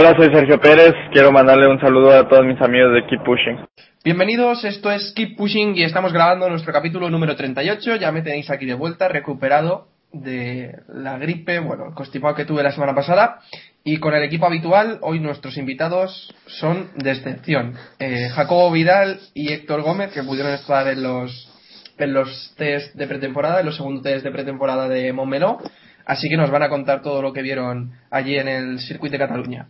Hola, 0.00 0.16
soy 0.16 0.32
Sergio 0.32 0.58
Pérez. 0.58 0.94
Quiero 1.12 1.30
mandarle 1.30 1.68
un 1.68 1.78
saludo 1.78 2.16
a 2.16 2.26
todos 2.26 2.46
mis 2.46 2.58
amigos 2.62 2.94
de 2.94 3.04
Keep 3.06 3.22
Pushing. 3.22 3.58
Bienvenidos, 4.02 4.64
esto 4.64 4.90
es 4.90 5.12
Keep 5.14 5.36
Pushing 5.36 5.76
y 5.76 5.82
estamos 5.82 6.14
grabando 6.14 6.48
nuestro 6.48 6.72
capítulo 6.72 7.10
número 7.10 7.36
38. 7.36 7.96
Ya 7.96 8.10
me 8.10 8.22
tenéis 8.22 8.48
aquí 8.48 8.64
de 8.64 8.72
vuelta, 8.72 9.08
recuperado 9.08 9.88
de 10.10 10.74
la 10.88 11.18
gripe, 11.18 11.58
bueno, 11.58 11.88
el 11.88 11.94
constipado 11.94 12.34
que 12.34 12.46
tuve 12.46 12.62
la 12.62 12.72
semana 12.72 12.94
pasada. 12.94 13.40
Y 13.84 13.98
con 13.98 14.14
el 14.14 14.22
equipo 14.22 14.46
habitual, 14.46 15.00
hoy 15.02 15.20
nuestros 15.20 15.58
invitados 15.58 16.34
son 16.46 16.88
de 16.96 17.10
excepción. 17.10 17.74
Eh, 17.98 18.30
Jacobo 18.30 18.72
Vidal 18.72 19.20
y 19.34 19.52
Héctor 19.52 19.82
Gómez, 19.82 20.14
que 20.14 20.22
pudieron 20.22 20.54
estar 20.54 20.88
en 20.88 21.02
los, 21.02 21.52
en 21.98 22.14
los 22.14 22.54
test 22.56 22.94
de 22.94 23.06
pretemporada, 23.06 23.60
en 23.60 23.66
los 23.66 23.76
segundos 23.76 24.02
test 24.02 24.24
de 24.24 24.30
pretemporada 24.30 24.88
de 24.88 25.12
Montmeló. 25.12 25.58
Así 26.06 26.28
que 26.28 26.36
nos 26.36 26.50
van 26.50 26.62
a 26.62 26.68
contar 26.68 27.02
todo 27.02 27.22
lo 27.22 27.32
que 27.32 27.42
vieron 27.42 27.92
allí 28.10 28.36
en 28.36 28.48
el 28.48 28.78
circuito 28.80 29.12
de 29.12 29.18
Cataluña. 29.18 29.68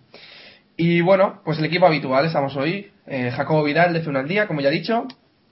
Y 0.76 1.00
bueno, 1.02 1.40
pues 1.44 1.58
el 1.58 1.64
equipo 1.66 1.86
habitual 1.86 2.24
estamos 2.24 2.56
hoy. 2.56 2.90
Eh, 3.06 3.30
Jacobo 3.30 3.62
Vidal 3.64 3.92
de 3.92 4.02
F1 4.04 4.18
al 4.18 4.28
día, 4.28 4.46
como 4.46 4.60
ya 4.60 4.68
he 4.68 4.72
dicho. 4.72 5.06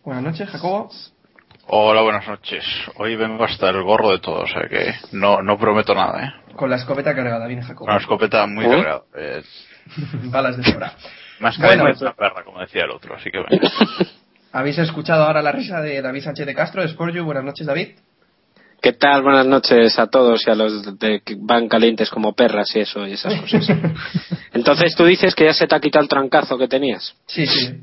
Buenas 0.05 0.23
noches, 0.25 0.49
Jacobo. 0.49 0.91
Hola, 1.67 2.01
buenas 2.01 2.27
noches. 2.27 2.65
Hoy 2.97 3.15
vengo 3.17 3.45
hasta 3.45 3.69
el 3.69 3.83
gorro 3.83 4.11
de 4.13 4.21
todo, 4.21 4.41
o 4.43 4.47
sea 4.49 4.67
que 4.69 4.95
no, 5.13 5.43
no 5.43 5.59
prometo 5.59 5.95
nada, 5.95 6.25
¿eh? 6.25 6.55
Con 6.55 6.71
la 6.71 6.77
escopeta 6.77 7.15
cargada, 7.15 7.47
viene 7.47 7.63
Jacobo. 7.63 7.85
Una 7.91 7.99
escopeta 7.99 8.47
muy 8.47 8.65
¿Oh? 8.65 8.71
cargada. 8.71 9.03
eh, 9.19 9.43
Balas 10.31 10.57
de 10.57 10.65
sobra. 10.65 10.93
más 11.41 11.59
Bueno. 11.59 11.85
que 11.93 12.05
una 12.05 12.15
perra, 12.15 12.43
como 12.45 12.61
decía 12.61 12.85
el 12.85 12.91
otro, 12.91 13.15
así 13.17 13.31
que 13.31 13.39
bueno. 13.39 13.69
Habéis 14.53 14.79
escuchado 14.79 15.25
ahora 15.25 15.43
la 15.43 15.53
risa 15.53 15.83
de 15.83 16.01
David 16.01 16.23
Sánchez 16.23 16.47
de 16.47 16.55
Castro, 16.55 16.81
de 16.81 16.89
Sporju. 16.89 17.23
Buenas 17.23 17.45
noches, 17.45 17.67
David. 17.67 17.89
¿Qué 18.81 18.93
tal? 18.93 19.23
Buenas 19.23 19.47
noches 19.47 19.99
a 19.99 20.07
todos 20.07 20.47
y 20.47 20.51
a 20.51 20.55
los 20.55 20.99
de 20.99 21.21
que 21.21 21.37
van 21.39 21.69
calientes 21.69 22.11
como 22.11 22.33
perras 22.35 22.75
y 22.77 22.81
eso 22.81 23.07
y 23.07 23.13
esas 23.15 23.41
cosas. 23.41 23.69
Entonces 24.53 24.95
tú 24.95 25.05
dices 25.05 25.35
que 25.35 25.45
ya 25.47 25.53
se 25.53 25.67
te 25.67 25.75
ha 25.75 25.81
quitado 25.81 26.05
el 26.05 26.09
trancazo 26.09 26.57
que 26.57 26.69
tenías. 26.69 27.15
Sí, 27.27 27.47
sí. 27.47 27.81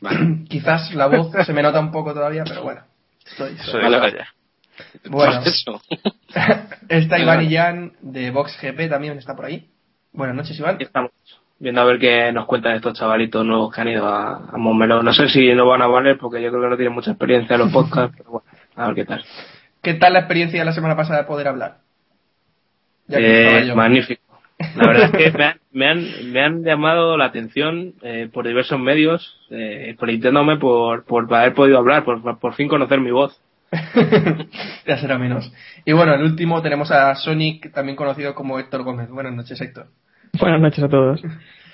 Vale. 0.00 0.44
Quizás 0.48 0.92
la 0.94 1.06
voz 1.06 1.30
se 1.46 1.52
me 1.52 1.62
nota 1.62 1.78
un 1.78 1.92
poco 1.92 2.12
todavía, 2.12 2.42
pero 2.44 2.62
bueno. 2.62 2.80
Estoy. 3.24 3.52
Eso 3.60 3.78
Vale, 3.78 3.90
ya, 3.90 3.98
vale. 3.98 4.18
ya. 4.18 4.28
Bueno, 5.10 5.42
eso. 5.44 5.80
está 6.88 7.18
Iván 7.18 7.36
vale. 7.36 7.44
Illán 7.44 7.92
de 8.00 8.30
Vox 8.30 8.58
GP 8.60 8.88
también 8.90 9.16
está 9.18 9.36
por 9.36 9.44
ahí. 9.44 9.68
Buenas 10.12 10.34
noches, 10.34 10.58
Iván. 10.58 10.78
Estamos 10.80 11.12
viendo 11.60 11.80
a 11.80 11.84
ver 11.84 11.98
qué 12.00 12.32
nos 12.32 12.46
cuentan 12.46 12.74
estos 12.74 12.98
chavalitos 12.98 13.46
nuevos 13.46 13.72
que 13.72 13.80
han 13.80 13.88
ido 13.88 14.08
a, 14.08 14.48
a 14.52 14.56
Montmeló. 14.56 15.02
No 15.02 15.12
sé 15.12 15.28
si 15.28 15.54
nos 15.54 15.68
van 15.68 15.82
a 15.82 15.86
valer 15.86 16.18
porque 16.18 16.42
yo 16.42 16.50
creo 16.50 16.62
que 16.62 16.68
no 16.70 16.76
tienen 16.76 16.94
mucha 16.94 17.12
experiencia 17.12 17.54
en 17.54 17.60
los 17.60 17.72
podcasts, 17.72 18.14
pero 18.18 18.30
bueno, 18.30 18.46
a 18.74 18.86
ver 18.86 18.94
qué 18.96 19.04
tal. 19.04 19.24
¿Qué 19.82 19.94
tal 19.94 20.12
la 20.12 20.20
experiencia 20.20 20.58
de 20.60 20.64
la 20.64 20.72
semana 20.72 20.96
pasada 20.96 21.20
de 21.20 21.24
poder 21.26 21.48
hablar? 21.48 21.78
Ya 23.08 23.18
que 23.18 23.24
Eh, 23.26 23.44
estaba 23.46 23.62
yo. 23.64 23.76
magnífico. 23.76 24.22
La 24.76 24.86
verdad 24.86 25.10
es 25.12 25.32
que 25.32 25.38
me 25.38 25.44
han, 25.44 25.56
me 25.72 25.86
han, 25.88 26.32
me 26.32 26.40
han 26.44 26.62
llamado 26.64 27.16
la 27.16 27.24
atención 27.26 27.94
eh, 28.02 28.28
por 28.32 28.46
diversos 28.46 28.78
medios, 28.78 29.40
eh, 29.50 29.96
felicitándome 29.98 30.56
por, 30.56 31.04
por 31.04 31.32
haber 31.34 31.54
podido 31.54 31.78
hablar, 31.78 32.04
por, 32.04 32.38
por 32.38 32.54
fin 32.54 32.68
conocer 32.68 33.00
mi 33.00 33.10
voz. 33.10 33.40
ya 34.86 34.98
será 34.98 35.18
menos. 35.18 35.50
Y 35.84 35.92
bueno, 35.92 36.14
el 36.14 36.22
último 36.22 36.60
tenemos 36.62 36.90
a 36.92 37.14
Sonic, 37.16 37.72
también 37.72 37.96
conocido 37.96 38.34
como 38.34 38.58
Héctor 38.58 38.82
Gómez. 38.84 39.08
Buenas 39.10 39.32
noches, 39.32 39.60
Héctor. 39.60 39.86
Buenas 40.38 40.60
noches 40.60 40.84
a 40.84 40.88
todos. 40.88 41.20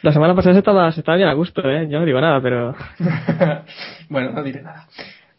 La 0.02 0.12
semana 0.12 0.34
pasada 0.34 0.54
se 0.54 0.60
estaba, 0.60 0.92
se 0.92 1.00
estaba 1.00 1.16
bien 1.16 1.28
a 1.28 1.32
gusto, 1.34 1.60
¿eh? 1.68 1.88
Yo 1.90 1.98
no 1.98 2.04
digo 2.06 2.20
nada, 2.20 2.40
pero... 2.40 2.74
bueno, 4.08 4.30
no 4.30 4.42
diré 4.44 4.62
nada. 4.62 4.86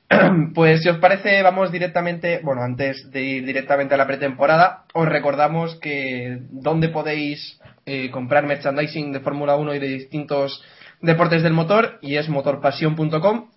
Pues 0.54 0.82
si 0.82 0.90
os 0.90 0.98
parece, 0.98 1.42
vamos 1.44 1.72
directamente, 1.72 2.42
bueno, 2.44 2.62
antes 2.62 3.12
de 3.12 3.22
ir 3.22 3.46
directamente 3.46 3.94
a 3.94 3.98
la 3.98 4.08
pretemporada, 4.08 4.86
os 4.94 5.08
recordamos 5.08 5.76
que 5.80 6.40
dónde 6.50 6.90
podéis 6.90 7.60
eh, 7.86 8.10
comprar 8.12 8.46
merchandising 8.46 9.12
de 9.12 9.20
Fórmula 9.20 9.56
1 9.56 9.76
y 9.76 9.80
de 9.80 9.88
distintos 9.88 10.64
deportes 11.02 11.44
del 11.44 11.54
motor, 11.54 12.00
y 12.02 12.18
es 12.18 12.28
motorpasión.com 12.28 13.50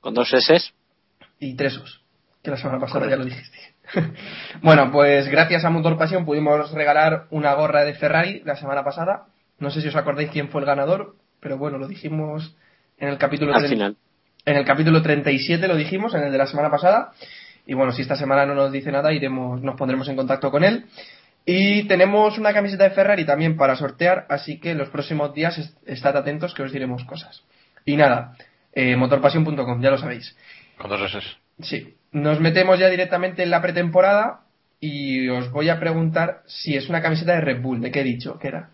Con 0.00 0.14
dos 0.14 0.32
S. 0.32 0.72
y 1.40 1.54
tres 1.56 1.78
U's, 1.78 2.02
que 2.42 2.50
la 2.50 2.56
semana 2.56 2.78
pasada 2.78 3.08
ya 3.08 3.16
lo 3.16 3.24
dijiste. 3.24 3.58
bueno, 4.62 4.90
pues 4.92 5.28
gracias 5.28 5.64
a 5.64 5.70
Motorpasión 5.70 6.24
pudimos 6.24 6.70
regalar 6.72 7.26
una 7.30 7.54
gorra 7.54 7.84
de 7.84 7.94
Ferrari 7.94 8.42
la 8.44 8.56
semana 8.56 8.84
pasada. 8.84 9.26
No 9.58 9.70
sé 9.70 9.80
si 9.80 9.88
os 9.88 9.96
acordáis 9.96 10.30
quién 10.30 10.48
fue 10.48 10.60
el 10.60 10.66
ganador, 10.66 11.16
pero 11.40 11.58
bueno, 11.58 11.78
lo 11.78 11.88
dijimos 11.88 12.56
en 12.98 13.08
el 13.08 13.18
capítulo 13.18 13.54
Al 13.54 13.68
final. 13.68 13.96
En 14.44 14.56
el 14.56 14.64
capítulo 14.64 15.02
37 15.02 15.66
lo 15.68 15.76
dijimos, 15.76 16.14
en 16.14 16.22
el 16.24 16.32
de 16.32 16.38
la 16.38 16.46
semana 16.46 16.70
pasada. 16.70 17.12
Y 17.66 17.74
bueno, 17.74 17.92
si 17.92 18.02
esta 18.02 18.16
semana 18.16 18.44
no 18.46 18.54
nos 18.54 18.72
dice 18.72 18.90
nada, 18.90 19.12
iremos, 19.12 19.62
nos 19.62 19.76
pondremos 19.76 20.08
en 20.08 20.16
contacto 20.16 20.50
con 20.50 20.64
él. 20.64 20.86
Y 21.44 21.84
tenemos 21.88 22.38
una 22.38 22.52
camiseta 22.52 22.84
de 22.84 22.90
Ferrari 22.90 23.24
también 23.24 23.56
para 23.56 23.76
sortear, 23.76 24.26
así 24.28 24.58
que 24.60 24.70
en 24.72 24.78
los 24.78 24.90
próximos 24.90 25.34
días 25.34 25.58
est- 25.58 25.76
estad 25.88 26.16
atentos 26.16 26.54
que 26.54 26.62
os 26.62 26.72
diremos 26.72 27.04
cosas. 27.04 27.42
Y 27.84 27.96
nada, 27.96 28.36
eh, 28.72 28.96
motorpasión.com, 28.96 29.82
ya 29.82 29.90
lo 29.90 29.98
sabéis. 29.98 30.36
Con 30.78 30.88
dos 30.90 31.00
S. 31.14 31.20
Sí, 31.60 31.94
nos 32.12 32.40
metemos 32.40 32.78
ya 32.78 32.88
directamente 32.88 33.42
en 33.42 33.50
la 33.50 33.60
pretemporada 33.60 34.40
y 34.80 35.28
os 35.28 35.50
voy 35.50 35.68
a 35.68 35.78
preguntar 35.80 36.42
si 36.46 36.76
es 36.76 36.88
una 36.88 37.02
camiseta 37.02 37.32
de 37.34 37.40
Red 37.40 37.60
Bull, 37.60 37.80
¿de 37.80 37.90
qué 37.90 38.00
he 38.00 38.04
dicho? 38.04 38.38
¿Qué 38.38 38.48
era? 38.48 38.70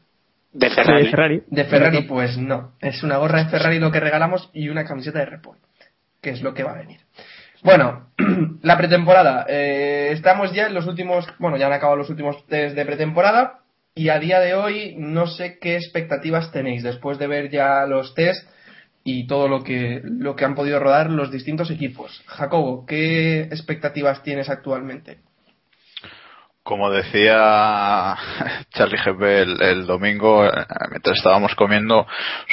De 0.53 0.71
Ferrari. 0.71 1.05
De 1.05 1.11
Ferrari. 1.11 1.43
De 1.47 1.65
Ferrari, 1.65 2.03
pues 2.03 2.39
no. 2.39 2.73
Es 2.81 3.03
una 3.03 3.19
gorra 3.19 3.45
de 3.45 3.51
Ferrari 3.51 3.79
lo 3.79 3.93
que 3.93 4.01
regalamos 4.01 4.51
y 4.53 4.69
una 4.69 4.85
camiseta 4.85 5.19
de 5.19 5.37
Bull, 5.37 5.59
que 6.21 6.31
es 6.31 6.43
lo 6.43 6.55
que 6.55 6.65
va 6.65 6.73
a 6.73 6.79
venir. 6.79 7.01
Bueno, 7.63 8.11
la 8.63 8.79
pretemporada. 8.79 9.45
Eh, 9.49 10.11
estamos 10.13 10.53
ya 10.53 10.67
en 10.67 10.75
los 10.75 10.87
últimos, 10.87 11.27
bueno, 11.39 11.57
ya 11.57 11.67
han 11.67 11.73
acabado 11.73 11.99
los 11.99 12.11
últimos 12.11 12.47
test 12.47 12.75
de 12.75 12.87
pretemporada 12.87 13.61
y 13.95 14.11
a 14.11 14.19
día 14.19 14.41
de 14.41 14.55
hoy 14.55 14.95
no 14.97 15.27
sé 15.27 15.59
qué 15.61 15.77
expectativas 15.77 16.53
tenéis 16.53 16.83
después 16.83 17.19
de 17.19 17.27
ver 17.27 17.51
ya 17.51 17.85
los 17.87 18.15
test 18.15 18.49
y 19.03 19.27
todo 19.27 19.49
lo 19.49 19.65
que, 19.65 20.01
lo 20.05 20.37
que 20.37 20.45
han 20.45 20.55
podido 20.55 20.79
rodar 20.79 21.11
los 21.11 21.33
distintos 21.33 21.71
equipos. 21.71 22.23
Jacobo, 22.27 22.87
¿qué 22.87 23.43
expectativas 23.43 24.23
tienes 24.23 24.49
actualmente? 24.49 25.19
Como 26.69 26.91
decía 26.91 28.15
Charlie 28.75 28.99
GP 28.99 29.23
el, 29.23 29.63
el 29.63 29.87
domingo, 29.87 30.45
eh, 30.45 30.67
mientras 30.91 31.17
estábamos 31.17 31.55
comiendo, 31.55 32.07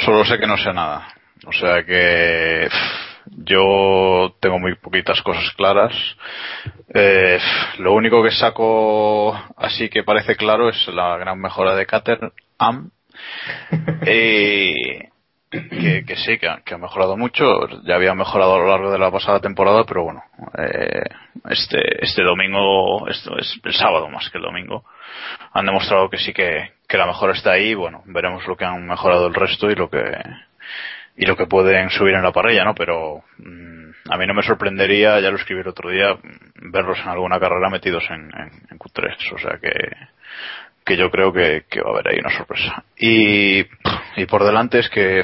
solo 0.05 0.23
sé 0.23 0.39
que 0.39 0.47
no 0.47 0.55
sé 0.55 0.71
nada. 0.71 1.05
O 1.45 1.51
sea 1.51 1.83
que 1.83 2.69
yo 3.25 4.33
tengo 4.39 4.57
muy 4.57 4.75
poquitas 4.75 5.21
cosas 5.21 5.51
claras. 5.57 5.91
Eh, 6.93 7.37
lo 7.79 7.91
único 7.91 8.23
que 8.23 8.31
saco 8.31 9.37
así 9.57 9.89
que 9.89 10.03
parece 10.03 10.37
claro 10.37 10.69
es 10.69 10.87
la 10.87 11.17
gran 11.17 11.37
mejora 11.41 11.75
de 11.75 11.85
Caterham. 11.85 12.31
Eh, 14.05 15.09
que, 15.69 16.03
que 16.05 16.15
sí, 16.15 16.37
que 16.37 16.47
ha, 16.47 16.77
mejorado 16.77 17.17
mucho. 17.17 17.67
Ya 17.83 17.95
había 17.95 18.13
mejorado 18.13 18.55
a 18.55 18.59
lo 18.59 18.67
largo 18.67 18.91
de 18.91 18.99
la 18.99 19.11
pasada 19.11 19.39
temporada, 19.39 19.83
pero 19.85 20.03
bueno, 20.03 20.23
eh, 20.57 21.03
este, 21.49 22.03
este 22.03 22.23
domingo, 22.23 23.07
esto 23.07 23.37
es 23.37 23.59
el 23.63 23.73
sábado 23.73 24.09
más 24.09 24.29
que 24.29 24.37
el 24.37 24.43
domingo, 24.43 24.83
han 25.53 25.65
demostrado 25.65 26.09
que 26.09 26.17
sí 26.17 26.33
que, 26.33 26.73
que 26.87 26.97
la 26.97 27.07
mejora 27.07 27.33
está 27.33 27.51
ahí. 27.51 27.73
Bueno, 27.73 28.03
veremos 28.05 28.45
lo 28.47 28.55
que 28.55 28.65
han 28.65 28.85
mejorado 28.85 29.27
el 29.27 29.33
resto 29.33 29.69
y 29.69 29.75
lo 29.75 29.89
que 29.89 30.03
y 31.17 31.25
lo 31.25 31.37
que 31.37 31.47
pueden 31.47 31.89
subir 31.89 32.13
en 32.15 32.23
la 32.23 32.33
parrilla, 32.33 32.65
¿no? 32.65 32.75
Pero 32.75 33.23
mm, 33.37 34.11
a 34.11 34.17
mí 34.17 34.27
no 34.27 34.33
me 34.33 34.43
sorprendería, 34.43 35.19
ya 35.19 35.29
lo 35.29 35.37
escribí 35.37 35.61
el 35.61 35.67
otro 35.67 35.89
día, 35.89 36.17
verlos 36.55 36.99
en 36.99 37.07
alguna 37.07 37.39
carrera 37.39 37.69
metidos 37.69 38.03
en, 38.09 38.25
en, 38.37 38.51
en 38.69 38.77
Q3. 38.77 39.33
O 39.33 39.37
sea 39.37 39.57
que, 39.59 39.71
que 40.85 40.97
yo 40.97 41.09
creo 41.09 41.33
que, 41.33 41.65
que 41.69 41.81
va 41.81 41.89
a 41.89 41.93
haber 41.93 42.09
ahí 42.09 42.19
una 42.19 42.37
sorpresa. 42.37 42.83
Y, 42.97 43.59
y 44.17 44.25
por 44.29 44.43
delante 44.43 44.79
es 44.79 44.89
que, 44.89 45.23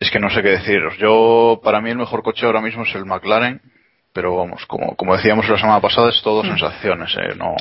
es 0.00 0.10
que 0.10 0.18
no 0.18 0.30
sé 0.30 0.42
qué 0.42 0.50
deciros. 0.50 0.96
Yo, 0.96 1.60
para 1.62 1.80
mí 1.80 1.90
el 1.90 1.98
mejor 1.98 2.22
coche 2.22 2.46
ahora 2.46 2.62
mismo 2.62 2.84
es 2.84 2.94
el 2.94 3.04
McLaren, 3.04 3.60
pero 4.12 4.36
vamos, 4.36 4.66
como, 4.66 4.94
como 4.94 5.16
decíamos 5.16 5.48
la 5.48 5.58
semana 5.58 5.80
pasada, 5.80 6.10
es 6.10 6.20
todo 6.22 6.42
sensaciones, 6.42 7.16
¿eh? 7.16 7.34
no, 7.36 7.54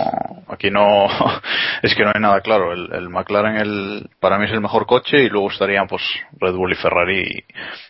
aquí 0.50 0.70
no, 0.70 1.08
es 1.82 1.96
que 1.96 2.04
no 2.04 2.12
hay 2.14 2.22
nada 2.22 2.42
claro, 2.42 2.74
el, 2.74 2.94
el 2.94 3.10
McLaren 3.10 3.56
el, 3.56 4.10
para 4.20 4.38
mí 4.38 4.46
es 4.46 4.52
el 4.52 4.62
mejor 4.62 4.86
coche 4.86 5.24
y 5.24 5.30
luego 5.30 5.50
estarían 5.50 5.88
pues 5.88 6.02
Red 6.40 6.54
Bull 6.54 6.74
y 6.74 6.76
Ferrari 6.76 7.44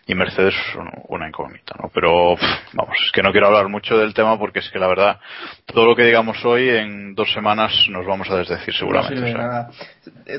y, 0.07 0.11
y 0.11 0.15
Mercedes 0.15 0.53
una 1.07 1.27
incógnita, 1.27 1.75
¿no? 1.81 1.89
Pero, 1.93 2.35
pff, 2.35 2.73
vamos, 2.73 2.95
es 3.03 3.11
que 3.11 3.23
no 3.23 3.31
quiero 3.31 3.47
hablar 3.47 3.67
mucho 3.67 3.97
del 3.97 4.13
tema 4.13 4.37
porque 4.37 4.59
es 4.59 4.69
que 4.69 4.79
la 4.79 4.87
verdad, 4.87 5.19
todo 5.65 5.85
lo 5.85 5.95
que 5.95 6.05
digamos 6.05 6.43
hoy 6.45 6.69
en 6.69 7.15
dos 7.15 7.33
semanas 7.33 7.73
nos 7.89 8.05
vamos 8.05 8.29
a 8.29 8.37
desdecir 8.37 8.73
seguramente. 8.73 9.15
No 9.15 9.21
o 9.21 9.27
sirve 9.27 9.39
sea. 9.39 9.47
nada. 9.47 9.71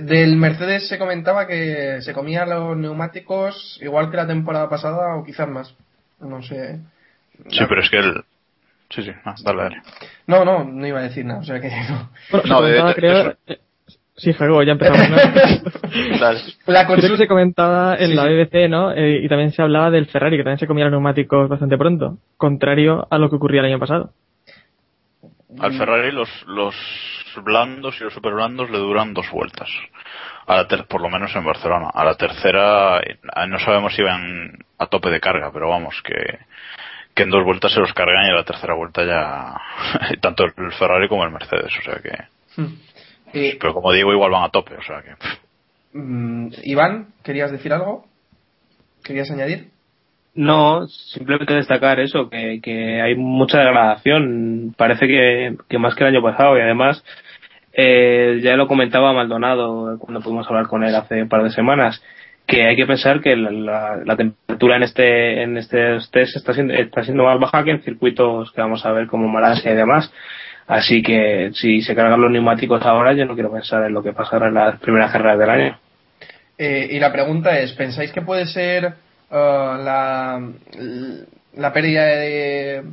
Del 0.00 0.36
Mercedes 0.36 0.88
se 0.88 0.98
comentaba 0.98 1.46
que 1.46 2.00
se 2.02 2.12
comía 2.12 2.46
los 2.46 2.76
neumáticos 2.76 3.78
igual 3.82 4.10
que 4.10 4.16
la 4.16 4.26
temporada 4.26 4.68
pasada 4.68 5.16
o 5.16 5.24
quizás 5.24 5.48
más. 5.48 5.74
No 6.20 6.40
sé. 6.42 6.78
Sí, 7.50 7.64
pero 7.68 7.80
es 7.80 7.90
que 7.90 7.98
el, 7.98 8.24
sí, 8.90 9.02
sí, 9.02 9.10
ah, 9.24 9.34
dale, 9.44 9.62
dale. 9.62 9.82
No, 10.26 10.44
no, 10.44 10.64
no 10.64 10.86
iba 10.86 11.00
a 11.00 11.02
decir 11.02 11.24
nada. 11.24 11.40
O 11.40 11.44
sea 11.44 11.60
que 11.60 11.68
no. 11.90 12.10
Bueno, 12.30 12.46
No, 12.46 12.58
se 12.58 12.64
de- 13.00 13.20
eso- 13.20 13.36
eh, 13.46 13.58
Sí, 14.14 14.32
Jacobo, 14.34 14.62
ya 14.62 14.72
empezamos. 14.72 15.08
¿no? 15.08 15.16
Dale. 16.20 16.40
La 16.66 16.86
Creo 16.86 17.10
que 17.12 17.16
se 17.16 17.26
comentaba 17.26 17.96
en 17.96 18.10
Sí, 18.10 18.14
la. 18.14 18.24
BBC, 18.26 18.68
¿no? 18.68 18.92
Eh, 18.92 19.20
y 19.24 19.28
también 19.28 19.52
se 19.52 19.62
hablaba 19.62 19.90
del 19.90 20.06
Ferrari, 20.06 20.36
que 20.36 20.44
también 20.44 20.58
se 20.58 20.66
comía 20.66 20.84
los 20.84 20.92
neumáticos 20.92 21.48
bastante 21.48 21.78
pronto, 21.78 22.18
contrario 22.36 23.06
a 23.10 23.18
lo 23.18 23.30
que 23.30 23.36
ocurría 23.36 23.60
el 23.60 23.66
año 23.68 23.78
pasado. 23.78 24.10
Al 25.58 25.72
Ferrari 25.76 26.12
los, 26.12 26.28
los 26.46 26.74
blandos 27.42 27.98
y 28.00 28.04
los 28.04 28.12
super 28.12 28.34
blandos 28.34 28.70
le 28.70 28.78
duran 28.78 29.14
dos 29.14 29.30
vueltas. 29.30 29.68
A 30.46 30.56
la 30.56 30.68
ter- 30.68 30.84
por 30.86 31.00
lo 31.00 31.08
menos 31.08 31.34
en 31.34 31.44
Barcelona. 31.44 31.88
A 31.92 32.04
la 32.04 32.14
tercera 32.14 33.00
eh, 33.00 33.18
no 33.48 33.58
sabemos 33.60 33.94
si 33.94 34.02
van 34.02 34.58
a 34.78 34.86
tope 34.86 35.08
de 35.10 35.20
carga, 35.20 35.50
pero 35.52 35.70
vamos, 35.70 36.00
que, 36.04 36.14
que 37.14 37.22
en 37.24 37.30
dos 37.30 37.44
vueltas 37.44 37.72
se 37.72 37.80
los 37.80 37.92
cargan 37.92 38.26
y 38.26 38.30
a 38.30 38.34
la 38.34 38.44
tercera 38.44 38.74
vuelta 38.74 39.04
ya 39.04 39.60
tanto 40.20 40.44
el 40.44 40.72
Ferrari 40.72 41.08
como 41.08 41.24
el 41.24 41.30
Mercedes. 41.30 41.72
O 41.78 41.82
sea 41.82 42.00
que, 42.02 42.62
Eh, 43.34 43.56
pero 43.60 43.74
como 43.74 43.92
digo, 43.92 44.12
igual 44.12 44.30
van 44.30 44.44
a 44.44 44.50
tope. 44.50 44.74
O 44.76 44.82
sea 44.82 45.02
que, 45.02 45.98
mm, 45.98 46.52
Iván, 46.64 47.08
¿querías 47.22 47.50
decir 47.50 47.72
algo? 47.72 48.06
¿Querías 49.04 49.30
añadir? 49.30 49.68
No, 50.34 50.86
simplemente 50.86 51.54
destacar 51.54 52.00
eso, 52.00 52.30
que, 52.30 52.60
que 52.62 53.02
hay 53.02 53.14
mucha 53.14 53.58
degradación. 53.58 54.74
Parece 54.76 55.06
que, 55.06 55.56
que 55.68 55.78
más 55.78 55.94
que 55.94 56.04
el 56.04 56.14
año 56.14 56.22
pasado 56.22 56.56
y 56.56 56.62
además, 56.62 57.04
eh, 57.74 58.40
ya 58.42 58.56
lo 58.56 58.66
comentaba 58.66 59.12
Maldonado 59.12 59.98
cuando 59.98 60.20
pudimos 60.20 60.46
hablar 60.48 60.68
con 60.68 60.84
él 60.84 60.94
hace 60.94 61.22
un 61.22 61.28
par 61.28 61.42
de 61.42 61.50
semanas, 61.50 62.02
que 62.46 62.66
hay 62.66 62.76
que 62.76 62.86
pensar 62.86 63.20
que 63.20 63.34
la, 63.36 64.16
temperatura 64.16 64.76
en 64.76 64.82
este 64.82 65.42
en 65.42 65.56
este 65.56 65.98
test 66.10 66.36
está 66.36 66.52
siendo, 66.52 66.74
está 66.74 67.02
siendo 67.04 67.24
más 67.24 67.38
baja 67.40 67.64
que 67.64 67.70
en 67.70 67.82
circuitos 67.82 68.52
que 68.52 68.60
vamos 68.60 68.84
a 68.84 68.92
ver 68.92 69.06
como 69.06 69.28
Malasia 69.28 69.72
y 69.72 69.76
demás. 69.76 70.12
Así 70.66 71.02
que 71.02 71.50
si 71.54 71.82
se 71.82 71.94
cargan 71.94 72.20
los 72.20 72.30
neumáticos 72.30 72.82
ahora, 72.84 73.12
yo 73.14 73.24
no 73.26 73.34
quiero 73.34 73.50
pensar 73.52 73.84
en 73.84 73.92
lo 73.94 74.02
que 74.02 74.12
pasará 74.12 74.48
en 74.48 74.54
las 74.54 74.78
primeras 74.80 75.10
carreras 75.10 75.38
del 75.38 75.50
año. 75.50 75.78
Eh, 76.58 76.88
y 76.90 77.00
la 77.00 77.12
pregunta 77.12 77.58
es, 77.58 77.72
¿pensáis 77.72 78.12
que 78.12 78.22
puede 78.22 78.46
ser 78.46 78.84
eh, 78.84 78.92
la, 79.30 80.40
la 81.56 81.72
pérdida 81.72 82.04
de... 82.06 82.84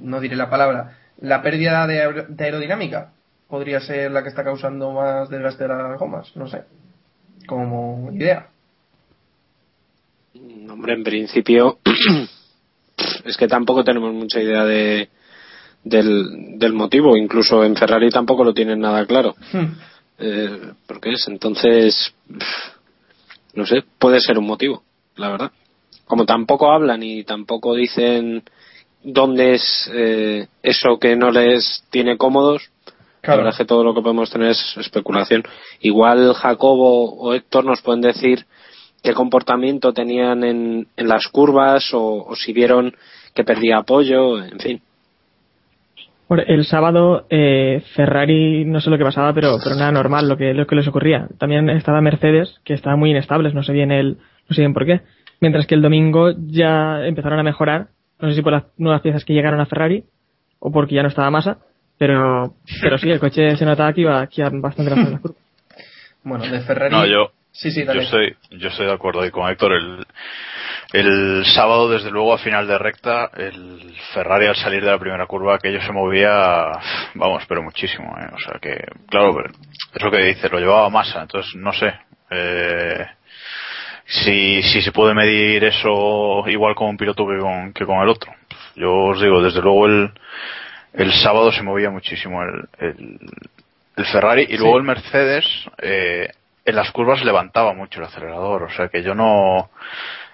no 0.00 0.20
diré 0.20 0.36
la 0.36 0.48
palabra, 0.50 0.92
la 1.20 1.42
pérdida 1.42 1.86
de, 1.86 2.04
aer- 2.04 2.26
de 2.28 2.44
aerodinámica? 2.44 3.10
¿Podría 3.48 3.80
ser 3.80 4.10
la 4.10 4.22
que 4.22 4.28
está 4.28 4.44
causando 4.44 4.92
más 4.92 5.28
desgaste 5.28 5.64
de 5.64 5.68
las 5.68 5.98
gomas? 5.98 6.34
No 6.36 6.46
sé. 6.46 6.62
Como 7.46 8.10
idea. 8.12 8.48
Hombre, 10.70 10.94
en 10.94 11.04
principio 11.04 11.78
es 13.24 13.36
que 13.36 13.48
tampoco 13.48 13.84
tenemos 13.84 14.12
mucha 14.12 14.40
idea 14.40 14.64
de 14.64 15.08
del, 15.84 16.58
del 16.58 16.72
motivo. 16.72 17.16
Incluso 17.16 17.62
en 17.62 17.76
Ferrari 17.76 18.10
tampoco 18.10 18.42
lo 18.42 18.54
tienen 18.54 18.80
nada 18.80 19.06
claro. 19.06 19.34
Eh, 20.18 20.72
¿Por 20.86 21.00
qué 21.00 21.12
es? 21.12 21.28
Entonces, 21.28 22.14
no 23.54 23.66
sé, 23.66 23.84
puede 23.98 24.20
ser 24.20 24.38
un 24.38 24.46
motivo, 24.46 24.82
la 25.16 25.30
verdad. 25.30 25.52
Como 26.06 26.26
tampoco 26.26 26.72
hablan 26.72 27.02
y 27.02 27.24
tampoco 27.24 27.74
dicen 27.74 28.42
dónde 29.02 29.54
es 29.54 29.90
eh, 29.92 30.46
eso 30.62 30.98
que 30.98 31.16
no 31.16 31.30
les 31.30 31.84
tiene 31.90 32.16
cómodos, 32.16 32.70
la 33.26 33.36
verdad 33.36 33.52
es 33.52 33.58
que 33.58 33.64
todo 33.64 33.84
lo 33.84 33.94
que 33.94 34.02
podemos 34.02 34.30
tener 34.30 34.50
es 34.50 34.76
especulación. 34.76 35.42
Igual 35.80 36.34
Jacobo 36.34 37.14
o 37.14 37.34
Héctor 37.34 37.64
nos 37.64 37.82
pueden 37.82 38.00
decir 38.00 38.46
qué 39.02 39.12
comportamiento 39.12 39.92
tenían 39.92 40.44
en, 40.44 40.88
en 40.96 41.08
las 41.08 41.28
curvas 41.28 41.92
o, 41.92 42.24
o 42.24 42.36
si 42.36 42.52
vieron 42.52 42.94
que 43.34 43.44
perdía 43.44 43.78
apoyo, 43.78 44.42
en 44.42 44.58
fin. 44.58 44.80
El 46.46 46.64
sábado 46.64 47.26
eh, 47.28 47.82
Ferrari 47.94 48.64
no 48.64 48.80
sé 48.80 48.88
lo 48.88 48.96
que 48.96 49.04
pasaba, 49.04 49.34
pero, 49.34 49.58
pero 49.62 49.76
nada 49.76 49.92
normal 49.92 50.28
lo 50.28 50.36
que, 50.36 50.54
lo 50.54 50.66
que 50.66 50.74
les 50.74 50.88
ocurría. 50.88 51.28
También 51.38 51.68
estaba 51.68 52.00
Mercedes, 52.00 52.60
que 52.64 52.72
estaba 52.72 52.96
muy 52.96 53.10
inestables, 53.10 53.54
no 53.54 53.62
sé 53.62 53.72
bien 53.72 53.92
el, 53.92 54.16
no 54.48 54.54
sé 54.54 54.62
bien 54.62 54.72
por 54.72 54.86
qué. 54.86 55.02
Mientras 55.40 55.66
que 55.66 55.74
el 55.74 55.82
domingo 55.82 56.30
ya 56.46 57.04
empezaron 57.06 57.38
a 57.38 57.42
mejorar, 57.42 57.88
no 58.18 58.28
sé 58.28 58.36
si 58.36 58.42
por 58.42 58.52
las 58.52 58.64
nuevas 58.78 59.02
piezas 59.02 59.24
que 59.24 59.34
llegaron 59.34 59.60
a 59.60 59.66
Ferrari 59.66 60.04
o 60.58 60.72
porque 60.72 60.94
ya 60.94 61.02
no 61.02 61.08
estaba 61.08 61.30
masa, 61.30 61.58
pero, 61.98 62.54
pero 62.80 62.98
sí, 62.98 63.10
el 63.10 63.20
coche 63.20 63.56
se 63.56 63.64
notaba 63.64 63.92
que 63.92 64.02
iba, 64.02 64.26
que 64.26 64.40
iba 64.40 64.50
bastante 64.52 64.90
rápido 64.90 65.06
en 65.06 65.12
las 65.12 65.20
curvas. 65.22 65.38
Bueno, 66.22 66.44
de 66.46 66.60
Ferrari... 66.60 66.94
No, 66.94 67.06
yo, 67.06 67.32
Sí, 67.54 67.70
sí, 67.70 67.84
yo 67.86 67.92
estoy, 67.92 68.36
yo 68.50 68.68
estoy 68.68 68.86
de 68.86 68.92
acuerdo 68.92 69.20
ahí 69.20 69.30
con 69.30 69.48
Héctor. 69.48 69.74
El, 69.74 70.04
el 70.92 71.44
sábado, 71.46 71.88
desde 71.88 72.10
luego, 72.10 72.34
a 72.34 72.38
final 72.38 72.66
de 72.66 72.76
recta, 72.78 73.30
el 73.36 73.94
Ferrari 74.12 74.46
al 74.46 74.56
salir 74.56 74.84
de 74.84 74.90
la 74.90 74.98
primera 74.98 75.24
curva, 75.26 75.54
aquello 75.54 75.80
se 75.80 75.92
movía, 75.92 76.72
vamos, 77.14 77.44
pero 77.48 77.62
muchísimo. 77.62 78.12
¿eh? 78.18 78.26
O 78.34 78.38
sea 78.40 78.58
que, 78.60 78.84
claro, 79.08 79.36
pero 79.36 79.50
es 79.94 80.02
lo 80.02 80.10
que 80.10 80.24
dice, 80.24 80.48
lo 80.48 80.58
llevaba 80.58 80.90
masa. 80.90 81.22
Entonces, 81.22 81.54
no 81.54 81.72
sé. 81.72 81.94
Eh, 82.28 83.06
si, 84.04 84.60
si 84.64 84.82
se 84.82 84.90
puede 84.90 85.14
medir 85.14 85.62
eso 85.62 86.42
igual 86.48 86.74
con 86.74 86.88
un 86.88 86.96
piloto 86.96 87.24
que 87.24 87.38
con, 87.38 87.72
que 87.72 87.86
con 87.86 88.02
el 88.02 88.08
otro. 88.08 88.32
Yo 88.74 88.92
os 88.92 89.22
digo, 89.22 89.40
desde 89.40 89.62
luego 89.62 89.86
el, 89.86 90.12
el 90.94 91.12
sábado 91.12 91.52
se 91.52 91.62
movía 91.62 91.90
muchísimo 91.90 92.42
el, 92.42 92.68
el, 92.78 93.18
el 93.96 94.04
Ferrari 94.06 94.46
y 94.48 94.56
luego 94.56 94.78
el 94.78 94.84
Mercedes 94.84 95.44
eh, 95.82 96.28
en 96.64 96.76
las 96.76 96.90
curvas 96.92 97.22
levantaba 97.24 97.74
mucho 97.74 98.00
el 98.00 98.06
acelerador, 98.06 98.62
o 98.64 98.70
sea 98.70 98.88
que 98.88 99.02
yo 99.02 99.14
no 99.14 99.70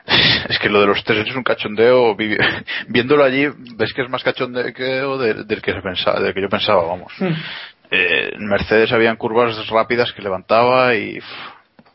es 0.49 0.59
que 0.59 0.69
lo 0.69 0.81
de 0.81 0.87
los 0.87 1.03
tres 1.05 1.27
es 1.29 1.35
un 1.37 1.43
cachondeo 1.43 2.15
vi- 2.15 2.37
viéndolo 2.89 3.25
allí 3.25 3.47
ves 3.77 3.93
que 3.93 4.03
es 4.03 4.09
más 4.11 4.23
cachondeo 4.23 5.19
del, 5.19 5.47
del 5.47 5.63
que 5.63 5.73
se 5.73 5.83
pensaba, 5.83 6.21
del 6.21 6.35
que 6.35 6.43
yo 6.43 6.49
pensaba, 6.49 6.83
vamos. 6.85 7.13
Eh, 7.91 8.31
en 8.35 8.47
Mercedes 8.47 8.93
habían 8.93 9.17
curvas 9.17 9.69
rápidas 9.69 10.13
que 10.13 10.23
levantaba 10.23 10.95
y 10.95 11.19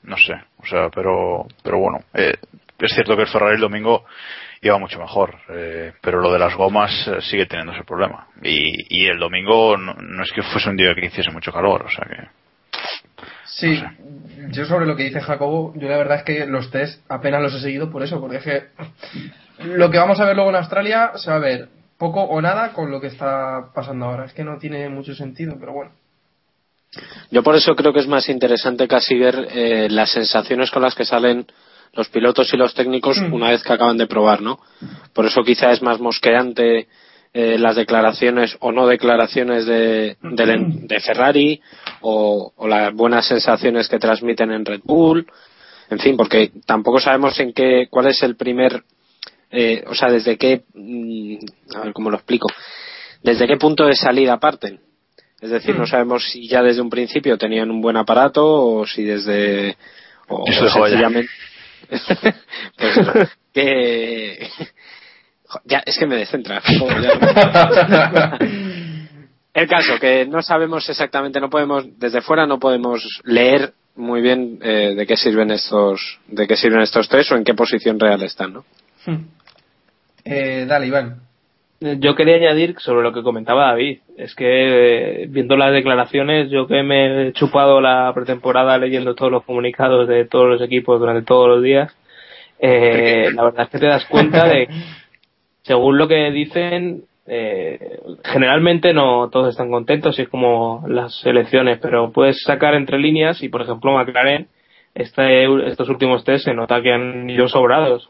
no 0.03 0.17
sé, 0.17 0.33
o 0.61 0.65
sea, 0.65 0.89
pero 0.93 1.47
pero 1.63 1.77
bueno, 1.79 1.99
eh, 2.13 2.33
es 2.79 2.93
cierto 2.93 3.15
que 3.15 3.21
el 3.23 3.27
Ferrari 3.29 3.55
el 3.55 3.61
domingo 3.61 4.05
iba 4.61 4.77
mucho 4.77 4.99
mejor, 4.99 5.35
eh, 5.49 5.93
pero 6.01 6.21
lo 6.21 6.31
de 6.31 6.39
las 6.39 6.55
gomas 6.55 6.91
eh, 7.07 7.21
sigue 7.21 7.45
teniendo 7.45 7.73
ese 7.73 7.83
problema. 7.83 8.27
Y, 8.41 9.03
y 9.03 9.07
el 9.07 9.19
domingo 9.19 9.77
no, 9.77 9.93
no 9.93 10.23
es 10.23 10.31
que 10.31 10.43
fuese 10.43 10.69
un 10.69 10.77
día 10.77 10.93
que 10.95 11.05
hiciese 11.05 11.31
mucho 11.31 11.51
calor, 11.51 11.83
o 11.83 11.89
sea 11.89 12.05
que 12.05 12.45
Sí, 13.45 13.81
yo 14.51 14.65
sobre 14.65 14.85
lo 14.85 14.95
que 14.97 15.03
dice 15.03 15.21
Jacobo, 15.21 15.73
yo 15.77 15.87
la 15.87 15.97
verdad 15.97 16.17
es 16.17 16.23
que 16.23 16.45
los 16.45 16.71
test 16.71 17.01
apenas 17.09 17.41
los 17.41 17.53
he 17.53 17.61
seguido 17.61 17.89
por 17.89 18.03
eso, 18.03 18.19
porque 18.19 18.37
es 18.37 18.43
que 18.43 18.63
lo 19.63 19.89
que 19.89 19.97
vamos 19.97 20.19
a 20.19 20.25
ver 20.25 20.35
luego 20.35 20.49
en 20.49 20.57
Australia 20.57 21.11
se 21.15 21.29
va 21.29 21.37
a 21.37 21.39
ver 21.39 21.69
poco 21.97 22.21
o 22.21 22.41
nada 22.41 22.73
con 22.73 22.91
lo 22.91 22.99
que 22.99 23.07
está 23.07 23.69
pasando 23.73 24.05
ahora. 24.05 24.25
Es 24.25 24.33
que 24.33 24.43
no 24.43 24.57
tiene 24.57 24.89
mucho 24.89 25.15
sentido, 25.15 25.55
pero 25.59 25.71
bueno. 25.73 25.91
Yo 27.31 27.43
por 27.43 27.55
eso 27.55 27.75
creo 27.75 27.93
que 27.93 27.99
es 27.99 28.07
más 28.07 28.27
interesante 28.29 28.87
casi 28.87 29.17
ver 29.17 29.47
eh, 29.51 29.87
las 29.89 30.11
sensaciones 30.11 30.69
con 30.71 30.81
las 30.81 30.95
que 30.95 31.05
salen 31.05 31.45
los 31.93 32.09
pilotos 32.09 32.53
y 32.53 32.57
los 32.57 32.73
técnicos 32.73 33.17
Mm. 33.19 33.33
una 33.33 33.49
vez 33.51 33.63
que 33.63 33.73
acaban 33.73 33.97
de 33.97 34.07
probar, 34.07 34.41
¿no? 34.41 34.59
Por 35.13 35.25
eso 35.25 35.43
quizá 35.43 35.71
es 35.71 35.81
más 35.81 35.99
mosqueante 35.99 36.87
eh, 37.33 37.57
las 37.59 37.75
declaraciones 37.75 38.55
o 38.61 38.71
no 38.71 38.87
declaraciones 38.87 39.65
de, 39.65 40.15
de, 40.21 40.65
de 40.87 40.99
Ferrari 41.01 41.61
o, 42.01 42.53
o 42.55 42.67
las 42.67 42.93
buenas 42.93 43.27
sensaciones 43.27 43.89
que 43.89 43.99
transmiten 43.99 44.51
en 44.51 44.63
Red 44.65 44.81
Bull, 44.85 45.27
en 45.89 45.99
fin, 45.99 46.15
porque 46.15 46.51
tampoco 46.65 46.99
sabemos 46.99 47.37
en 47.39 47.51
qué, 47.53 47.87
cuál 47.89 48.07
es 48.07 48.23
el 48.23 48.35
primer, 48.37 48.83
eh, 49.51 49.83
o 49.87 49.93
sea, 49.93 50.09
desde 50.09 50.37
qué, 50.37 50.63
mm, 50.73 51.35
a 51.75 51.79
ver 51.81 51.93
cómo 51.93 52.09
lo 52.09 52.15
explico, 52.17 52.47
desde 53.21 53.47
qué 53.47 53.57
punto 53.57 53.85
de 53.85 53.95
salida 53.95 54.39
parten. 54.39 54.79
Es 55.41 55.49
decir, 55.49 55.75
Mm. 55.75 55.79
no 55.79 55.85
sabemos 55.87 56.23
si 56.31 56.47
ya 56.47 56.63
desde 56.63 56.81
un 56.81 56.89
principio 56.89 57.37
tenían 57.37 57.69
un 57.69 57.81
buen 57.81 57.97
aparato 57.97 58.45
o 58.45 58.87
si 58.87 59.03
desde, 59.03 59.75
o, 60.29 60.45
Eso 60.47 60.65
o 60.65 60.69
sencillamente, 60.69 61.29
pues 62.77 62.99
que, 63.53 64.49
ya, 65.65 65.83
es 65.85 65.97
que 65.97 66.07
me 66.07 66.17
descentra. 66.17 66.61
El 69.53 69.67
caso, 69.69 69.97
que 69.99 70.25
no 70.25 70.41
sabemos 70.41 70.89
exactamente, 70.89 71.39
no 71.39 71.49
podemos, 71.49 71.85
desde 71.97 72.21
fuera 72.21 72.45
no 72.45 72.59
podemos 72.59 73.21
leer 73.23 73.73
muy 73.95 74.21
bien 74.21 74.59
eh, 74.61 74.93
de 74.95 75.07
qué 75.07 75.15
sirven 75.15 75.51
estos, 75.51 76.19
de 76.27 76.45
qué 76.45 76.57
sirven 76.57 76.81
estos 76.81 77.07
tres 77.07 77.31
o 77.31 77.37
en 77.37 77.45
qué 77.45 77.53
posición 77.53 77.97
real 77.97 78.21
están, 78.23 78.51
¿no? 78.53 78.65
Eh, 80.25 80.65
dale, 80.67 80.87
Iván. 80.87 81.24
Yo 81.99 82.15
quería 82.15 82.35
añadir 82.35 82.75
sobre 82.79 83.03
lo 83.03 83.13
que 83.13 83.21
comentaba 83.21 83.67
David. 83.67 83.99
Es 84.17 84.33
que 84.35 85.23
eh, 85.23 85.27
viendo 85.29 85.55
las 85.57 85.71
declaraciones, 85.71 86.49
yo 86.49 86.67
que 86.67 86.83
me 86.83 87.27
he 87.27 87.33
chupado 87.33 87.81
la 87.81 88.11
pretemporada 88.13 88.77
leyendo 88.77 89.13
todos 89.15 89.31
los 89.31 89.43
comunicados 89.43 90.07
de 90.07 90.25
todos 90.25 90.47
los 90.47 90.61
equipos 90.61 90.99
durante 90.99 91.25
todos 91.25 91.47
los 91.47 91.63
días, 91.63 91.95
eh, 92.59 93.29
la 93.33 93.43
verdad 93.43 93.63
es 93.63 93.69
que 93.69 93.79
te 93.79 93.87
das 93.87 94.05
cuenta 94.05 94.47
de, 94.47 94.67
según 95.61 95.97
lo 95.97 96.07
que 96.07 96.31
dicen, 96.31 97.03
eh, 97.27 97.99
generalmente 98.23 98.93
no 98.93 99.29
todos 99.29 99.49
están 99.49 99.69
contentos 99.69 100.17
y 100.17 100.23
es 100.23 100.29
como 100.29 100.83
las 100.87 101.25
elecciones, 101.25 101.79
pero 101.81 102.11
puedes 102.11 102.41
sacar 102.43 102.75
entre 102.75 102.99
líneas 102.99 103.43
y, 103.43 103.49
por 103.49 103.61
ejemplo, 103.61 103.93
McLaren, 103.93 104.47
este, 104.93 105.45
estos 105.67 105.89
últimos 105.89 106.23
test 106.23 106.45
se 106.45 106.53
nota 106.53 106.81
que 106.81 106.93
han 106.93 107.29
ido 107.29 107.47
sobrados. 107.47 108.09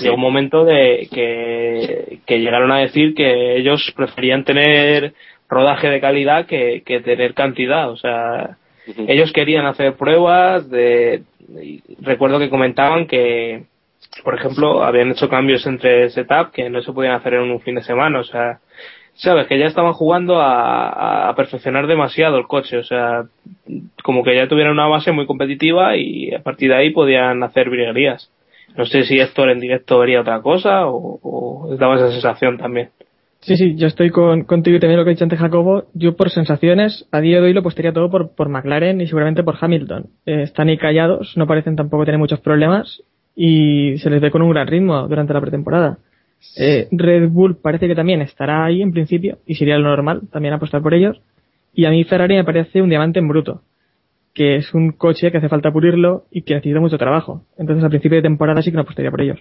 Llegó 0.00 0.14
un 0.14 0.20
momento 0.20 0.64
de 0.64 1.08
que, 1.12 2.18
que 2.26 2.40
llegaron 2.40 2.70
a 2.72 2.78
decir 2.78 3.14
que 3.14 3.56
ellos 3.56 3.92
preferían 3.96 4.44
tener 4.44 5.14
rodaje 5.48 5.88
de 5.88 6.00
calidad 6.00 6.46
que, 6.46 6.82
que 6.84 7.00
tener 7.00 7.34
cantidad. 7.34 7.90
O 7.90 7.96
sea, 7.96 8.56
ellos 9.08 9.32
querían 9.32 9.66
hacer 9.66 9.94
pruebas 9.94 10.68
de, 10.70 11.22
y 11.62 11.82
recuerdo 12.00 12.38
que 12.38 12.50
comentaban 12.50 13.06
que, 13.06 13.64
por 14.22 14.34
ejemplo, 14.34 14.84
habían 14.84 15.10
hecho 15.10 15.28
cambios 15.28 15.66
entre 15.66 16.10
setup 16.10 16.52
que 16.52 16.68
no 16.68 16.82
se 16.82 16.92
podían 16.92 17.14
hacer 17.14 17.34
en 17.34 17.50
un 17.50 17.60
fin 17.60 17.76
de 17.76 17.82
semana. 17.82 18.20
O 18.20 18.24
sea, 18.24 18.58
sabes 19.14 19.46
que 19.46 19.58
ya 19.58 19.66
estaban 19.66 19.92
jugando 19.92 20.40
a, 20.40 21.28
a 21.28 21.34
perfeccionar 21.34 21.86
demasiado 21.86 22.38
el 22.38 22.46
coche. 22.46 22.76
O 22.78 22.84
sea, 22.84 23.24
como 24.02 24.22
que 24.22 24.36
ya 24.36 24.48
tuvieran 24.48 24.72
una 24.72 24.88
base 24.88 25.12
muy 25.12 25.26
competitiva 25.26 25.96
y 25.96 26.34
a 26.34 26.42
partir 26.42 26.68
de 26.70 26.76
ahí 26.76 26.90
podían 26.90 27.42
hacer 27.42 27.70
virguerías. 27.70 28.30
No 28.76 28.84
sé 28.84 29.04
si 29.04 29.18
Héctor 29.18 29.50
en 29.50 29.60
directo 29.60 29.98
vería 29.98 30.20
otra 30.20 30.40
cosa 30.42 30.86
o, 30.86 31.18
o 31.22 31.76
daba 31.76 31.96
esa 31.96 32.10
sensación 32.10 32.58
también. 32.58 32.90
Sí, 33.40 33.56
sí, 33.56 33.76
yo 33.76 33.86
estoy 33.86 34.10
con, 34.10 34.42
contigo 34.42 34.76
y 34.76 34.80
también 34.80 34.98
lo 34.98 35.04
que 35.04 35.10
ha 35.10 35.14
dicho 35.14 35.24
antes 35.24 35.38
Jacobo. 35.38 35.84
Yo 35.94 36.16
por 36.16 36.30
sensaciones, 36.30 37.06
a 37.12 37.20
día 37.20 37.40
de 37.40 37.46
hoy 37.46 37.52
lo 37.52 37.60
apostaría 37.60 37.92
todo 37.92 38.10
por, 38.10 38.34
por 38.34 38.48
McLaren 38.48 39.00
y 39.00 39.06
seguramente 39.06 39.44
por 39.44 39.56
Hamilton. 39.60 40.06
Eh, 40.26 40.42
están 40.42 40.68
ahí 40.68 40.78
callados, 40.78 41.36
no 41.36 41.46
parecen 41.46 41.76
tampoco 41.76 42.04
tener 42.04 42.18
muchos 42.18 42.40
problemas 42.40 43.02
y 43.36 43.98
se 43.98 44.10
les 44.10 44.20
ve 44.20 44.30
con 44.32 44.42
un 44.42 44.50
gran 44.50 44.66
ritmo 44.66 45.06
durante 45.06 45.32
la 45.32 45.40
pretemporada. 45.40 45.98
Eh, 46.56 46.88
Red 46.90 47.28
Bull 47.28 47.56
parece 47.56 47.86
que 47.86 47.94
también 47.94 48.20
estará 48.20 48.64
ahí 48.64 48.82
en 48.82 48.92
principio 48.92 49.38
y 49.46 49.54
sería 49.54 49.78
lo 49.78 49.88
normal 49.90 50.22
también 50.32 50.54
apostar 50.54 50.82
por 50.82 50.94
ellos. 50.94 51.20
Y 51.72 51.84
a 51.84 51.90
mí 51.90 52.02
Ferrari 52.04 52.34
me 52.34 52.44
parece 52.44 52.82
un 52.82 52.88
diamante 52.88 53.20
en 53.20 53.28
bruto, 53.28 53.62
que 54.36 54.56
es 54.56 54.74
un 54.74 54.92
coche 54.92 55.32
que 55.32 55.38
hace 55.38 55.48
falta 55.48 55.72
pulirlo 55.72 56.26
y 56.30 56.42
que 56.42 56.54
necesita 56.54 56.78
mucho 56.78 56.98
trabajo. 56.98 57.46
Entonces 57.56 57.82
a 57.82 57.88
principio 57.88 58.16
de 58.16 58.22
temporada 58.22 58.60
sí 58.60 58.70
que 58.70 58.76
no 58.76 58.82
apostaría 58.82 59.10
por 59.10 59.22
ellos. 59.22 59.38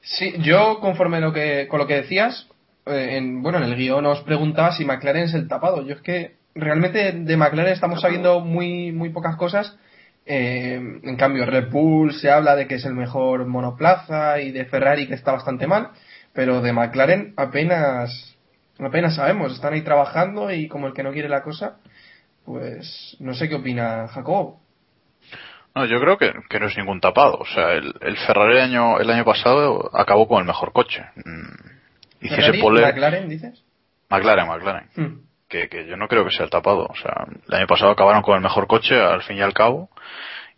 Sí, 0.00 0.34
yo 0.40 0.80
conforme 0.80 1.20
lo 1.20 1.32
que, 1.32 1.68
con 1.68 1.78
lo 1.78 1.86
que 1.86 1.94
decías, 1.94 2.48
eh, 2.86 3.18
en, 3.18 3.40
bueno, 3.40 3.58
en 3.58 3.64
el 3.64 3.76
guion 3.76 4.04
os 4.04 4.20
preguntaba 4.22 4.72
si 4.72 4.84
McLaren 4.84 5.22
es 5.22 5.34
el 5.34 5.46
tapado. 5.46 5.86
Yo 5.86 5.94
es 5.94 6.00
que 6.00 6.38
realmente 6.56 7.12
de 7.12 7.36
McLaren 7.36 7.72
estamos 7.72 8.00
sabiendo 8.00 8.40
muy, 8.40 8.90
muy 8.90 9.10
pocas 9.10 9.36
cosas. 9.36 9.78
Eh, 10.26 10.74
en 10.74 11.16
cambio, 11.16 11.46
Red 11.46 11.70
Bull 11.70 12.12
se 12.12 12.28
habla 12.28 12.56
de 12.56 12.66
que 12.66 12.74
es 12.74 12.84
el 12.84 12.94
mejor 12.94 13.46
monoplaza 13.46 14.40
y 14.40 14.50
de 14.50 14.64
Ferrari 14.64 15.06
que 15.06 15.14
está 15.14 15.30
bastante 15.30 15.68
mal, 15.68 15.90
pero 16.32 16.62
de 16.62 16.72
McLaren 16.72 17.32
apenas, 17.36 18.36
apenas 18.80 19.14
sabemos. 19.14 19.52
Están 19.52 19.74
ahí 19.74 19.82
trabajando 19.82 20.50
y 20.50 20.66
como 20.66 20.88
el 20.88 20.94
que 20.94 21.04
no 21.04 21.12
quiere 21.12 21.28
la 21.28 21.44
cosa, 21.44 21.76
pues 22.44 23.16
no 23.20 23.34
sé 23.34 23.48
qué 23.48 23.56
opina 23.56 24.08
Jacobo. 24.08 24.60
No, 25.74 25.86
yo 25.86 25.98
creo 26.00 26.18
que, 26.18 26.32
que 26.50 26.60
no 26.60 26.66
es 26.66 26.76
ningún 26.76 27.00
tapado. 27.00 27.38
O 27.38 27.46
sea, 27.46 27.72
el, 27.72 27.94
el 28.00 28.16
Ferrari 28.18 28.56
el 28.56 28.62
año, 28.62 28.98
el 29.00 29.08
año 29.10 29.24
pasado 29.24 29.90
acabó 29.94 30.28
con 30.28 30.40
el 30.40 30.46
mejor 30.46 30.72
coche. 30.72 31.02
Mm, 31.16 32.26
Hiciese 32.26 32.60
pole. 32.60 32.82
McLaren, 32.82 33.28
dices? 33.28 33.64
McLaren, 34.10 34.46
McLaren. 34.46 34.88
Hmm. 34.94 35.22
Que, 35.48 35.68
que 35.68 35.86
yo 35.86 35.96
no 35.96 36.08
creo 36.08 36.24
que 36.24 36.30
sea 36.30 36.44
el 36.44 36.50
tapado. 36.50 36.86
O 36.86 36.94
sea, 36.94 37.26
el 37.48 37.54
año 37.54 37.66
pasado 37.66 37.90
acabaron 37.90 38.22
con 38.22 38.36
el 38.36 38.42
mejor 38.42 38.66
coche, 38.66 38.94
al 38.94 39.22
fin 39.22 39.38
y 39.38 39.40
al 39.40 39.54
cabo. 39.54 39.90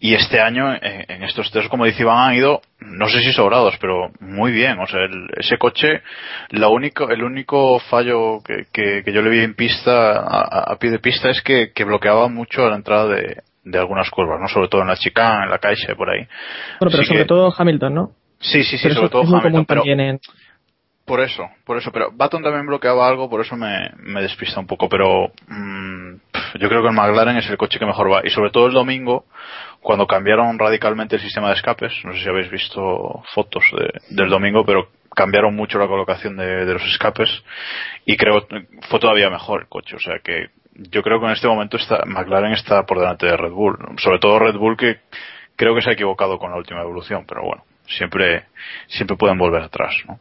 Y 0.01 0.15
este 0.15 0.41
año, 0.41 0.73
en, 0.75 1.05
en 1.09 1.23
estos 1.23 1.51
test, 1.51 1.69
como 1.69 1.85
dice 1.87 2.03
Iván, 2.03 2.29
han 2.31 2.35
ido, 2.35 2.61
no 2.81 3.09
sé 3.09 3.21
si 3.23 3.33
sobrados, 3.33 3.77
pero 3.81 4.11
muy 4.21 4.53
bien. 4.53 4.79
O 4.81 4.87
sea, 4.87 5.01
el- 5.01 5.29
ese 5.37 5.57
coche, 5.57 6.03
la 6.51 6.69
único, 6.69 7.09
el 7.11 7.23
único 7.23 7.79
fallo 7.79 8.43
que, 8.43 8.67
que, 8.73 9.03
que 9.05 9.13
yo 9.13 9.23
le 9.23 9.31
vi 9.31 9.41
en 9.41 9.55
pista, 9.55 10.19
a, 10.21 10.73
a 10.73 10.77
pie 10.79 10.91
de 10.91 10.99
pista, 10.99 11.31
es 11.31 11.41
que, 11.43 11.73
que 11.73 11.85
bloqueaba 11.85 12.29
mucho 12.29 12.65
a 12.67 12.71
la 12.71 12.77
entrada 12.77 13.07
de, 13.09 13.37
de 13.65 13.79
algunas 13.79 14.11
curvas, 14.11 14.41
¿no? 14.41 14.49
Sobre 14.49 14.69
todo 14.69 14.83
en 14.83 14.89
la 14.89 14.97
chicane, 14.97 15.45
en 15.45 15.51
la 15.51 15.59
caixa, 15.59 15.95
por 15.95 16.11
ahí. 16.11 16.27
Bueno, 16.81 16.91
pero 16.93 17.05
sobre 17.05 17.21
que- 17.21 17.27
todo 17.27 17.53
Hamilton, 17.57 17.95
¿no? 17.95 18.11
Sí, 18.41 18.63
sí, 18.63 18.77
sí, 18.77 18.83
Pero 18.83 18.97
sobre 18.97 19.09
todo 19.09 19.23
es 19.23 19.29
muy 19.29 19.41
Hamilton, 19.41 19.65
común 19.65 19.85
pero 19.87 20.01
en, 20.03 20.21
por 21.07 21.21
eso, 21.21 21.45
por 21.67 21.77
eso, 21.77 21.93
pero 21.93 22.11
Baton 22.13 22.43
también 22.43 22.67
bloqueaba 22.67 23.07
algo, 23.07 23.29
por 23.29 23.43
eso 23.43 23.57
me, 23.57 23.91
me 23.99 24.23
despista 24.23 24.59
un 24.61 24.67
poco, 24.67 24.89
pero 24.89 25.29
mm, 25.49 26.15
pf, 26.33 26.59
yo 26.59 26.69
creo 26.71 26.81
que 26.81 26.89
el 26.89 26.95
McLaren 26.95 27.37
es 27.37 27.49
el 27.51 27.59
coche 27.59 27.79
que 27.79 27.85
mejor 27.85 28.11
va, 28.11 28.23
y 28.25 28.31
sobre 28.31 28.51
todo 28.51 28.67
el 28.69 28.73
domingo, 28.73 29.27
cuando 29.85 30.07
cambiaron 30.07 30.59
radicalmente 30.59 31.17
el 31.17 31.23
sistema 31.23 31.49
de 31.49 31.55
escapes, 31.57 31.93
no 32.05 32.15
sé 32.15 32.21
si 32.23 32.29
habéis 32.29 32.51
visto 32.51 33.23
fotos 33.35 33.63
de- 33.77 34.17
del 34.17 34.31
domingo, 34.31 34.65
pero 34.65 34.89
cambiaron 35.15 35.55
mucho 35.55 35.79
la 35.79 35.87
colocación 35.87 36.37
de, 36.39 36.65
de 36.65 36.73
los 36.73 36.83
escapes, 36.85 37.29
y 38.07 38.17
creo 38.17 38.47
que 38.49 38.67
fue 38.89 38.99
todavía 38.99 39.29
mejor 39.29 39.61
el 39.61 39.69
coche, 39.69 39.95
o 39.97 40.01
sea 40.01 40.19
que 40.25 40.47
yo 40.91 41.03
creo 41.03 41.21
que 41.21 41.27
en 41.27 41.33
este 41.33 41.47
momento 41.47 41.77
está, 41.77 42.03
McLaren 42.07 42.53
está 42.53 42.85
por 42.85 42.99
delante 42.99 43.27
de 43.27 43.37
Red 43.37 43.53
Bull, 43.53 43.77
sobre 43.99 44.19
todo 44.19 44.39
Red 44.39 44.57
Bull 44.57 44.77
que 44.79 45.01
creo 45.55 45.75
que 45.75 45.83
se 45.83 45.91
ha 45.91 45.93
equivocado 45.93 46.39
con 46.39 46.51
la 46.51 46.57
última 46.57 46.81
evolución, 46.81 47.25
pero 47.29 47.43
bueno, 47.45 47.63
siempre, 47.87 48.45
siempre 48.89 49.17
pueden 49.19 49.37
volver 49.39 49.63
atrás, 49.63 49.95
¿no? 50.09 50.19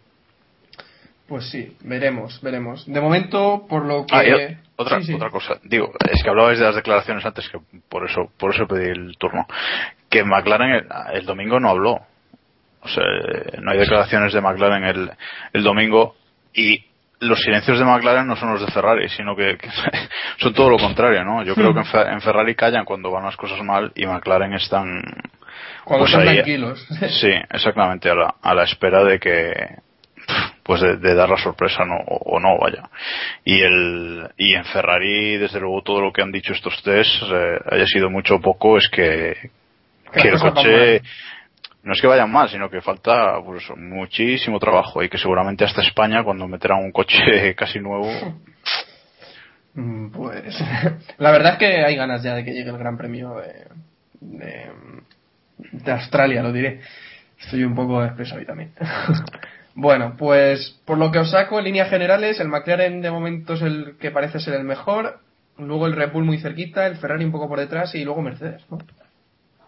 Pues 1.27 1.49
sí, 1.49 1.75
veremos, 1.81 2.39
veremos. 2.41 2.85
De 2.85 2.99
momento, 2.99 3.65
por 3.67 3.85
lo 3.85 4.05
que... 4.05 4.13
Ah, 4.15 4.23
o- 4.23 4.37
otra, 4.83 4.99
Sí, 4.99 5.07
sí. 5.07 5.13
otra 5.15 5.29
cosa. 5.29 5.55
Digo, 5.63 5.91
es 6.11 6.21
que 6.23 6.29
hablabais 6.29 6.59
de 6.59 6.65
las 6.65 6.75
declaraciones 6.75 7.25
antes, 7.25 7.49
que 7.49 7.59
por 7.89 8.09
eso, 8.09 8.31
por 8.37 8.53
eso 8.53 8.67
pedí 8.67 8.89
el 8.89 9.17
turno. 9.17 9.45
Que 10.09 10.23
McLaren 10.23 10.69
el, 10.71 10.85
el 11.13 11.25
domingo 11.25 11.59
no 11.59 11.69
habló. 11.69 11.99
O 12.81 12.87
sea, 12.87 13.03
no 13.61 13.71
hay 13.71 13.79
declaraciones 13.79 14.33
de 14.33 14.41
McLaren 14.41 14.83
el, 14.83 15.11
el 15.53 15.63
domingo 15.63 16.15
y 16.53 16.85
los 17.21 17.39
silencios 17.41 17.79
de 17.79 17.85
McLaren 17.85 18.27
no 18.27 18.35
son 18.35 18.51
los 18.51 18.59
de 18.65 18.69
Ferrari, 18.71 19.07
sino 19.07 19.35
que, 19.35 19.57
que 19.57 19.69
son 20.39 20.53
todo 20.53 20.69
lo 20.69 20.77
contrario, 20.77 21.23
¿no? 21.23 21.43
Yo 21.43 21.55
creo 21.55 21.73
que 21.73 21.79
en, 21.79 21.85
Fe- 21.85 22.09
en 22.11 22.19
Ferrari 22.21 22.53
callan 22.55 22.83
cuando 22.83 23.09
van 23.11 23.23
las 23.23 23.37
cosas 23.37 23.61
mal 23.63 23.93
y 23.95 24.05
McLaren 24.05 24.51
están 24.53 25.01
Cuando 25.85 26.03
pues 26.03 26.11
son 26.11 26.27
ahí, 26.27 26.35
tranquilos. 26.35 26.85
Sí, 27.21 27.31
exactamente, 27.49 28.09
a 28.09 28.15
la, 28.15 28.35
a 28.41 28.53
la 28.53 28.63
espera 28.63 29.03
de 29.05 29.17
que 29.19 29.53
pues 30.63 30.81
de, 30.81 30.97
de 30.97 31.13
dar 31.15 31.29
la 31.29 31.37
sorpresa 31.37 31.85
no, 31.85 31.95
o, 32.07 32.35
o 32.35 32.39
no 32.39 32.57
vaya 32.57 32.89
y 33.43 33.61
el 33.61 34.29
y 34.37 34.53
en 34.55 34.65
Ferrari 34.65 35.37
desde 35.37 35.59
luego 35.59 35.81
todo 35.83 36.01
lo 36.01 36.11
que 36.13 36.21
han 36.21 36.31
dicho 36.31 36.53
estos 36.53 36.81
test 36.83 37.23
eh, 37.31 37.59
haya 37.71 37.85
sido 37.85 38.09
mucho 38.09 38.35
o 38.35 38.41
poco 38.41 38.77
es 38.77 38.87
que 38.89 39.51
Que 40.13 40.29
el 40.29 40.39
coche 40.39 41.01
no 41.83 41.93
es 41.93 42.01
que 42.01 42.07
vayan 42.07 42.31
mal 42.31 42.49
sino 42.49 42.69
que 42.69 42.81
falta 42.81 43.39
pues 43.43 43.69
muchísimo 43.75 44.59
trabajo 44.59 45.03
y 45.03 45.09
que 45.09 45.17
seguramente 45.17 45.65
hasta 45.65 45.81
España 45.81 46.23
cuando 46.23 46.47
meterán 46.47 46.79
un 46.83 46.91
coche 46.91 47.53
casi 47.57 47.79
nuevo 47.79 48.09
Mm, 49.75 50.11
Pues 50.11 50.55
la 51.17 51.31
verdad 51.31 51.53
es 51.53 51.59
que 51.59 51.83
hay 51.83 51.95
ganas 51.95 52.23
ya 52.23 52.35
de 52.35 52.43
que 52.43 52.53
llegue 52.53 52.69
el 52.69 52.77
Gran 52.77 52.97
Premio 52.97 53.35
de, 53.35 53.65
de, 54.21 54.71
de 55.71 55.91
Australia, 55.91 56.43
lo 56.43 56.51
diré. 56.51 56.81
Estoy 57.39 57.63
un 57.63 57.75
poco 57.75 58.03
expreso 58.03 58.35
hoy 58.35 58.45
también. 58.45 58.71
bueno, 59.75 60.15
pues 60.17 60.79
por 60.85 60.97
lo 60.97 61.11
que 61.11 61.19
os 61.19 61.31
saco 61.31 61.57
en 61.57 61.65
líneas 61.65 61.89
generales, 61.89 62.39
el 62.39 62.47
McLaren 62.47 63.01
de 63.01 63.11
momento 63.11 63.53
es 63.53 63.61
el 63.61 63.95
que 63.99 64.11
parece 64.11 64.39
ser 64.39 64.55
el 64.55 64.63
mejor, 64.63 65.19
luego 65.57 65.87
el 65.87 65.93
Red 65.93 66.11
Bull 66.11 66.25
muy 66.25 66.37
cerquita, 66.37 66.87
el 66.87 66.97
Ferrari 66.97 67.25
un 67.25 67.31
poco 67.31 67.47
por 67.47 67.59
detrás 67.59 67.95
y 67.95 68.03
luego 68.03 68.21
Mercedes. 68.21 68.63
¿no? 68.69 68.77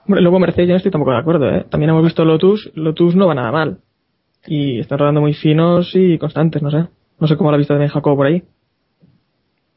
Hombre, 0.06 0.22
luego 0.22 0.40
Mercedes 0.40 0.68
yo 0.68 0.74
no 0.74 0.78
estoy 0.78 0.92
tampoco 0.92 1.12
de 1.12 1.20
acuerdo, 1.20 1.50
¿eh? 1.50 1.66
También 1.70 1.90
hemos 1.90 2.04
visto 2.04 2.24
Lotus, 2.24 2.72
Lotus 2.76 3.16
no 3.16 3.28
va 3.28 3.34
nada 3.34 3.52
mal. 3.52 3.80
Y 4.46 4.80
están 4.80 5.00
rodando 5.00 5.22
muy 5.22 5.34
finos 5.34 5.92
y 5.96 6.20
constantes, 6.20 6.62
no 6.62 6.70
sé. 6.70 6.86
No 7.20 7.28
sé 7.28 7.36
cómo 7.36 7.50
lo 7.50 7.56
ha 7.56 7.58
visto 7.58 7.74
también 7.74 7.90
Jacobo 7.90 8.18
por 8.18 8.28
ahí. 8.28 8.44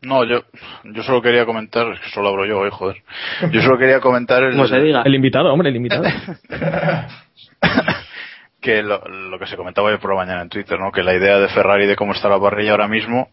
No, 0.02 0.24
yo, 0.24 0.42
yo 0.84 1.02
solo 1.02 1.22
quería 1.22 1.46
comentar, 1.46 1.90
es 1.92 2.00
que 2.00 2.10
solo 2.10 2.28
abro 2.28 2.46
yo 2.46 2.60
hoy, 2.60 2.70
joder. 2.70 3.02
Yo 3.50 3.62
solo 3.62 3.78
quería 3.78 4.00
comentar 4.00 4.44
el, 4.44 4.52
Como 4.52 4.68
se 4.68 4.80
diga. 4.80 5.02
El 5.02 5.14
invitado, 5.14 5.52
hombre, 5.52 5.70
el 5.70 5.76
invitado. 5.76 6.04
que 8.68 8.82
lo, 8.82 8.98
lo 8.98 9.38
que 9.38 9.46
se 9.46 9.56
comentaba 9.56 9.88
hoy 9.88 9.96
por 9.96 10.10
la 10.10 10.26
mañana 10.26 10.42
en 10.42 10.50
Twitter, 10.50 10.78
¿no? 10.78 10.92
Que 10.92 11.02
la 11.02 11.14
idea 11.14 11.38
de 11.38 11.48
Ferrari 11.48 11.86
de 11.86 11.96
cómo 11.96 12.12
está 12.12 12.28
la 12.28 12.38
parrilla 12.38 12.72
ahora 12.72 12.86
mismo 12.86 13.30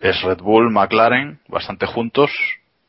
es 0.00 0.22
Red 0.22 0.38
Bull, 0.38 0.70
McLaren, 0.70 1.40
bastante 1.46 1.84
juntos, 1.84 2.30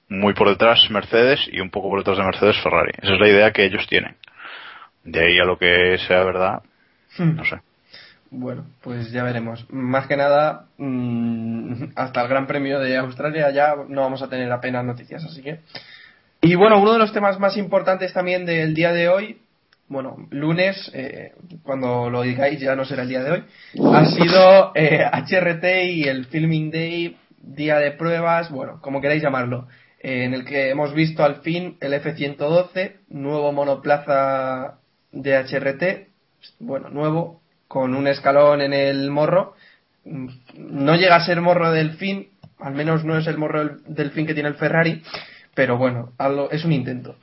muy 0.08 0.34
por 0.34 0.48
detrás 0.48 0.90
Mercedes 0.90 1.42
y 1.52 1.60
un 1.60 1.70
poco 1.70 1.90
por 1.90 2.00
detrás 2.00 2.20
de 2.20 2.24
Mercedes 2.24 2.56
Ferrari. 2.64 2.94
Esa 3.02 3.16
es 3.16 3.20
la 3.20 3.28
idea 3.28 3.52
que 3.52 3.66
ellos 3.66 3.86
tienen. 3.90 4.16
De 5.04 5.20
ahí 5.20 5.40
a 5.40 5.44
lo 5.44 5.58
que 5.58 5.98
sea 6.08 6.24
verdad, 6.24 6.62
no 7.20 7.44
sé. 7.44 7.58
Bueno, 8.32 8.66
pues 8.82 9.12
ya 9.12 9.24
veremos. 9.24 9.66
Más 9.70 10.08
que 10.08 10.16
nada, 10.16 10.68
mm, 10.78 11.84
hasta 11.96 12.22
el 12.22 12.30
Gran 12.30 12.48
Premio 12.48 12.80
de 12.80 12.96
Australia 12.96 13.52
ya 13.52 13.76
no 13.90 14.04
vamos 14.04 14.22
a 14.22 14.30
tener 14.30 14.50
apenas 14.54 14.86
noticias, 14.86 15.22
así 15.26 15.42
que. 15.42 15.60
Y 16.42 16.56
bueno, 16.56 16.80
uno 16.80 16.94
de 16.94 17.00
los 17.00 17.12
temas 17.12 17.38
más 17.40 17.58
importantes 17.58 18.14
también 18.14 18.46
del 18.46 18.74
día 18.74 18.94
de 18.94 19.10
hoy, 19.10 19.42
bueno, 19.90 20.28
lunes, 20.32 20.92
eh, 20.94 21.34
cuando 21.64 22.10
lo 22.10 22.22
digáis 22.22 22.60
ya 22.60 22.76
no 22.76 22.86
será 22.86 23.04
el 23.04 23.10
día 23.10 23.24
de 23.24 23.32
hoy, 23.32 23.44
ha 23.94 24.06
sido 24.06 24.72
eh, 24.76 25.06
HRT 25.12 25.64
y 25.92 26.04
el 26.04 26.26
Filming 26.26 26.72
Day, 26.72 27.18
día 27.42 27.78
de 27.80 27.92
pruebas, 27.92 28.50
bueno, 28.52 28.80
como 28.82 29.00
queráis 29.02 29.24
llamarlo, 29.24 29.68
eh, 30.02 30.24
en 30.26 30.34
el 30.34 30.44
que 30.46 30.70
hemos 30.70 30.94
visto 30.94 31.24
al 31.24 31.38
fin 31.42 31.78
el 31.80 31.94
F-112, 31.94 32.94
nuevo 33.10 33.52
monoplaza 33.54 34.76
de 35.12 35.38
HRT, 35.38 36.08
bueno, 36.60 36.90
nuevo, 36.90 37.42
con 37.68 37.96
un 37.96 38.08
escalón 38.08 38.62
en 38.62 38.74
el 38.74 39.10
morro. 39.10 39.56
No 40.06 40.96
llega 40.96 41.16
a 41.16 41.26
ser 41.26 41.42
morro 41.42 41.72
del 41.72 41.92
fin, 41.92 42.30
al 42.60 42.74
menos 42.74 43.04
no 43.04 43.18
es 43.18 43.28
el 43.28 43.38
morro 43.38 43.78
del- 43.88 44.12
fin 44.12 44.26
que 44.26 44.34
tiene 44.34 44.50
el 44.50 44.56
Ferrari, 44.56 45.02
pero 45.54 45.78
bueno, 45.78 46.14
es 46.52 46.64
un 46.64 46.72
intento. 46.72 47.16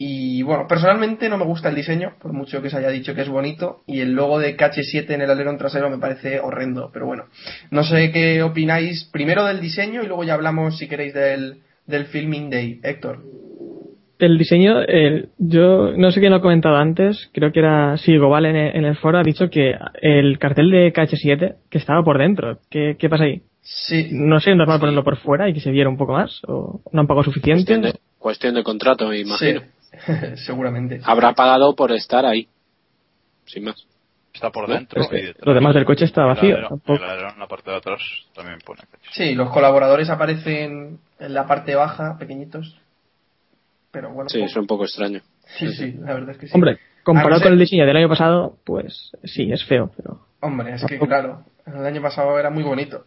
Y 0.00 0.42
bueno, 0.44 0.66
personalmente 0.68 1.28
no 1.28 1.38
me 1.38 1.44
gusta 1.44 1.68
el 1.70 1.74
diseño, 1.74 2.12
por 2.22 2.32
mucho 2.32 2.62
que 2.62 2.70
se 2.70 2.76
haya 2.76 2.88
dicho 2.88 3.14
que 3.16 3.22
es 3.22 3.28
bonito, 3.28 3.80
y 3.86 4.00
el 4.00 4.12
logo 4.12 4.38
de 4.38 4.56
KH7 4.56 5.10
en 5.10 5.22
el 5.22 5.30
alerón 5.30 5.58
trasero 5.58 5.90
me 5.90 5.98
parece 5.98 6.38
horrendo, 6.38 6.90
pero 6.92 7.06
bueno, 7.06 7.24
no 7.72 7.82
sé 7.82 8.12
qué 8.12 8.42
opináis 8.44 9.04
primero 9.12 9.44
del 9.44 9.60
diseño 9.60 10.02
y 10.02 10.06
luego 10.06 10.22
ya 10.22 10.34
hablamos, 10.34 10.78
si 10.78 10.86
queréis, 10.88 11.14
del, 11.14 11.62
del 11.86 12.04
Filming 12.06 12.48
Day. 12.48 12.80
Héctor. 12.84 13.18
El 14.20 14.36
diseño, 14.38 14.80
el- 14.82 15.30
yo 15.38 15.92
no 15.96 16.10
sé 16.12 16.20
quién 16.20 16.30
lo 16.30 16.38
ha 16.38 16.42
comentado 16.42 16.76
antes, 16.76 17.28
creo 17.32 17.50
que 17.52 17.60
era, 17.60 17.96
sí, 17.98 18.16
Gobal 18.16 18.46
en 18.46 18.56
el, 18.56 18.76
en 18.76 18.84
el 18.84 18.96
foro 18.96 19.18
ha 19.18 19.22
dicho 19.24 19.48
que 19.50 19.74
el 20.00 20.38
cartel 20.38 20.70
de 20.70 20.92
KH7 20.92 21.54
que 21.70 21.78
estaba 21.78 22.02
por 22.04 22.18
dentro. 22.18 22.58
¿Qué, 22.70 22.96
qué 22.98 23.08
pasa 23.08 23.24
ahí? 23.24 23.42
Sí. 23.62 24.08
No 24.12 24.40
sé, 24.40 24.54
normal 24.54 24.80
ponerlo 24.80 25.04
por 25.04 25.18
fuera 25.18 25.48
y 25.48 25.54
que 25.54 25.60
se 25.60 25.70
viera 25.70 25.88
un 25.90 25.96
poco 25.98 26.14
más, 26.14 26.40
o 26.48 26.80
no 26.92 27.00
han 27.00 27.06
pagado 27.06 27.24
suficiente. 27.24 27.64
Cuestión 27.64 27.82
de, 27.82 27.98
cuestión 28.18 28.54
de 28.54 28.62
contrato, 28.64 29.08
me 29.08 29.20
imagino. 29.20 29.60
Seguramente. 30.46 31.00
Habrá 31.04 31.32
pagado 31.32 31.74
por 31.74 31.92
estar 31.92 32.24
ahí. 32.26 32.48
Sin 33.46 33.64
más. 33.64 33.86
Está 34.34 34.50
por 34.50 34.68
dentro. 34.68 35.00
Es 35.00 35.08
que 35.08 35.18
y 35.18 35.26
detrás. 35.26 35.46
lo 35.46 35.54
demás 35.54 35.74
del 35.74 35.84
coche 35.84 36.04
está 36.04 36.24
vacío, 36.24 36.56
el 36.56 36.62
la 36.62 37.46
parte 37.48 37.70
de 37.70 37.76
atrás 37.76 38.00
también 38.34 38.58
pone. 38.64 38.82
Sí, 39.10 39.34
los 39.34 39.50
colaboradores 39.50 40.10
aparecen 40.10 41.00
en 41.18 41.34
la 41.34 41.46
parte 41.46 41.74
baja, 41.74 42.16
pequeñitos. 42.18 42.78
Pero 43.90 44.10
bueno. 44.12 44.28
Sí, 44.28 44.40
es 44.42 44.54
un 44.56 44.66
poco 44.66 44.84
extraño. 44.84 45.22
Sí, 45.58 45.72
sí, 45.72 45.92
la 45.98 46.14
verdad 46.14 46.30
es 46.30 46.38
que 46.38 46.46
sí. 46.46 46.52
Hombre, 46.54 46.72
no 46.72 46.78
comparado 47.04 47.38
ser- 47.40 47.46
con 47.46 47.52
el 47.54 47.58
diseño 47.58 47.86
del 47.86 47.96
año 47.96 48.08
pasado, 48.08 48.56
pues 48.64 49.12
sí, 49.24 49.50
es 49.50 49.64
feo, 49.64 49.90
pero... 49.96 50.20
Hombre, 50.40 50.74
es 50.74 50.84
que 50.84 50.98
claro, 50.98 51.44
el 51.66 51.84
año 51.86 52.02
pasado 52.02 52.38
era 52.38 52.50
muy 52.50 52.62
bonito. 52.62 53.04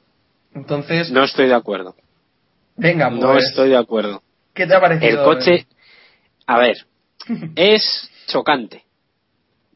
Entonces, 0.53 1.11
No 1.11 1.23
estoy 1.23 1.47
de 1.47 1.53
acuerdo. 1.53 1.95
venga, 2.75 3.09
pues, 3.09 3.21
No 3.21 3.37
estoy 3.37 3.69
de 3.69 3.77
acuerdo. 3.77 4.21
¿qué 4.53 4.67
te 4.67 4.73
ha 4.75 4.81
parecido? 4.81 5.19
El 5.19 5.23
coche, 5.23 5.67
a 6.55 6.59
ver, 6.59 6.77
es 7.55 8.09
chocante. 8.27 8.83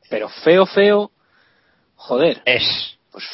Pero 0.09 0.29
feo, 0.29 0.65
feo, 0.65 1.11
joder. 1.95 2.41
Es. 2.45 2.97
Pues 3.11 3.25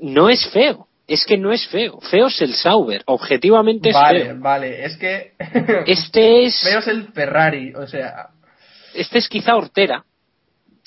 no 0.00 0.28
es 0.28 0.46
feo. 0.50 0.86
Es 1.06 1.24
que 1.24 1.38
no 1.38 1.52
es 1.52 1.66
feo. 1.68 2.00
Feo 2.00 2.26
es 2.26 2.40
el 2.40 2.52
Sauber. 2.54 3.02
Objetivamente 3.06 3.90
es 3.90 3.94
Vale, 3.94 4.24
feo. 4.24 4.36
vale, 4.40 4.84
es 4.84 4.96
que 4.96 5.32
Este 5.86 6.44
es, 6.46 6.60
feo 6.62 6.80
es 6.80 6.88
el 6.88 7.12
Ferrari, 7.12 7.72
o 7.74 7.86
sea, 7.86 8.30
este 8.92 9.18
es 9.18 9.28
quizá 9.28 9.54
Hortera. 9.54 10.04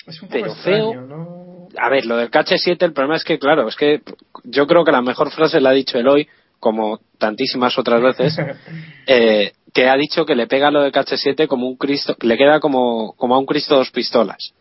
es 0.06 0.20
un 0.20 0.28
poco 0.28 0.40
Pero 0.40 0.52
extraño, 0.52 0.92
feo. 0.92 1.00
¿no? 1.06 1.68
A 1.78 1.88
ver, 1.88 2.04
lo 2.04 2.16
del 2.16 2.30
KH7, 2.30 2.82
el 2.82 2.92
problema 2.92 3.16
es 3.16 3.24
que, 3.24 3.38
claro, 3.38 3.66
es 3.68 3.76
que 3.76 4.02
yo 4.44 4.66
creo 4.66 4.84
que 4.84 4.92
la 4.92 5.00
mejor 5.02 5.30
frase 5.30 5.60
la 5.60 5.70
ha 5.70 5.72
dicho 5.72 5.96
Eloy, 5.98 6.28
como 6.58 7.00
tantísimas 7.16 7.78
otras 7.78 8.02
veces, 8.02 8.36
eh, 9.06 9.52
que 9.72 9.88
ha 9.88 9.96
dicho 9.96 10.24
que 10.26 10.34
le 10.34 10.46
pega 10.46 10.70
lo 10.70 10.82
de 10.82 10.92
KH7 10.92 11.46
como 11.46 11.66
un 11.68 11.76
Cristo, 11.76 12.16
le 12.22 12.36
queda 12.36 12.60
como, 12.60 13.12
como 13.16 13.34
a 13.34 13.38
un 13.38 13.46
Cristo 13.46 13.76
dos 13.76 13.90
pistolas. 13.90 14.52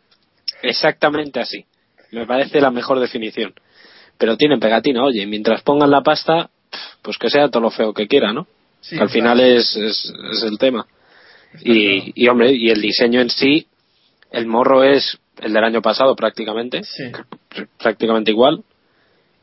Exactamente 0.62 1.40
así. 1.40 1.66
Me 2.12 2.26
parece 2.26 2.60
la 2.60 2.72
mejor 2.72 3.00
definición. 3.00 3.54
Pero 4.18 4.36
tienen 4.38 4.60
pegatina, 4.60 5.04
oye, 5.04 5.26
mientras 5.26 5.62
pongan 5.62 5.92
la 5.92 6.02
pasta, 6.02 6.50
pues 7.02 7.18
que 7.18 7.30
sea 7.30 7.50
todo 7.50 7.62
lo 7.64 7.70
feo 7.72 7.94
que 7.94 8.08
quiera, 8.08 8.34
¿no? 8.34 8.48
Sí, 8.82 8.96
que 8.96 9.02
al 9.02 9.10
claro. 9.10 9.36
final 9.36 9.40
es, 9.40 9.76
es, 9.76 10.14
es 10.32 10.44
el 10.44 10.58
tema. 10.58 10.86
Y, 11.64 12.12
y, 12.22 12.28
hombre, 12.28 12.52
y 12.54 12.70
el 12.70 12.82
diseño 12.82 13.22
en 13.22 13.30
sí, 13.30 13.68
el 14.32 14.46
morro 14.46 14.84
es 14.84 15.18
el 15.42 15.54
del 15.54 15.64
año 15.64 15.82
pasado 15.82 16.16
prácticamente, 16.16 16.84
Sí. 16.84 17.04
pr- 17.06 17.68
prácticamente 17.80 18.32
igual, 18.32 18.64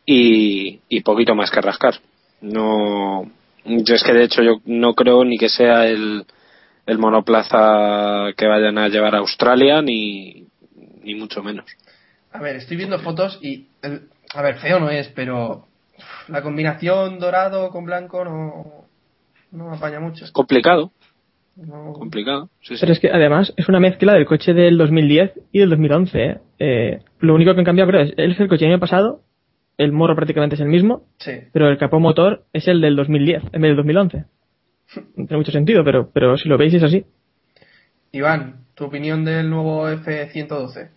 y, 0.04 0.80
y 0.88 1.00
poquito 1.00 1.34
más 1.34 1.50
que 1.50 1.60
rascar. 1.60 1.94
No, 2.40 3.30
yo 3.66 3.94
es 3.94 4.02
que 4.02 4.12
de 4.12 4.24
hecho 4.24 4.42
yo 4.42 4.60
no 4.64 4.94
creo 4.94 5.24
ni 5.24 5.38
que 5.38 5.48
sea 5.48 5.86
el, 5.86 6.24
el 6.86 6.98
monoplaza 6.98 8.32
que 8.36 8.46
vayan 8.46 8.78
a 8.78 8.88
llevar 8.88 9.14
a 9.14 9.18
Australia, 9.18 9.82
ni, 9.82 10.46
ni 11.02 11.14
mucho 11.14 11.42
menos. 11.42 11.66
A 12.32 12.40
ver, 12.40 12.56
estoy 12.56 12.76
viendo 12.76 12.98
fotos 12.98 13.38
y, 13.42 13.66
el- 13.82 14.08
a 14.34 14.42
ver, 14.42 14.56
feo 14.56 14.78
no 14.80 14.90
es, 14.90 15.08
pero 15.08 15.66
la 16.28 16.42
combinación 16.42 17.18
dorado 17.18 17.70
con 17.70 17.84
blanco 17.84 18.24
no, 18.24 18.84
no 19.52 19.72
apaña 19.72 20.00
mucho. 20.00 20.24
Es 20.24 20.32
complicado, 20.32 20.90
No- 21.56 21.92
complicado. 21.94 22.50
Sí, 22.60 22.74
sí. 22.74 22.80
Pero 22.80 22.92
es 22.92 23.00
que 23.00 23.08
además 23.10 23.52
es 23.56 23.68
una 23.68 23.80
mezcla 23.80 24.12
del 24.12 24.26
coche 24.26 24.52
del 24.52 24.76
2010 24.76 25.32
y 25.52 25.60
del 25.60 25.70
2011. 25.70 26.24
¿eh? 26.24 26.38
Eh, 26.58 26.98
lo 27.20 27.34
único 27.34 27.54
que 27.54 27.60
han 27.60 27.64
cambiado 27.64 27.90
creo 27.90 28.02
es, 28.02 28.12
es 28.16 28.38
el 28.40 28.48
coche 28.48 28.64
del 28.66 28.74
año 28.74 28.80
pasado, 28.80 29.20
el 29.78 29.92
morro 29.92 30.14
prácticamente 30.16 30.54
es 30.56 30.60
el 30.60 30.68
mismo, 30.68 31.02
Sí. 31.18 31.32
pero 31.52 31.68
el 31.68 31.78
capó 31.78 32.00
motor 32.00 32.44
es 32.52 32.66
el 32.68 32.80
del 32.80 32.96
2010 32.96 33.42
en 33.52 33.60
vez 33.60 33.68
del 33.70 33.76
2011. 33.76 34.24
No 34.96 35.04
tiene 35.26 35.36
mucho 35.36 35.52
sentido, 35.52 35.84
pero, 35.84 36.10
pero 36.12 36.36
si 36.36 36.48
lo 36.48 36.56
veis 36.58 36.74
es 36.74 36.82
así. 36.82 37.04
Iván, 38.12 38.64
tu 38.74 38.84
opinión 38.84 39.24
del 39.24 39.50
nuevo 39.50 39.88
F-112. 39.88 40.88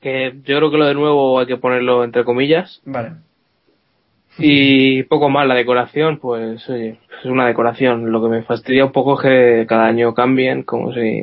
Que 0.00 0.32
yo 0.44 0.56
creo 0.56 0.70
que 0.70 0.78
lo 0.78 0.86
de 0.86 0.94
nuevo 0.94 1.38
hay 1.38 1.46
que 1.46 1.58
ponerlo 1.58 2.04
entre 2.04 2.24
comillas. 2.24 2.80
Vale. 2.86 3.12
Y 4.38 5.02
poco 5.10 5.28
más, 5.28 5.46
la 5.46 5.54
decoración, 5.54 6.18
pues 6.18 6.66
oye, 6.70 6.98
es 7.18 7.24
una 7.26 7.46
decoración. 7.46 8.10
Lo 8.10 8.22
que 8.22 8.28
me 8.28 8.42
fastidia 8.42 8.86
un 8.86 8.92
poco 8.92 9.14
es 9.14 9.22
que 9.28 9.66
cada 9.68 9.86
año 9.86 10.14
cambien, 10.14 10.62
como 10.62 10.94
si 10.94 11.22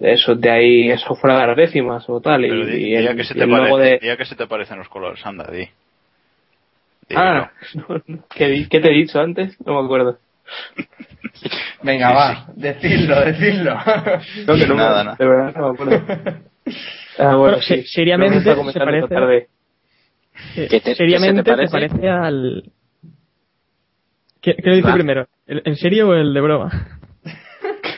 eso 0.00 0.34
de 0.34 0.50
ahí, 0.50 0.90
eso 0.90 1.14
fuera 1.14 1.40
de 1.40 1.46
las 1.48 1.56
décimas 1.56 2.04
o 2.08 2.20
tal. 2.20 2.40
Pero 2.42 2.54
y, 2.62 2.66
di, 2.66 2.88
y 2.88 2.94
el, 2.96 3.16
que 3.16 3.24
se 3.24 3.34
y 3.34 3.36
te 3.38 3.44
el 3.44 3.50
logo 3.50 3.76
parece, 3.78 4.06
de... 4.06 4.16
que 4.16 4.24
se 4.24 4.34
te 4.36 4.46
parecen 4.46 4.78
los 4.78 4.88
colores, 4.88 5.24
anda, 5.26 5.44
di. 5.50 5.68
Di, 7.08 7.14
Ah, 7.16 7.50
¿qué, 8.34 8.46
di- 8.48 8.68
qué 8.68 8.80
te 8.80 8.88
he 8.88 8.94
dicho 8.94 9.20
antes? 9.20 9.56
No 9.66 9.78
me 9.80 9.84
acuerdo. 9.84 10.18
Venga, 11.82 12.12
va, 12.12 12.46
decidlo, 12.54 13.20
decidlo. 13.20 13.74
No, 14.46 14.54
que 14.54 14.66
no 14.66 14.74
me- 14.74 14.82
Nada, 14.82 15.04
nada. 15.04 15.16
De 15.18 15.26
verdad 15.26 15.54
no 15.56 15.68
me 15.68 15.74
acuerdo. 15.74 16.04
Ah, 17.18 17.34
bueno, 17.34 17.38
Bueno, 17.38 17.58
sí. 17.62 17.74
se- 17.82 17.86
seriamente 17.86 18.40
se 18.72 18.78
parece- 18.80 19.08
tarde. 19.08 19.48
¿Qué 20.54 20.80
te- 20.80 20.94
seriamente 20.94 21.42
qué 21.44 21.50
se 21.50 21.56
te 21.56 21.66
se 21.66 21.72
parece? 21.72 22.08
al... 22.08 22.70
¿Qué, 24.40 24.54
qué 24.54 24.70
lo 24.70 24.76
dice 24.76 24.92
primero? 24.92 25.26
¿El- 25.46 25.62
¿En 25.66 25.76
serio 25.76 26.08
o 26.08 26.14
el 26.14 26.32
de 26.32 26.40
broma? 26.40 26.70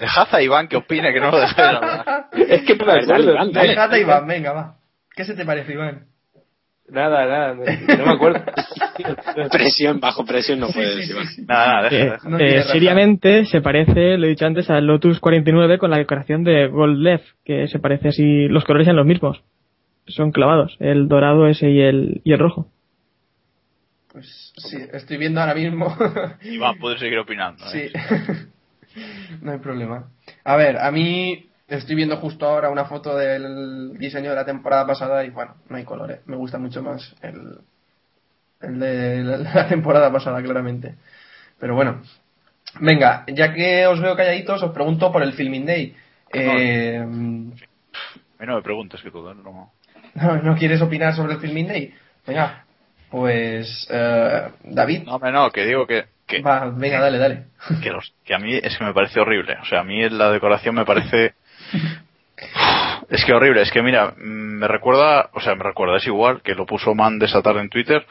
Dejad 0.02 0.28
a 0.34 0.42
Iván 0.42 0.66
que 0.68 0.76
opine, 0.76 1.12
que 1.12 1.20
no 1.20 1.30
lo 1.30 1.38
dejéis 1.40 1.58
hablar. 1.68 2.26
Es 2.36 2.62
que 2.62 2.74
no 2.76 2.90
A 2.90 2.94
ver, 2.94 3.06
dale, 3.06 3.22
acuerdo. 3.22 3.32
Iván, 3.32 3.52
dale. 3.52 3.68
Déjate, 3.68 4.00
Iván, 4.00 4.26
venga, 4.26 4.52
va. 4.52 4.74
¿Qué 5.14 5.24
se 5.24 5.34
te 5.34 5.44
parece, 5.44 5.72
Iván? 5.72 6.06
Nada, 6.88 7.24
nada, 7.26 7.54
no 7.54 8.04
me 8.06 8.12
acuerdo. 8.12 8.44
Presión, 9.50 10.00
bajo 10.00 10.24
presión 10.26 10.58
no 10.60 10.66
Sí, 10.66 10.74
puedes, 10.74 11.06
sí, 11.06 11.12
Iván. 11.12 11.26
sí, 11.26 11.34
sí. 11.36 11.44
Nada, 11.48 11.66
nada, 11.66 11.82
deja, 11.88 11.96
Eh, 11.96 12.10
deja. 12.10 12.28
No 12.28 12.38
eh, 12.38 12.62
seriamente 12.64 13.44
se 13.46 13.60
parece, 13.60 14.18
lo 14.18 14.26
he 14.26 14.30
dicho 14.30 14.44
antes, 14.44 14.68
al 14.68 14.86
Lotus 14.86 15.20
49 15.20 15.78
con 15.78 15.90
la 15.90 15.98
decoración 15.98 16.42
de 16.44 16.66
Gold 16.66 16.98
Leaf, 16.98 17.22
que 17.44 17.68
se 17.68 17.78
parece 17.78 18.08
así, 18.08 18.48
los 18.48 18.64
colores 18.64 18.86
son 18.88 18.96
los 18.96 19.06
mismos. 19.06 19.42
Son 20.08 20.32
clavados, 20.32 20.76
el 20.80 21.06
dorado 21.08 21.46
ese 21.46 21.70
y 21.70 21.80
el, 21.80 22.20
y 22.24 22.32
el 22.32 22.40
rojo. 22.40 22.66
Pues 24.12 24.52
sí, 24.56 24.76
estoy 24.92 25.16
viendo 25.16 25.40
ahora 25.40 25.54
mismo. 25.54 25.96
Iván, 26.42 26.76
puedes 26.78 26.98
seguir 27.00 27.18
opinando. 27.20 27.64
sí. 27.68 27.88
no 29.40 29.52
hay 29.52 29.58
problema. 29.58 30.08
A 30.44 30.56
ver, 30.56 30.78
a 30.78 30.90
mí 30.90 31.48
Estoy 31.72 31.96
viendo 31.96 32.18
justo 32.18 32.46
ahora 32.46 32.68
una 32.68 32.84
foto 32.84 33.16
del 33.16 33.96
diseño 33.96 34.28
de 34.28 34.36
la 34.36 34.44
temporada 34.44 34.86
pasada 34.86 35.24
y 35.24 35.30
bueno, 35.30 35.54
no 35.70 35.76
hay 35.78 35.84
colores. 35.84 36.20
Me 36.26 36.36
gusta 36.36 36.58
mucho 36.58 36.82
más 36.82 37.14
el, 37.22 37.60
el 38.60 38.78
de 38.78 39.22
la, 39.24 39.68
temporada 39.70 40.12
pasada, 40.12 40.42
claramente. 40.42 40.96
Pero 41.58 41.74
bueno, 41.74 42.02
venga, 42.78 43.24
ya 43.26 43.54
que 43.54 43.86
os 43.86 44.02
veo 44.02 44.14
calladitos, 44.14 44.62
os 44.62 44.72
pregunto 44.72 45.10
por 45.10 45.22
el 45.22 45.32
Filming 45.32 45.64
Day. 45.64 45.96
Eh, 46.34 47.02
no 47.06 48.54
me 48.56 48.62
preguntes 48.62 49.00
que 49.00 49.10
todo, 49.10 49.32
no. 49.32 49.72
no, 50.14 50.42
¿no 50.42 50.56
quieres 50.56 50.82
opinar 50.82 51.16
sobre 51.16 51.32
el 51.32 51.40
Filming 51.40 51.68
Day? 51.68 51.94
Venga, 52.26 52.66
pues 53.08 53.88
eh, 53.90 54.48
David. 54.64 55.04
No, 55.04 55.14
hombre, 55.14 55.32
no, 55.32 55.50
que 55.50 55.64
digo 55.64 55.86
que, 55.86 56.04
que, 56.36 56.42
Va, 56.42 56.70
venga, 56.74 57.00
dale, 57.00 57.18
dale. 57.18 57.44
que, 57.82 57.90
los- 57.90 58.12
que 58.24 58.34
a 58.34 58.38
mí 58.38 58.54
es 58.62 58.76
que 58.76 58.84
me 58.84 58.92
parece 58.94 59.20
horrible. 59.20 59.56
O 59.62 59.64
sea, 59.66 59.80
a 59.80 59.84
mí 59.84 60.08
la 60.08 60.30
decoración 60.30 60.74
me 60.74 60.84
parece... 60.84 61.34
Es 63.10 63.24
que 63.24 63.32
horrible, 63.34 63.62
es 63.62 63.70
que 63.70 63.82
mira, 63.82 64.14
me 64.16 64.66
recuerda, 64.66 65.28
o 65.34 65.40
sea, 65.40 65.54
me 65.54 65.62
recuerda, 65.64 65.96
es 65.98 66.06
igual 66.06 66.40
que 66.42 66.54
lo 66.54 66.66
puso 66.66 66.94
Man 66.94 67.18
de 67.18 67.26
esa 67.26 67.42
tarde 67.42 67.60
en 67.60 67.68
Twitter 67.68 68.04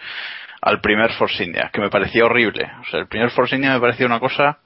al 0.61 0.79
primer 0.79 1.11
Force 1.13 1.43
India, 1.43 1.69
que 1.73 1.81
me 1.81 1.89
parecía 1.89 2.23
horrible. 2.25 2.69
O 2.81 2.85
sea, 2.89 2.99
el 2.99 3.07
primer 3.07 3.31
Force 3.31 3.55
India 3.55 3.73
me 3.73 3.79
parecía 3.79 4.05
una 4.05 4.19
cosa 4.19 4.59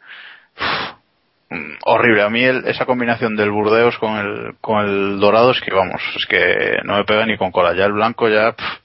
mm, 1.50 1.72
horrible. 1.86 2.22
A 2.24 2.30
mí 2.30 2.44
el- 2.44 2.68
esa 2.68 2.86
combinación 2.86 3.36
del 3.36 3.52
Burdeos 3.52 3.98
con 3.98 4.18
el, 4.18 4.56
con 4.62 4.84
el 4.86 5.20
dorado 5.20 5.52
es 5.52 5.62
que, 5.62 5.74
vamos, 5.74 6.02
es 6.18 6.26
que 6.26 6.80
no 6.84 6.98
me 6.98 7.06
pega 7.06 7.26
ni 7.26 7.38
con 7.38 7.52
cola. 7.52 7.74
Ya 7.74 7.86
el 7.86 7.94
blanco 7.94 8.28
ya 8.28 8.52
pff, 8.52 8.80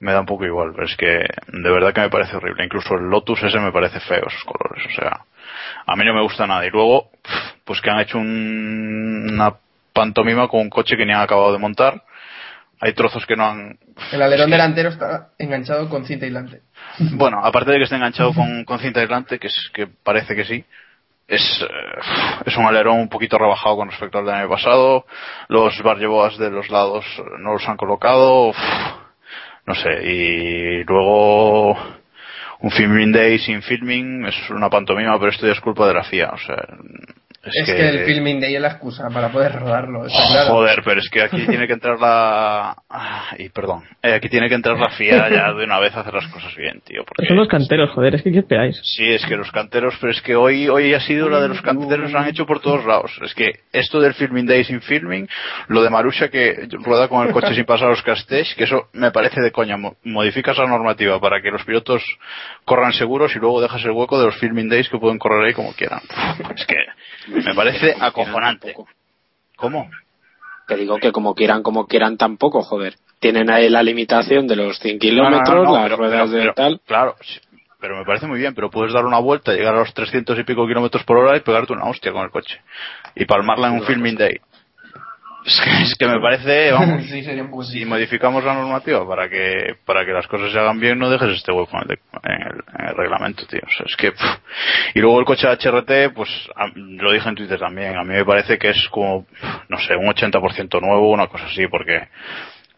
me 0.00 0.12
da 0.12 0.20
un 0.20 0.26
poco 0.26 0.44
igual, 0.44 0.72
pero 0.74 0.86
es 0.86 0.96
que 0.96 1.06
de 1.06 1.70
verdad 1.70 1.92
que 1.92 2.00
me 2.02 2.10
parece 2.10 2.36
horrible. 2.36 2.64
Incluso 2.64 2.94
el 2.94 3.04
Lotus 3.08 3.42
ese 3.42 3.58
me 3.58 3.72
parece 3.72 4.00
feo, 4.00 4.24
esos 4.26 4.44
colores. 4.44 4.84
O 4.86 5.00
sea, 5.00 5.20
a 5.86 5.96
mí 5.96 6.04
no 6.04 6.14
me 6.14 6.22
gusta 6.22 6.46
nada. 6.46 6.66
Y 6.66 6.70
luego, 6.70 7.10
pues 7.64 7.80
que 7.80 7.90
han 7.90 8.00
hecho 8.00 8.18
un- 8.18 9.30
una 9.32 9.54
pantomima 9.92 10.48
con 10.48 10.60
un 10.60 10.70
coche 10.70 10.96
que 10.96 11.06
ni 11.06 11.12
han 11.12 11.20
acabado 11.22 11.52
de 11.52 11.58
montar. 11.58 12.02
Hay 12.80 12.92
trozos 12.92 13.24
que 13.24 13.36
no 13.36 13.46
han... 13.46 13.78
El 14.12 14.20
alerón 14.20 14.50
delantero 14.50 14.90
está 14.90 15.28
enganchado 15.38 15.88
con 15.88 16.04
cinta 16.04 16.26
aislante. 16.26 16.60
Bueno, 17.12 17.40
aparte 17.42 17.70
de 17.70 17.78
que 17.78 17.84
esté 17.84 17.96
enganchado 17.96 18.34
con, 18.34 18.64
con 18.64 18.78
cinta 18.80 19.00
aislante, 19.00 19.38
que 19.38 19.46
es 19.46 19.70
que 19.72 19.86
parece 19.86 20.34
que 20.34 20.44
sí, 20.44 20.64
es, 21.26 21.40
eh, 21.62 22.00
es 22.44 22.56
un 22.58 22.66
alerón 22.66 22.98
un 22.98 23.08
poquito 23.08 23.38
rebajado 23.38 23.76
con 23.76 23.88
respecto 23.88 24.18
al 24.18 24.26
del 24.26 24.34
año 24.34 24.48
pasado. 24.50 25.06
Los 25.48 25.80
barreboas 25.82 26.36
de 26.36 26.50
los 26.50 26.68
lados 26.68 27.06
no 27.38 27.54
los 27.54 27.66
han 27.68 27.76
colocado. 27.78 28.52
No 29.66 29.74
sé, 29.74 30.02
y 30.04 30.84
luego 30.84 31.76
un 32.60 32.70
filming 32.70 33.12
day 33.12 33.38
sin 33.38 33.62
filming 33.62 34.26
es 34.26 34.50
una 34.50 34.70
pantomima, 34.70 35.18
pero 35.18 35.30
esto 35.30 35.46
ya 35.46 35.52
es 35.52 35.60
culpa 35.60 35.86
de 35.86 35.94
la 35.94 36.04
FIA. 36.04 36.30
O 36.30 36.38
sea, 36.38 36.66
es, 37.46 37.68
Es, 37.68 37.74
que... 37.74 37.88
el 37.88 38.04
Filming 38.06 38.40
Day 38.40 38.54
es 38.54 38.60
la 38.60 38.68
excusa 38.68 39.08
para 39.12 39.30
poder 39.30 39.52
rodarlo, 39.52 40.06
está 40.06 40.18
claro. 40.32 40.54
Joder, 40.54 40.82
pero 40.84 41.00
es 41.00 41.08
que 41.10 41.22
aquí 41.22 41.46
tiene 41.46 41.66
que 41.66 41.72
entrar 41.74 41.98
la... 42.00 42.76
ah, 42.90 43.34
Y 43.38 43.48
perdón, 43.50 43.84
eh, 44.02 44.12
aquí 44.14 44.28
tiene 44.28 44.48
que 44.48 44.54
entrar 44.54 44.78
la 44.78 44.90
FIA 44.90 45.28
ya 45.30 45.52
de 45.52 45.64
una 45.64 45.78
vez 45.80 45.94
a 45.96 46.00
hacer 46.00 46.14
las 46.14 46.26
cosas 46.28 46.54
bien, 46.56 46.80
tío. 46.84 47.04
Porque... 47.04 47.26
Son 47.26 47.36
los 47.36 47.48
canteros, 47.48 47.90
joder, 47.90 48.14
es 48.16 48.22
que 48.22 48.32
¿qué 48.32 48.38
esperáis? 48.40 48.80
Sí, 48.82 49.04
es 49.08 49.24
que 49.26 49.36
los 49.36 49.50
canteros, 49.50 49.94
pero 50.00 50.12
es 50.12 50.20
que 50.22 50.34
hoy 50.36 50.68
hoy 50.68 50.94
ha 50.94 51.00
sido 51.00 51.28
la 51.28 51.40
de 51.40 51.48
los 51.48 51.60
canteros, 51.62 52.10
lo 52.12 52.18
han 52.18 52.28
hecho 52.28 52.46
por 52.46 52.60
todos 52.60 52.84
lados. 52.84 53.12
Es 53.22 53.34
que 53.34 53.50
esto 53.72 54.00
del 54.00 54.14
filming 54.14 54.46
day 54.46 54.64
sin 54.64 54.80
filming, 54.80 55.28
lo 55.68 55.82
de 55.82 55.90
Marusha 55.90 56.28
que 56.28 56.66
rueda 56.72 57.08
con 57.08 57.26
el 57.26 57.32
coche 57.32 57.54
sin 57.54 57.64
pasar 57.64 57.88
los 57.88 58.02
castells, 58.02 58.54
que 58.54 58.64
eso 58.64 58.88
me 58.92 59.10
parece 59.10 59.40
de 59.40 59.50
coña. 59.52 59.76
Mo- 59.76 59.96
Modificas 60.04 60.56
la 60.58 60.66
normativa 60.66 61.20
para 61.20 61.40
que 61.42 61.50
los 61.50 61.64
pilotos 61.64 62.02
corran 62.64 62.92
seguros 62.92 63.34
y 63.34 63.38
luego 63.38 63.60
dejas 63.60 63.84
el 63.84 63.90
hueco 63.92 64.18
de 64.18 64.26
los 64.26 64.36
filming 64.38 64.68
days 64.68 64.88
que 64.88 64.98
pueden 64.98 65.18
correr 65.18 65.46
ahí 65.46 65.52
como 65.54 65.72
quieran. 65.74 66.00
Es 66.56 66.66
que 66.66 66.76
me 67.34 67.54
parece 67.54 67.94
acojonante. 67.98 68.74
¿Cómo? 69.56 69.90
Que 70.66 70.76
digo 70.76 70.98
que 70.98 71.12
como 71.12 71.34
quieran, 71.34 71.62
como 71.62 71.86
quieran 71.86 72.16
tampoco, 72.16 72.62
joder. 72.62 72.94
Tienen 73.20 73.50
ahí 73.50 73.68
la 73.68 73.82
limitación 73.82 74.46
de 74.46 74.56
los 74.56 74.78
100 74.78 74.94
No, 74.94 74.96
no, 74.96 75.00
kilómetros, 75.00 75.54
no, 75.56 75.64
no, 75.64 75.72
las 75.74 75.84
pero- 75.84 75.96
ruedas 75.96 76.30
pero- 76.30 76.32
de 76.32 76.40
pero- 76.40 76.54
tal. 76.54 76.80
Claro, 76.86 77.16
pero 77.80 77.96
me 77.98 78.04
parece 78.04 78.26
muy 78.26 78.38
bien, 78.38 78.54
pero 78.54 78.70
puedes 78.70 78.92
dar 78.92 79.04
una 79.04 79.18
vuelta, 79.18 79.52
llegar 79.52 79.74
a 79.74 79.78
los 79.80 79.92
300 79.94 80.38
y 80.38 80.44
pico 80.44 80.66
kilómetros 80.66 81.04
por 81.04 81.18
hora 81.18 81.36
y 81.36 81.40
pegarte 81.40 81.72
una 81.72 81.84
hostia 81.84 82.12
con 82.12 82.22
el 82.22 82.30
coche. 82.30 82.60
Y 83.14 83.24
palmarla 83.26 83.68
en 83.68 83.74
un 83.74 83.82
filming 83.84 84.16
day. 84.16 84.38
Es 85.46 85.60
que, 85.62 85.82
es 85.82 85.94
que 85.98 86.06
me 86.06 86.20
parece, 86.20 86.72
vamos, 86.72 87.04
sí, 87.10 87.22
sería 87.22 87.42
un 87.42 87.50
poco 87.50 87.64
si 87.64 87.84
modificamos 87.84 88.42
la 88.44 88.54
normativa 88.54 89.06
para 89.06 89.28
que 89.28 89.76
para 89.84 90.04
que 90.06 90.12
las 90.12 90.26
cosas 90.26 90.50
se 90.52 90.58
hagan 90.58 90.80
bien, 90.80 90.98
no 90.98 91.10
dejes 91.10 91.36
este 91.36 91.52
hueco 91.52 91.70
en 91.76 91.82
el, 91.82 91.88
de- 91.88 92.00
en 92.22 92.42
el- 92.46 92.64
en 92.78 92.88
el 92.88 92.96
reglamento, 92.96 93.46
tío. 93.46 93.60
O 93.62 93.70
sea, 93.70 93.84
es 93.86 93.94
que... 93.96 94.12
pff. 94.12 94.38
Y 94.94 95.00
luego 95.00 95.18
el 95.20 95.26
coche 95.26 95.46
HRT, 95.46 96.14
pues 96.14 96.30
a- 96.56 96.70
lo 96.74 97.12
dije 97.12 97.28
en 97.28 97.34
Twitter 97.34 97.58
también, 97.58 97.96
a 97.96 98.02
mí 98.04 98.14
me 98.14 98.24
parece 98.24 98.56
que 98.58 98.70
es 98.70 98.88
como, 98.90 99.26
no 99.68 99.78
sé, 99.78 99.94
un 99.96 100.06
80% 100.06 100.80
nuevo, 100.80 101.10
una 101.10 101.26
cosa 101.26 101.44
así, 101.44 101.66
porque 101.68 102.08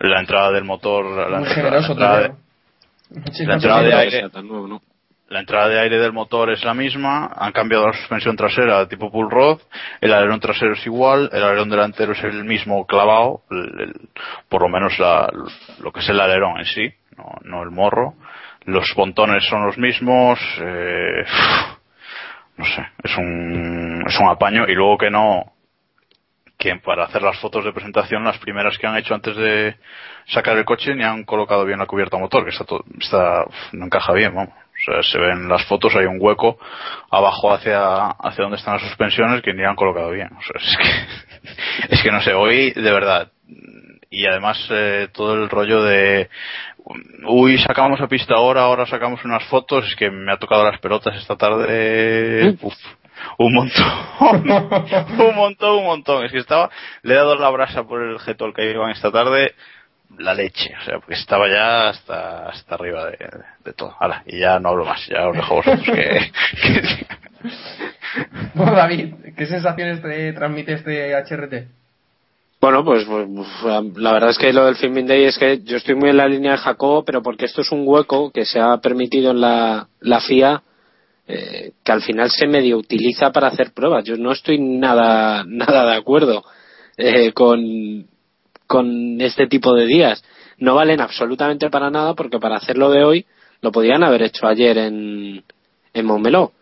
la 0.01 0.19
entrada 0.21 0.51
del 0.51 0.65
motor... 0.65 1.05
La, 1.31 1.39
Muy 1.39 1.49
entrada- 1.49 1.55
generoso, 1.55 1.89
la 1.89 1.93
entrada 1.95 2.21
de- 2.21 3.47
la 3.47 3.55
entrada 3.55 3.83
de 3.83 3.95
aire 3.95 4.29
tan 4.31 4.49
nuevo, 4.49 4.67
¿no? 4.67 4.83
La 5.29 5.41
entrada 5.41 5.69
de 5.69 5.81
aire 5.81 5.99
del 5.99 6.13
motor 6.13 6.51
es 6.51 6.65
la 6.65 6.73
misma, 6.75 7.31
han 7.37 7.53
cambiado 7.53 7.87
la 7.89 7.93
suspensión 7.95 8.37
trasera 8.37 8.87
tipo 8.89 9.11
pull 9.11 9.31
rod, 9.31 9.61
el 10.01 10.13
alerón 10.13 10.39
trasero 10.41 10.75
es 10.75 10.87
igual, 10.87 11.29
el 11.33 11.43
alerón 11.43 11.69
delantero 11.69 12.13
es 12.13 12.23
el 12.23 12.45
mismo 12.45 12.87
clavado, 12.87 13.43
el- 13.51 14.09
por 14.49 14.63
lo 14.63 14.69
menos 14.69 14.99
la- 14.99 15.29
lo 15.81 15.93
que 15.93 16.01
es 16.01 16.09
el 16.09 16.21
alerón 16.21 16.59
en 16.59 16.65
sí, 16.65 16.91
no, 17.17 17.25
no 17.43 17.63
el 17.65 17.71
morro, 17.71 18.15
los 18.67 18.93
pontones 18.95 19.45
son 19.49 19.67
los 19.67 19.77
mismos, 19.79 20.39
eh, 20.61 21.25
no 22.57 22.65
sé, 22.65 22.87
es 23.03 23.17
un, 23.19 24.05
es 24.07 24.19
un 24.21 24.29
apaño 24.29 24.65
y 24.69 24.75
luego 24.75 24.97
que 24.99 25.11
no, 25.11 25.53
que 26.59 26.75
para 26.77 27.05
hacer 27.05 27.23
las 27.23 27.39
fotos 27.39 27.65
de 27.65 27.73
presentación, 27.73 28.25
las 28.25 28.39
primeras 28.39 28.79
que 28.79 28.87
han 28.87 28.97
hecho 28.97 29.15
antes 29.15 29.37
de 29.37 29.77
sacar 30.27 30.57
el 30.57 30.65
coche, 30.65 30.95
ni 30.95 31.03
han 31.05 31.25
colocado 31.25 31.65
bien 31.67 31.79
la 31.79 31.87
cubierta 31.87 32.17
motor, 32.17 32.45
que 32.45 32.51
está, 32.51 32.65
todo, 32.65 32.85
está 32.99 33.45
no 33.73 33.87
encaja 33.87 34.13
bien, 34.15 34.35
vamos. 34.35 34.55
O 34.87 34.93
sea, 34.93 35.03
se 35.03 35.19
ven 35.19 35.49
las 35.49 35.65
fotos, 35.65 35.95
hay 35.97 36.07
un 36.07 36.19
hueco 36.21 36.59
abajo 37.11 37.53
hacia, 37.53 38.07
hacia 38.07 38.43
donde 38.43 38.59
están 38.59 38.75
las 38.75 38.83
suspensiones 38.83 39.43
que 39.43 39.53
ni 39.53 39.65
han 39.65 39.77
colocado 39.77 40.11
bien. 40.11 40.29
O 40.33 40.43
sea, 40.43 40.61
es 40.61 40.77
que, 40.77 41.95
es 41.95 42.03
que 42.03 42.13
no 42.13 42.21
sé, 42.23 42.35
hoy 42.35 42.71
de 42.73 42.93
verdad. 42.93 43.31
Y 44.11 44.27
además 44.27 44.59
eh, 44.71 45.09
todo 45.13 45.35
el 45.35 45.51
rollo 45.51 45.83
de, 45.83 46.31
uy, 47.27 47.59
sacamos 47.59 48.01
a 48.01 48.07
pista 48.07 48.35
ahora, 48.35 48.63
ahora 48.63 48.87
sacamos 48.87 49.25
unas 49.25 49.45
fotos, 49.45 49.85
es 49.87 49.97
que 49.97 50.11
me 50.11 50.33
ha 50.33 50.39
tocado 50.39 50.65
las 50.65 50.81
pelotas 50.81 51.17
esta 51.17 51.37
tarde. 51.37 52.57
uf, 52.61 52.75
un 53.39 53.53
montón, 53.53 53.85
un 54.21 55.35
montón, 55.35 55.79
un 55.79 55.85
montón. 55.85 56.25
Es 56.25 56.33
que 56.33 56.39
estaba, 56.39 56.71
le 57.03 57.15
he 57.15 57.17
dado 57.17 57.37
la 57.37 57.51
brasa 57.51 57.85
por 57.85 58.03
el 58.03 58.19
getol 58.21 58.55
que 58.55 58.71
iban 58.71 58.91
esta 58.91 59.11
tarde, 59.11 59.55
la 60.19 60.35
leche, 60.35 60.73
o 60.81 60.85
sea, 60.85 60.99
porque 60.99 61.15
estaba 61.15 61.49
ya 61.49 61.89
hasta, 61.91 62.49
hasta 62.49 62.75
arriba 62.75 63.07
de, 63.11 63.19
de 63.65 63.73
todo. 63.73 63.95
Hala, 64.01 64.23
y 64.27 64.39
ya 64.39 64.59
no 64.59 64.71
hablo 64.71 64.85
más, 64.85 65.07
ya 65.07 65.29
os 65.29 65.37
dejo 65.37 65.57
vosotros 65.57 65.85
que, 65.85 65.93
que- 66.63 67.07
Bueno, 68.55 68.73
David, 68.73 69.15
¿qué 69.37 69.47
sensaciones 69.47 70.03
te 70.03 70.33
transmite 70.33 70.73
este 70.73 71.15
HRT? 71.15 71.69
Bueno, 72.61 72.83
pues, 72.85 73.05
pues, 73.05 73.97
la 73.97 74.13
verdad 74.13 74.31
es 74.31 74.39
que 74.39 74.53
lo 74.53 74.65
del 74.65 74.77
Filming 74.77 75.07
Day 75.07 75.25
es 75.25 75.39
que 75.39 75.61
yo 75.63 75.77
estoy 75.77 75.95
muy 75.95 76.09
en 76.09 76.17
la 76.17 76.27
línea 76.27 76.53
de 76.53 76.59
Jacobo, 76.59 77.05
pero 77.05 77.23
porque 77.23 77.45
esto 77.45 77.61
es 77.61 77.71
un 77.71 77.83
hueco 77.87 78.31
que 78.33 78.47
se 78.47 78.59
ha 78.59 78.79
permitido 78.79 79.33
en 79.33 79.41
la, 79.43 79.87
la 80.01 80.21
FIA 80.21 80.63
eh, 81.29 81.73
que 81.85 81.93
al 81.93 82.03
final 82.03 82.31
se 82.31 82.47
medio 82.47 82.79
utiliza 82.79 83.31
para 83.31 83.49
hacer 83.49 83.73
pruebas. 83.73 84.05
Yo 84.05 84.17
no 84.17 84.33
estoy 84.33 84.59
nada, 84.59 85.45
nada 85.47 85.91
de 85.91 85.97
acuerdo 85.97 86.45
eh, 86.97 87.33
con, 87.33 88.07
con 88.67 89.21
este 89.21 89.47
tipo 89.47 89.75
de 89.75 89.87
días. 89.87 90.25
No 90.59 90.75
valen 90.75 91.01
absolutamente 91.01 91.71
para 91.71 91.91
nada 91.91 92.15
porque 92.15 92.39
para 92.39 92.57
hacerlo 92.57 92.91
de 92.91 93.05
hoy 93.05 93.27
lo 93.61 93.73
podían 93.73 94.03
haber 94.05 94.23
hecho 94.23 94.47
ayer 94.47 94.79
en, 94.79 95.45
en 95.95 96.07
Montmeló. 96.07 96.53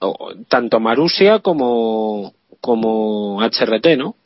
O- 0.00 0.32
tanto 0.48 0.80
Marusia 0.80 1.38
como, 1.40 2.32
como 2.60 3.40
HRT, 3.42 3.96
¿no? 3.96 4.16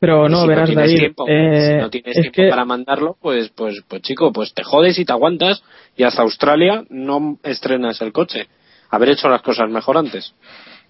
Pero 0.00 0.28
no, 0.28 0.42
si 0.42 0.48
verás, 0.48 0.66
tienes 0.68 0.84
David. 0.86 0.98
tiempo, 0.98 1.24
eh, 1.28 1.72
si 1.74 1.82
no 1.82 1.90
tienes 1.90 2.16
es 2.16 2.22
tiempo 2.22 2.36
que 2.36 2.48
para 2.50 2.64
mandarlo, 2.64 3.16
pues, 3.20 3.48
pues, 3.50 3.82
pues 3.88 4.00
chico, 4.02 4.32
pues 4.32 4.54
te 4.54 4.62
jodes 4.62 4.96
y 4.98 5.04
te 5.04 5.12
aguantas 5.12 5.60
y 5.96 6.04
hasta 6.04 6.22
Australia 6.22 6.84
no 6.88 7.38
estrenas 7.42 8.00
el 8.00 8.12
coche. 8.12 8.46
Haber 8.90 9.10
hecho 9.10 9.28
las 9.28 9.42
cosas 9.42 9.68
mejor 9.68 9.98
antes. 9.98 10.32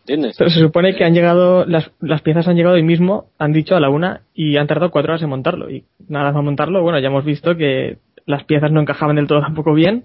¿Entiendes? 0.09 0.37
pero 0.38 0.49
se 0.51 0.61
supone 0.61 0.94
que 0.97 1.05
han 1.05 1.12
llegado, 1.14 1.66
las, 1.66 1.90
las 2.01 2.23
piezas 2.23 2.49
han 2.49 2.57
llegado 2.57 2.77
hoy 2.77 2.83
mismo, 2.83 3.27
han 3.38 3.53
dicho 3.53 3.77
a 3.77 3.81
la 3.81 3.90
una 3.90 4.23
y 4.35 4.57
han 4.57 4.66
tardado 4.66 4.90
cuatro 4.90 5.12
horas 5.12 5.23
en 5.23 5.29
montarlo. 5.29 5.71
Y 5.71 5.85
nada 6.09 6.33
más 6.33 6.42
montarlo, 6.42 6.83
bueno, 6.83 6.99
ya 6.99 7.09
hemos 7.09 7.25
visto 7.25 7.57
que 7.57 7.99
las 8.27 8.44
piezas 8.44 8.73
no 8.73 8.81
encajaban 8.81 9.16
del 9.16 9.27
todo 9.27 9.40
tampoco 9.40 9.75
bien 9.75 10.05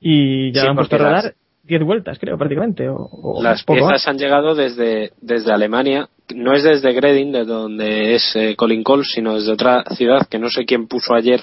y 0.00 0.52
ya 0.52 0.62
Sí, 0.62 0.66
han 0.68 0.76
puesto 0.76 0.96
a 0.96 0.98
rodar 0.98 1.34
diez 1.62 1.82
vueltas, 1.84 2.18
creo, 2.18 2.36
prácticamente. 2.36 2.88
O, 2.88 2.96
o 2.96 3.42
Las 3.42 3.62
poco 3.62 3.76
piezas 3.78 3.92
más. 3.92 4.08
han 4.08 4.18
llegado 4.18 4.54
desde, 4.54 5.12
desde 5.20 5.52
Alemania, 5.52 6.08
no 6.34 6.52
es 6.54 6.62
desde 6.64 6.92
Greding, 6.92 7.32
de 7.32 7.44
donde 7.44 8.14
es 8.14 8.34
eh, 8.34 8.56
Colin 8.56 8.82
Cole, 8.82 9.04
sino 9.04 9.34
desde 9.34 9.52
otra 9.52 9.84
ciudad 9.96 10.26
que 10.28 10.38
no 10.38 10.48
sé 10.48 10.64
quién 10.64 10.88
puso 10.88 11.14
ayer 11.14 11.40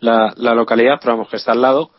la, 0.00 0.34
la 0.36 0.54
localidad, 0.54 0.96
pero 1.00 1.14
vamos 1.14 1.28
que 1.30 1.36
está 1.36 1.52
al 1.52 1.62
lado, 1.62 1.90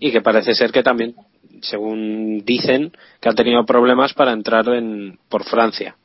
y 0.00 0.10
que 0.10 0.20
parece 0.20 0.54
ser 0.54 0.72
que 0.72 0.82
también, 0.82 1.14
según 1.62 2.42
dicen, 2.44 2.92
que 3.20 3.28
ha 3.28 3.34
tenido 3.34 3.64
problemas 3.64 4.12
para 4.14 4.32
entrar 4.32 4.68
en, 4.68 5.18
por 5.28 5.44
Francia. 5.44 5.96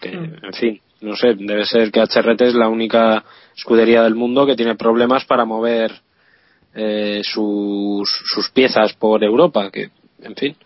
Que, 0.00 0.08
en 0.10 0.52
fin, 0.54 0.80
no 1.00 1.16
sé, 1.16 1.34
debe 1.34 1.66
ser 1.66 1.90
que 1.92 2.00
HRT 2.00 2.40
es 2.42 2.54
la 2.54 2.68
única 2.68 3.24
escudería 3.56 4.02
del 4.02 4.14
mundo 4.14 4.46
que 4.46 4.56
tiene 4.56 4.74
problemas 4.76 5.24
para 5.24 5.44
mover 5.44 5.92
eh, 6.74 7.20
sus, 7.24 8.08
sus 8.24 8.50
piezas 8.50 8.94
por 8.94 9.22
Europa, 9.22 9.70
que, 9.70 9.90
en 10.22 10.34
fin, 10.34 10.56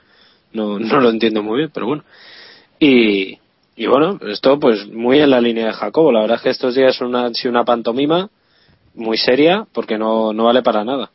no, 0.53 0.79
no 0.79 1.01
lo 1.01 1.11
entiendo 1.11 1.43
muy 1.43 1.59
bien, 1.59 1.71
pero 1.73 1.87
bueno. 1.87 2.05
Y, 2.79 3.39
y 3.77 3.87
bueno, 3.87 4.19
esto 4.29 4.59
pues 4.59 4.87
muy 4.89 5.21
en 5.21 5.31
la 5.31 5.41
línea 5.41 5.67
de 5.67 5.73
Jacobo. 5.73 6.13
La 6.13 6.21
verdad 6.21 6.37
es 6.37 6.43
que 6.43 6.51
estos 6.51 6.75
días 6.75 6.97
son 6.97 7.09
una, 7.09 7.33
sido 7.35 7.51
una 7.51 7.65
pantomima 7.65 8.31
muy 8.95 9.17
seria 9.19 9.67
porque 9.73 9.99
no, 9.99 10.33
no 10.33 10.45
vale 10.45 10.63
para 10.63 10.85
nada. 10.85 11.11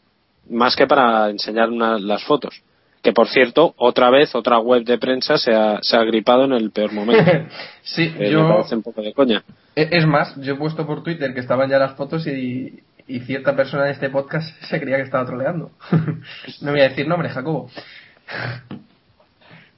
Más 0.49 0.75
que 0.75 0.87
para 0.87 1.29
enseñar 1.29 1.69
una- 1.69 1.97
las 1.99 2.23
fotos. 2.23 2.61
Que 3.03 3.11
por 3.13 3.27
cierto, 3.27 3.73
otra 3.77 4.09
vez, 4.09 4.33
otra 4.33 4.59
web 4.59 4.83
de 4.85 4.97
prensa 4.97 5.37
se 5.37 5.53
ha, 5.53 5.77
se 5.81 5.97
ha 5.97 6.03
gripado 6.05 6.45
en 6.45 6.53
el 6.53 6.71
peor 6.71 6.91
momento. 6.93 7.29
Sí, 7.83 8.11
Eh, 8.17 8.31
yo- 8.31 8.43
Me 8.47 8.53
parece 8.55 8.75
un 8.75 8.81
poco 8.81 9.01
de 9.01 9.13
coña. 9.13 9.43
E- 9.75 9.89
Es 9.91 10.07
más, 10.07 10.33
yo 10.41 10.53
he 10.53 10.57
puesto 10.57 10.87
por 10.87 11.03
Twitter 11.03 11.33
que 11.33 11.41
estaban 11.41 11.69
ya 11.69 11.77
las 11.79 11.95
fotos 11.95 12.25
y, 12.27 12.79
y 13.07 13.19
cierta 13.19 13.55
persona 13.57 13.83
de 13.83 13.91
este 13.91 14.09
podcast 14.09 14.47
se 14.69 14.79
creía 14.79 14.95
que 14.97 15.03
estaba 15.03 15.25
troleando. 15.25 15.71
no 16.61 16.71
voy 16.71 16.79
a 16.79 16.89
decir 16.89 17.07
nombre, 17.07 17.27
Jacobo. 17.29 17.69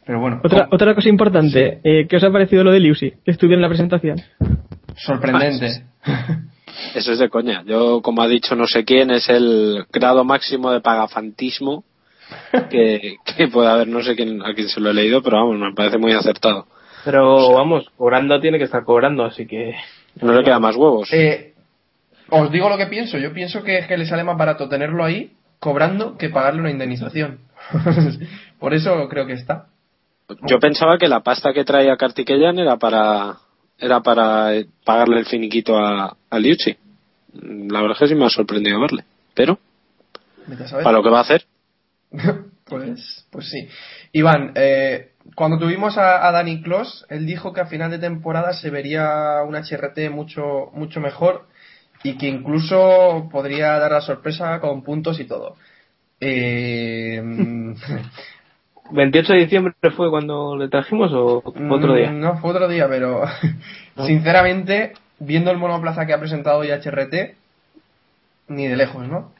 Pero 0.05 0.19
bueno, 0.19 0.39
Otra, 0.43 0.67
otra 0.69 0.93
cosa 0.93 1.09
importante, 1.09 1.79
eh, 1.83 2.05
¿qué 2.07 2.17
os 2.17 2.23
ha 2.23 2.31
parecido 2.31 2.63
lo 2.63 2.71
de 2.71 2.79
Lucy, 2.79 3.11
que 3.25 3.31
estuvo 3.31 3.53
en 3.53 3.61
la 3.61 3.67
presentación? 3.69 4.21
sorprendente. 4.97 5.83
Eso 6.93 7.11
es 7.13 7.19
de 7.19 7.29
coña. 7.29 7.63
Yo, 7.65 8.01
como 8.01 8.21
ha 8.21 8.27
dicho 8.27 8.55
no 8.55 8.67
sé 8.67 8.85
quién, 8.85 9.09
es 9.11 9.27
el 9.29 9.85
grado 9.91 10.23
máximo 10.23 10.71
de 10.71 10.79
pagafantismo 10.79 11.83
que, 12.69 13.17
que 13.37 13.47
puede 13.47 13.69
haber. 13.69 13.87
No 13.87 14.01
sé 14.03 14.15
quién, 14.15 14.41
a 14.43 14.53
quién 14.53 14.69
se 14.69 14.79
lo 14.79 14.89
he 14.89 14.93
leído, 14.93 15.21
pero 15.21 15.37
vamos, 15.37 15.59
me 15.59 15.73
parece 15.73 15.97
muy 15.97 16.13
acertado. 16.13 16.67
Pero 17.03 17.53
vamos, 17.53 17.89
cobrando 17.97 18.39
tiene 18.39 18.57
que 18.57 18.63
estar 18.63 18.83
cobrando, 18.83 19.23
así 19.23 19.45
que. 19.45 19.75
No 20.21 20.33
le 20.33 20.43
queda 20.43 20.59
más 20.59 20.75
huevos. 20.75 21.11
Eh, 21.11 21.53
os 22.29 22.51
digo 22.51 22.69
lo 22.69 22.77
que 22.77 22.87
pienso. 22.87 23.17
Yo 23.17 23.33
pienso 23.33 23.63
que 23.63 23.79
es 23.79 23.87
que 23.87 23.97
le 23.97 24.05
sale 24.05 24.23
más 24.23 24.37
barato 24.37 24.67
tenerlo 24.67 25.03
ahí 25.03 25.31
cobrando 25.59 26.17
que 26.17 26.29
pagarle 26.29 26.61
una 26.61 26.71
indemnización. 26.71 27.39
por 28.59 28.73
eso 28.73 29.07
creo 29.09 29.27
que 29.27 29.33
está. 29.33 29.67
Yo 30.47 30.59
pensaba 30.59 30.97
que 30.97 31.07
la 31.07 31.21
pasta 31.21 31.53
que 31.53 31.63
traía 31.63 31.97
Kartikeyan 31.97 32.57
era 32.57 32.77
para 32.77 33.37
era 33.77 34.01
para 34.01 34.51
pagarle 34.83 35.19
el 35.19 35.25
finiquito 35.25 35.77
a, 35.77 36.15
a 36.29 36.39
Liucci. 36.39 36.75
La 37.33 37.81
verdad 37.81 37.97
es 37.97 37.99
que 37.99 38.07
sí 38.07 38.15
me 38.15 38.25
ha 38.25 38.29
sorprendido 38.29 38.79
verle. 38.79 39.03
Pero, 39.33 39.59
para 40.71 40.93
lo 40.93 41.03
que 41.03 41.09
va 41.09 41.19
a 41.19 41.23
hacer, 41.23 41.45
Pues, 42.67 43.27
pues 43.29 43.47
sí. 43.51 43.69
Iván, 44.11 44.53
eh, 44.55 45.11
cuando 45.35 45.59
tuvimos 45.59 45.99
a, 45.99 46.27
a 46.27 46.31
Dani 46.31 46.63
Kloss, 46.63 47.05
él 47.09 47.27
dijo 47.27 47.53
que 47.53 47.61
a 47.61 47.67
final 47.67 47.91
de 47.91 47.99
temporada 47.99 48.53
se 48.53 48.71
vería 48.71 49.43
un 49.47 49.55
HRT 49.55 50.09
mucho, 50.09 50.71
mucho 50.73 50.99
mejor 50.99 51.45
y 52.03 52.17
que 52.17 52.27
incluso 52.27 53.29
podría 53.31 53.77
dar 53.77 53.91
la 53.91 54.01
sorpresa 54.01 54.59
con 54.61 54.81
puntos 54.81 55.19
y 55.19 55.25
todo. 55.25 55.57
Eh, 56.19 57.21
28 58.91 59.33
de 59.33 59.39
diciembre 59.39 59.73
fue 59.95 60.09
cuando 60.09 60.57
le 60.57 60.67
trajimos 60.67 61.11
o 61.13 61.43
otro 61.69 61.93
día. 61.93 62.11
mm, 62.11 62.19
No, 62.19 62.37
fue 62.37 62.51
otro 62.51 62.67
día, 62.67 62.87
pero 62.87 63.23
sinceramente, 64.05 64.93
viendo 65.19 65.51
el 65.51 65.57
monoplaza 65.57 66.05
que 66.07 66.13
ha 66.13 66.19
presentado 66.19 66.59
hoy 66.59 66.69
HRT, 66.71 67.35
ni 68.47 68.67
de 68.67 68.75
lejos, 68.75 69.07
¿no? 69.07 69.34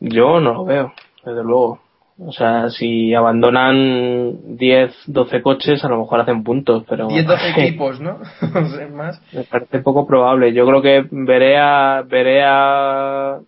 Yo 0.00 0.40
no 0.40 0.54
lo 0.54 0.64
veo, 0.64 0.92
desde 1.24 1.42
luego. 1.42 1.80
O 2.20 2.32
sea, 2.32 2.68
si 2.70 3.14
abandonan 3.14 4.56
10, 4.56 4.92
12 5.06 5.40
coches, 5.40 5.84
a 5.84 5.88
lo 5.88 5.98
mejor 5.98 6.20
hacen 6.20 6.42
puntos, 6.42 6.84
pero 6.88 7.06
10, 7.06 7.26
12 7.26 7.50
equipos, 7.56 8.00
¿no? 8.00 8.18
Más. 8.92 9.22
me 9.32 9.44
parece 9.44 9.78
poco 9.80 10.06
probable. 10.06 10.52
Yo 10.52 10.66
creo 10.66 10.82
que 10.82 11.06
veré 11.10 11.58
a, 11.58 12.02
veré 12.04 12.42
a, 12.44 13.38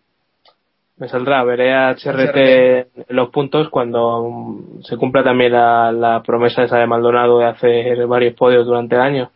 me 0.99 1.09
saldrá, 1.09 1.43
veré 1.43 1.73
a 1.75 1.97
HRT 1.97 3.09
los 3.09 3.31
puntos 3.31 3.71
cuando 3.71 4.61
se 4.83 4.97
cumpla 4.97 5.25
también 5.25 5.53
la, 5.53 5.91
la 5.91 6.23
promesa 6.23 6.63
esa 6.63 6.79
de 6.79 6.87
Maldonado 6.87 7.41
de 7.41 7.47
hacer 7.47 8.07
varios 8.07 8.35
podios 8.35 8.67
durante 8.67 8.95
el 8.95 9.01
año. 9.01 9.31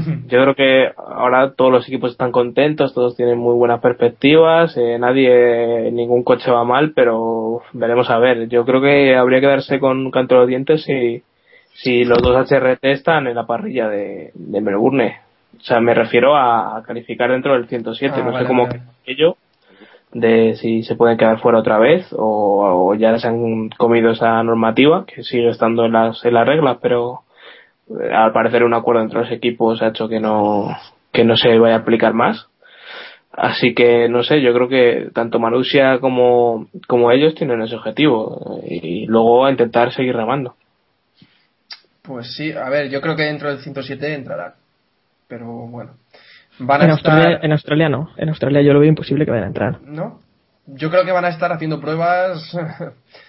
Yo 0.28 0.42
creo 0.42 0.54
que 0.54 0.90
ahora 0.96 1.52
todos 1.54 1.72
los 1.72 1.86
equipos 1.88 2.12
están 2.12 2.32
contentos, 2.32 2.94
todos 2.94 3.16
tienen 3.16 3.38
muy 3.38 3.54
buenas 3.54 3.80
perspectivas, 3.80 4.76
eh, 4.76 4.98
nadie, 4.98 5.90
ningún 5.92 6.22
coche 6.22 6.50
va 6.50 6.64
mal, 6.64 6.92
pero 6.94 7.62
veremos 7.72 8.10
a 8.10 8.18
ver. 8.18 8.48
Yo 8.48 8.64
creo 8.64 8.80
que 8.80 9.16
habría 9.16 9.40
que 9.40 9.46
darse 9.46 9.78
con 9.80 9.98
un 9.98 10.10
canto 10.10 10.34
de 10.34 10.40
los 10.42 10.48
dientes 10.48 10.82
si, 10.84 11.22
si 11.74 12.04
los 12.04 12.18
dos 12.22 12.50
HRT 12.50 12.84
están 12.84 13.26
en 13.26 13.34
la 13.34 13.46
parrilla 13.46 13.88
de, 13.88 14.30
de 14.34 14.60
Melbourne. 14.60 15.20
O 15.58 15.62
sea, 15.62 15.80
me 15.80 15.94
refiero 15.94 16.36
a, 16.36 16.76
a 16.76 16.82
calificar 16.82 17.30
dentro 17.30 17.54
del 17.54 17.66
107, 17.66 18.14
Ah, 18.14 18.18
no 18.24 18.32
vale, 18.32 18.38
sé 18.44 18.46
cómo 18.48 18.66
vale. 18.66 18.82
ello 19.06 19.36
de 20.12 20.54
si 20.56 20.82
se 20.82 20.94
pueden 20.96 21.18
quedar 21.18 21.40
fuera 21.40 21.58
otra 21.58 21.78
vez 21.78 22.06
o, 22.12 22.88
o 22.90 22.94
ya 22.94 23.18
se 23.18 23.26
han 23.28 23.68
comido 23.70 24.10
esa 24.10 24.42
normativa 24.42 25.04
que 25.04 25.22
sigue 25.22 25.48
estando 25.50 25.84
en 25.84 25.92
las, 25.92 26.24
en 26.24 26.32
las 26.34 26.46
reglas, 26.46 26.78
pero 26.80 27.20
al 28.12 28.32
parecer 28.32 28.64
un 28.64 28.74
acuerdo 28.74 29.02
entre 29.02 29.20
los 29.20 29.30
equipos 29.30 29.82
ha 29.82 29.88
hecho 29.88 30.08
que 30.08 30.20
no 30.20 30.68
que 31.12 31.24
no 31.24 31.36
se 31.36 31.58
vaya 31.58 31.76
a 31.76 31.78
aplicar 31.78 32.12
más. 32.14 32.46
Así 33.32 33.74
que 33.74 34.08
no 34.08 34.22
sé, 34.22 34.40
yo 34.40 34.52
creo 34.54 34.68
que 34.68 35.10
tanto 35.12 35.38
Marussia 35.38 35.98
como, 35.98 36.68
como 36.86 37.10
ellos 37.10 37.34
tienen 37.34 37.60
ese 37.60 37.76
objetivo 37.76 38.60
eh, 38.64 38.80
y 38.82 39.06
luego 39.06 39.44
a 39.44 39.50
intentar 39.50 39.92
seguir 39.92 40.16
remando. 40.16 40.54
Pues 42.02 42.34
sí, 42.34 42.52
a 42.52 42.68
ver, 42.70 42.88
yo 42.88 43.00
creo 43.00 43.14
que 43.16 43.24
dentro 43.24 43.48
del 43.48 43.58
107 43.58 44.14
entrarán. 44.14 44.54
Pero 45.28 45.46
bueno. 45.46 45.92
Van 46.58 46.80
a 46.80 46.84
En 46.84 46.90
estar. 46.92 47.12
Australia, 47.12 47.40
en 47.42 47.52
Australia 47.52 47.88
no, 47.90 48.10
en 48.16 48.28
Australia 48.30 48.62
yo 48.62 48.72
lo 48.72 48.80
veo 48.80 48.88
imposible 48.88 49.24
que 49.24 49.30
vayan 49.30 49.44
a 49.44 49.48
entrar. 49.48 49.80
¿No? 49.82 50.20
Yo 50.66 50.90
creo 50.90 51.04
que 51.04 51.12
van 51.12 51.24
a 51.24 51.28
estar 51.28 51.52
haciendo 51.52 51.80
pruebas. 51.80 52.52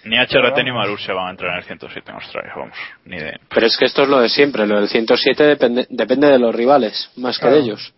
Ni 0.04 0.16
HRT 0.16 0.64
ni 0.64 0.72
Marussia 0.72 1.14
van 1.14 1.28
a 1.28 1.30
entrar 1.30 1.52
en 1.52 1.58
el 1.58 1.64
107 1.64 2.10
en 2.10 2.14
Australia, 2.16 2.52
vamos. 2.56 2.76
Ni 3.04 3.16
de... 3.16 3.38
Pero 3.48 3.66
es 3.66 3.76
que 3.76 3.84
esto 3.84 4.02
es 4.02 4.08
lo 4.08 4.20
de 4.20 4.28
siempre, 4.28 4.66
lo 4.66 4.80
del 4.80 4.88
107 4.88 5.44
depende, 5.44 5.86
depende 5.90 6.26
de 6.28 6.38
los 6.38 6.54
rivales, 6.54 7.10
más 7.16 7.36
que 7.38 7.42
Claro. 7.42 7.56
de 7.56 7.62
ellos. 7.62 7.94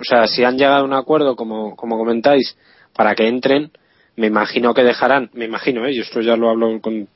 O 0.00 0.04
sea, 0.04 0.26
si 0.26 0.42
han 0.42 0.56
llegado 0.56 0.78
a 0.80 0.84
un 0.84 0.94
acuerdo, 0.94 1.36
como, 1.36 1.76
como 1.76 1.98
comentáis, 1.98 2.56
para 2.94 3.14
que 3.14 3.28
entren, 3.28 3.70
me 4.16 4.26
imagino 4.26 4.74
que 4.74 4.82
dejarán, 4.82 5.30
me 5.34 5.44
imagino, 5.44 5.86
¿eh? 5.86 5.94
yo 5.94 6.02
esto 6.02 6.20
ya 6.20 6.36
lo 6.36 6.50
hablo 6.50 6.80
con, 6.80 7.08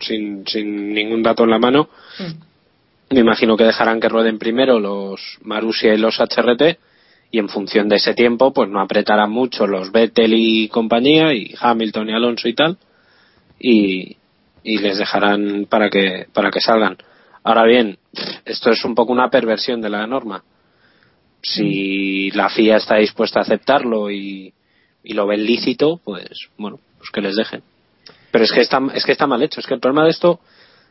sin, 0.00 0.46
sin 0.46 0.92
ningún 0.94 1.22
dato 1.22 1.44
en 1.44 1.50
la 1.50 1.58
mano, 1.58 1.88
me 3.10 3.20
imagino 3.20 3.56
que 3.56 3.64
dejarán 3.64 4.00
que 4.00 4.08
rueden 4.08 4.38
primero 4.38 4.78
los 4.78 5.38
Marussia 5.42 5.94
y 5.94 5.98
los 5.98 6.18
HRT, 6.18 6.78
y 7.34 7.40
en 7.40 7.48
función 7.48 7.88
de 7.88 7.96
ese 7.96 8.14
tiempo, 8.14 8.52
pues 8.52 8.70
no 8.70 8.80
apretarán 8.80 9.32
mucho 9.32 9.66
los 9.66 9.90
Vettel 9.90 10.34
y 10.34 10.68
compañía, 10.68 11.34
y 11.34 11.52
Hamilton 11.58 12.08
y 12.08 12.12
Alonso 12.12 12.46
y 12.46 12.54
tal, 12.54 12.78
y, 13.58 14.16
y 14.62 14.78
les 14.78 14.98
dejarán 14.98 15.66
para 15.68 15.90
que 15.90 16.28
para 16.32 16.52
que 16.52 16.60
salgan. 16.60 16.96
Ahora 17.42 17.64
bien, 17.64 17.98
esto 18.44 18.70
es 18.70 18.84
un 18.84 18.94
poco 18.94 19.12
una 19.12 19.30
perversión 19.30 19.80
de 19.80 19.90
la 19.90 20.06
norma. 20.06 20.44
Si 21.42 22.30
la 22.30 22.48
FIA 22.50 22.76
está 22.76 22.98
dispuesta 22.98 23.40
a 23.40 23.42
aceptarlo 23.42 24.12
y, 24.12 24.54
y 25.02 25.12
lo 25.14 25.26
ven 25.26 25.44
lícito, 25.44 26.00
pues 26.04 26.28
bueno, 26.56 26.78
pues 26.98 27.10
que 27.10 27.20
les 27.20 27.34
dejen. 27.34 27.64
Pero 28.30 28.44
es 28.44 28.52
que 28.52 28.60
está 28.60 28.80
es 28.94 29.04
que 29.04 29.10
está 29.10 29.26
mal 29.26 29.42
hecho. 29.42 29.58
Es 29.58 29.66
que 29.66 29.74
el 29.74 29.80
problema 29.80 30.04
de 30.04 30.10
esto 30.10 30.38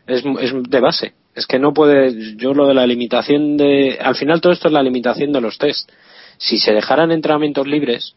es, 0.08 0.25
es 0.41 0.51
de 0.69 0.79
base. 0.82 1.13
Es 1.36 1.47
que 1.47 1.58
no 1.58 1.73
puede. 1.73 2.36
Yo 2.36 2.53
lo 2.53 2.67
de 2.67 2.73
la 2.73 2.86
limitación 2.86 3.56
de. 3.56 3.97
Al 4.01 4.15
final 4.15 4.41
todo 4.41 4.51
esto 4.51 4.67
es 4.67 4.73
la 4.73 4.84
limitación 4.84 5.32
de 5.32 5.39
los 5.39 5.58
test. 5.58 5.89
Si 6.38 6.58
se 6.58 6.74
dejaran 6.74 7.12
entrenamientos 7.12 7.67
libres, 7.67 8.15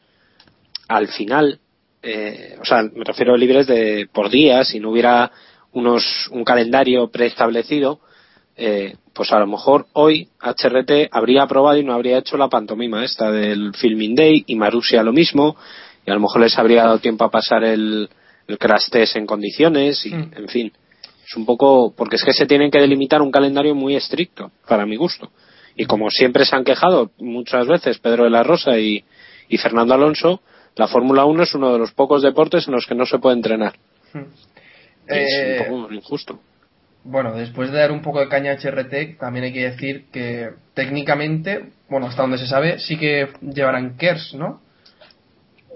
al 0.89 1.09
final 1.09 1.61
eh, 2.09 2.57
o 2.61 2.65
sea, 2.65 2.83
me 2.83 3.05
refiero 3.05 3.35
a 3.35 3.37
libres 3.37 3.67
de 3.67 4.09
por 4.13 4.31
días, 4.31 4.69
si 4.69 4.79
no 4.79 4.91
hubiera 4.91 5.33
unos 5.73 6.29
un 6.31 6.45
calendario 6.45 7.09
preestablecido, 7.09 7.99
eh, 8.57 8.95
pues 9.13 9.33
a 9.33 9.41
lo 9.41 9.49
mejor 9.49 9.87
hoy 9.93 10.29
HRT 10.41 11.09
habría 11.11 11.43
aprobado 11.43 11.79
y 11.79 11.85
no 11.85 11.93
habría 11.93 12.19
hecho 12.19 12.37
la 12.37 12.49
pantomima 12.49 13.05
esta 13.05 13.33
del 13.33 13.75
Filming 13.75 14.15
Day 14.15 14.45
y 14.47 14.55
Marussia 14.55 15.03
lo 15.03 15.13
mismo, 15.13 15.57
y 16.07 16.11
a 16.11 16.15
lo 16.15 16.21
mejor 16.21 16.43
les 16.43 16.57
habría 16.57 16.85
dado 16.85 17.01
tiempo 17.01 17.25
a 17.25 17.31
pasar 17.31 17.65
el, 17.65 18.09
el 18.47 18.59
crash 18.59 18.89
test 18.89 19.17
en 19.17 19.27
condiciones 19.27 20.07
y, 20.07 20.13
en 20.13 20.49
fin. 20.49 20.73
Es 21.27 21.35
un 21.37 21.45
poco, 21.45 21.93
porque 21.97 22.15
es 22.15 22.25
que 22.25 22.33
se 22.33 22.47
tienen 22.47 22.71
que 22.71 22.79
delimitar 22.79 23.21
un 23.21 23.33
calendario 23.33 23.75
muy 23.75 23.97
estricto, 23.97 24.53
para 24.69 24.87
mi 24.87 24.95
gusto. 24.95 25.33
Y 25.77 25.85
como 25.85 26.11
siempre 26.11 26.45
se 26.45 26.57
han 26.57 26.65
quejado 26.65 27.11
muchas 27.19 27.67
veces 27.67 27.99
Pedro 27.99 28.25
de 28.25 28.31
la 28.31 28.43
Rosa 28.43 28.79
y, 28.79 29.05
y 29.49 29.59
Fernando 29.59 29.95
Alonso, 29.95 30.41
la 30.75 30.89
Fórmula 30.89 31.25
1 31.25 31.43
es 31.43 31.55
uno 31.55 31.73
de 31.73 31.79
los 31.79 31.93
pocos 31.93 32.23
deportes 32.23 32.67
en 32.67 32.75
los 32.75 32.87
que 32.87 32.95
no 32.95 33.05
se 33.07 33.19
puede 33.19 33.37
entrenar. 33.37 33.75
Eh, 35.09 35.59
es 35.61 35.69
un 35.71 35.83
poco 35.83 35.95
injusto. 35.95 36.41
Bueno, 37.05 37.35
después 37.35 37.71
de 37.71 37.79
dar 37.79 37.93
un 37.93 38.03
poco 38.03 38.19
de 38.21 38.29
caña 38.29 38.53
a 38.53 38.55
HRT, 38.57 39.19
también 39.21 39.45
hay 39.45 39.53
que 39.53 39.71
decir 39.71 40.07
que 40.13 40.51
técnicamente, 40.75 41.67
bueno, 41.89 42.07
hasta 42.07 42.23
donde 42.23 42.39
se 42.39 42.47
sabe, 42.49 42.79
sí 42.81 42.99
que 42.99 43.29
llevarán 43.43 43.97
KERS, 43.97 44.35
¿no? 44.35 44.61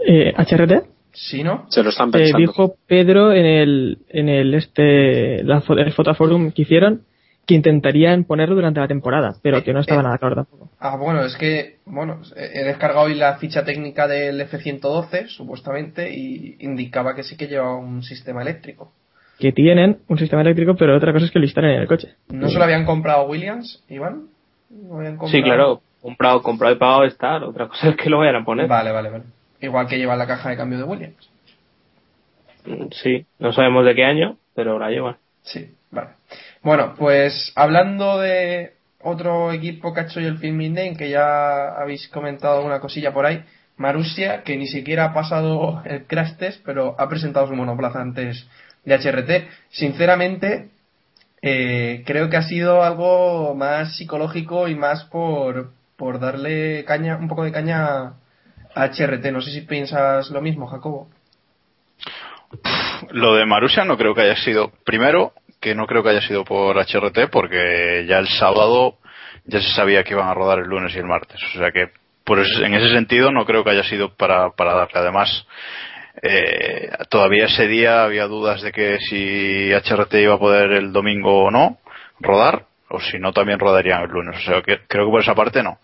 Eh, 0.06 0.32
¿HRT? 0.36 0.86
Sí, 1.12 1.42
¿no? 1.44 1.66
Se 1.68 1.82
lo 1.82 1.90
están 1.90 2.08
Eh, 2.08 2.12
pensando. 2.12 2.38
dijo 2.38 2.74
Pedro 2.86 3.32
en 3.32 3.44
el, 3.46 3.98
en 4.08 4.28
el 4.28 4.54
este, 4.54 5.44
la, 5.44 5.62
el 5.76 5.92
fotoforum 5.92 6.50
que 6.52 6.62
hicieron 6.62 7.02
que 7.46 7.54
intentarían 7.54 8.24
ponerlo 8.24 8.54
durante 8.54 8.80
la 8.80 8.88
temporada, 8.88 9.34
pero 9.42 9.62
que 9.64 9.72
no 9.72 9.80
estaba 9.80 10.00
Eh, 10.00 10.04
nada 10.04 10.18
claro 10.18 10.36
tampoco. 10.36 10.70
Ah, 10.78 10.96
bueno, 10.96 11.24
es 11.24 11.36
que, 11.36 11.78
bueno, 11.84 12.20
he 12.36 12.64
descargado 12.64 13.06
hoy 13.06 13.14
la 13.14 13.38
ficha 13.38 13.64
técnica 13.64 14.06
del 14.06 14.40
F-112, 14.40 15.26
supuestamente, 15.28 16.10
y 16.14 16.56
indicaba 16.60 17.14
que 17.14 17.22
sí 17.22 17.36
que 17.36 17.48
lleva 17.48 17.74
un 17.76 18.02
sistema 18.02 18.42
eléctrico. 18.42 18.92
Que 19.38 19.52
tienen 19.52 19.98
un 20.08 20.18
sistema 20.18 20.42
eléctrico, 20.42 20.76
pero 20.76 20.96
otra 20.96 21.12
cosa 21.12 21.24
es 21.26 21.30
que 21.32 21.38
lo 21.38 21.44
instalen 21.44 21.72
en 21.72 21.80
el 21.82 21.88
coche. 21.88 22.14
¿No 22.28 22.48
se 22.48 22.58
lo 22.58 22.64
habían 22.64 22.84
comprado 22.84 23.26
Williams, 23.26 23.82
Iván? 23.88 24.26
¿No 24.70 24.98
habían 24.98 25.16
comprado? 25.16 25.32
Sí, 25.32 25.42
claro, 25.42 25.82
comprado, 26.00 26.42
comprado 26.42 26.74
y 26.74 26.78
pagado 26.78 27.04
está. 27.04 27.44
Otra 27.44 27.68
cosa 27.68 27.88
es 27.88 27.96
que 27.96 28.10
lo 28.10 28.18
vayan 28.18 28.36
a 28.36 28.44
poner. 28.44 28.68
Vale, 28.68 28.92
vale, 28.92 29.10
vale. 29.10 29.24
Igual 29.60 29.86
que 29.88 29.98
lleva 29.98 30.14
la 30.16 30.26
caja 30.26 30.50
de 30.50 30.56
cambio 30.56 30.78
de 30.78 30.84
Williams. 30.84 31.30
Mm, 32.66 32.88
Sí, 32.92 33.26
no 33.38 33.52
sabemos 33.52 33.84
de 33.84 33.94
qué 33.94 34.04
año, 34.04 34.36
pero 34.54 34.78
la 34.78 34.90
llevan. 34.90 35.16
Sí, 35.42 35.74
vale. 35.90 36.10
Bueno, 36.62 36.94
pues 36.98 37.52
hablando 37.56 38.18
de 38.18 38.74
otro 39.02 39.50
equipo 39.50 39.94
que 39.94 40.00
ha 40.00 40.02
hecho 40.04 40.20
el 40.20 40.38
Filming 40.38 40.74
Day, 40.74 40.94
que 40.94 41.08
ya 41.08 41.68
habéis 41.74 42.06
comentado 42.08 42.64
una 42.64 42.80
cosilla 42.80 43.14
por 43.14 43.24
ahí, 43.24 43.42
Marussia, 43.78 44.42
que 44.42 44.58
ni 44.58 44.66
siquiera 44.66 45.06
ha 45.06 45.14
pasado 45.14 45.82
el 45.86 46.04
crash 46.04 46.36
test, 46.36 46.62
pero 46.66 46.94
ha 46.98 47.08
presentado 47.08 47.46
su 47.46 47.54
monoplaza 47.54 48.02
antes 48.02 48.46
de 48.84 48.94
HRT. 48.94 49.48
Sinceramente, 49.70 50.68
eh, 51.40 52.02
creo 52.04 52.28
que 52.28 52.36
ha 52.36 52.42
sido 52.42 52.82
algo 52.82 53.54
más 53.54 53.96
psicológico 53.96 54.68
y 54.68 54.74
más 54.74 55.04
por, 55.04 55.70
por 55.96 56.20
darle 56.20 56.84
caña, 56.84 57.16
un 57.16 57.28
poco 57.28 57.44
de 57.44 57.52
caña 57.52 58.16
a 58.74 58.84
HRT. 58.84 59.32
No 59.32 59.40
sé 59.40 59.50
si 59.50 59.62
piensas 59.62 60.28
lo 60.30 60.42
mismo, 60.42 60.66
Jacobo. 60.66 61.08
Lo 63.12 63.34
de 63.34 63.46
Marussia 63.46 63.84
no 63.84 63.96
creo 63.96 64.14
que 64.14 64.22
haya 64.22 64.36
sido, 64.36 64.72
primero, 64.84 65.32
que 65.60 65.74
no 65.74 65.86
creo 65.86 66.02
que 66.02 66.10
haya 66.10 66.22
sido 66.22 66.44
por 66.44 66.76
HRT, 66.78 67.28
porque 67.30 68.04
ya 68.08 68.18
el 68.18 68.28
sábado 68.28 68.98
ya 69.44 69.60
se 69.60 69.70
sabía 69.74 70.02
que 70.04 70.14
iban 70.14 70.28
a 70.28 70.34
rodar 70.34 70.58
el 70.60 70.68
lunes 70.68 70.94
y 70.94 70.98
el 70.98 71.04
martes. 71.06 71.40
O 71.54 71.58
sea 71.58 71.70
que, 71.70 71.90
por 72.24 72.38
ese- 72.38 72.64
en 72.64 72.74
ese 72.74 72.90
sentido, 72.94 73.30
no 73.32 73.44
creo 73.46 73.62
que 73.64 73.70
haya 73.70 73.84
sido 73.84 74.14
para, 74.14 74.50
para 74.50 74.74
darle. 74.74 75.00
Además, 75.00 75.46
eh, 76.22 76.90
todavía 77.08 77.46
ese 77.46 77.66
día 77.66 78.04
había 78.04 78.26
dudas 78.26 78.62
de 78.62 78.72
que 78.72 78.98
si 79.08 79.72
HRT 79.72 80.14
iba 80.22 80.34
a 80.34 80.38
poder 80.38 80.72
el 80.72 80.92
domingo 80.92 81.44
o 81.44 81.50
no 81.50 81.78
rodar, 82.20 82.66
o 82.88 83.00
si 83.00 83.18
no 83.18 83.32
también 83.32 83.58
rodarían 83.58 84.02
el 84.02 84.10
lunes. 84.10 84.36
O 84.36 84.40
sea 84.50 84.62
que 84.62 84.80
creo 84.86 85.06
que 85.06 85.10
por 85.12 85.20
esa 85.22 85.34
parte 85.34 85.62
no. 85.62 85.78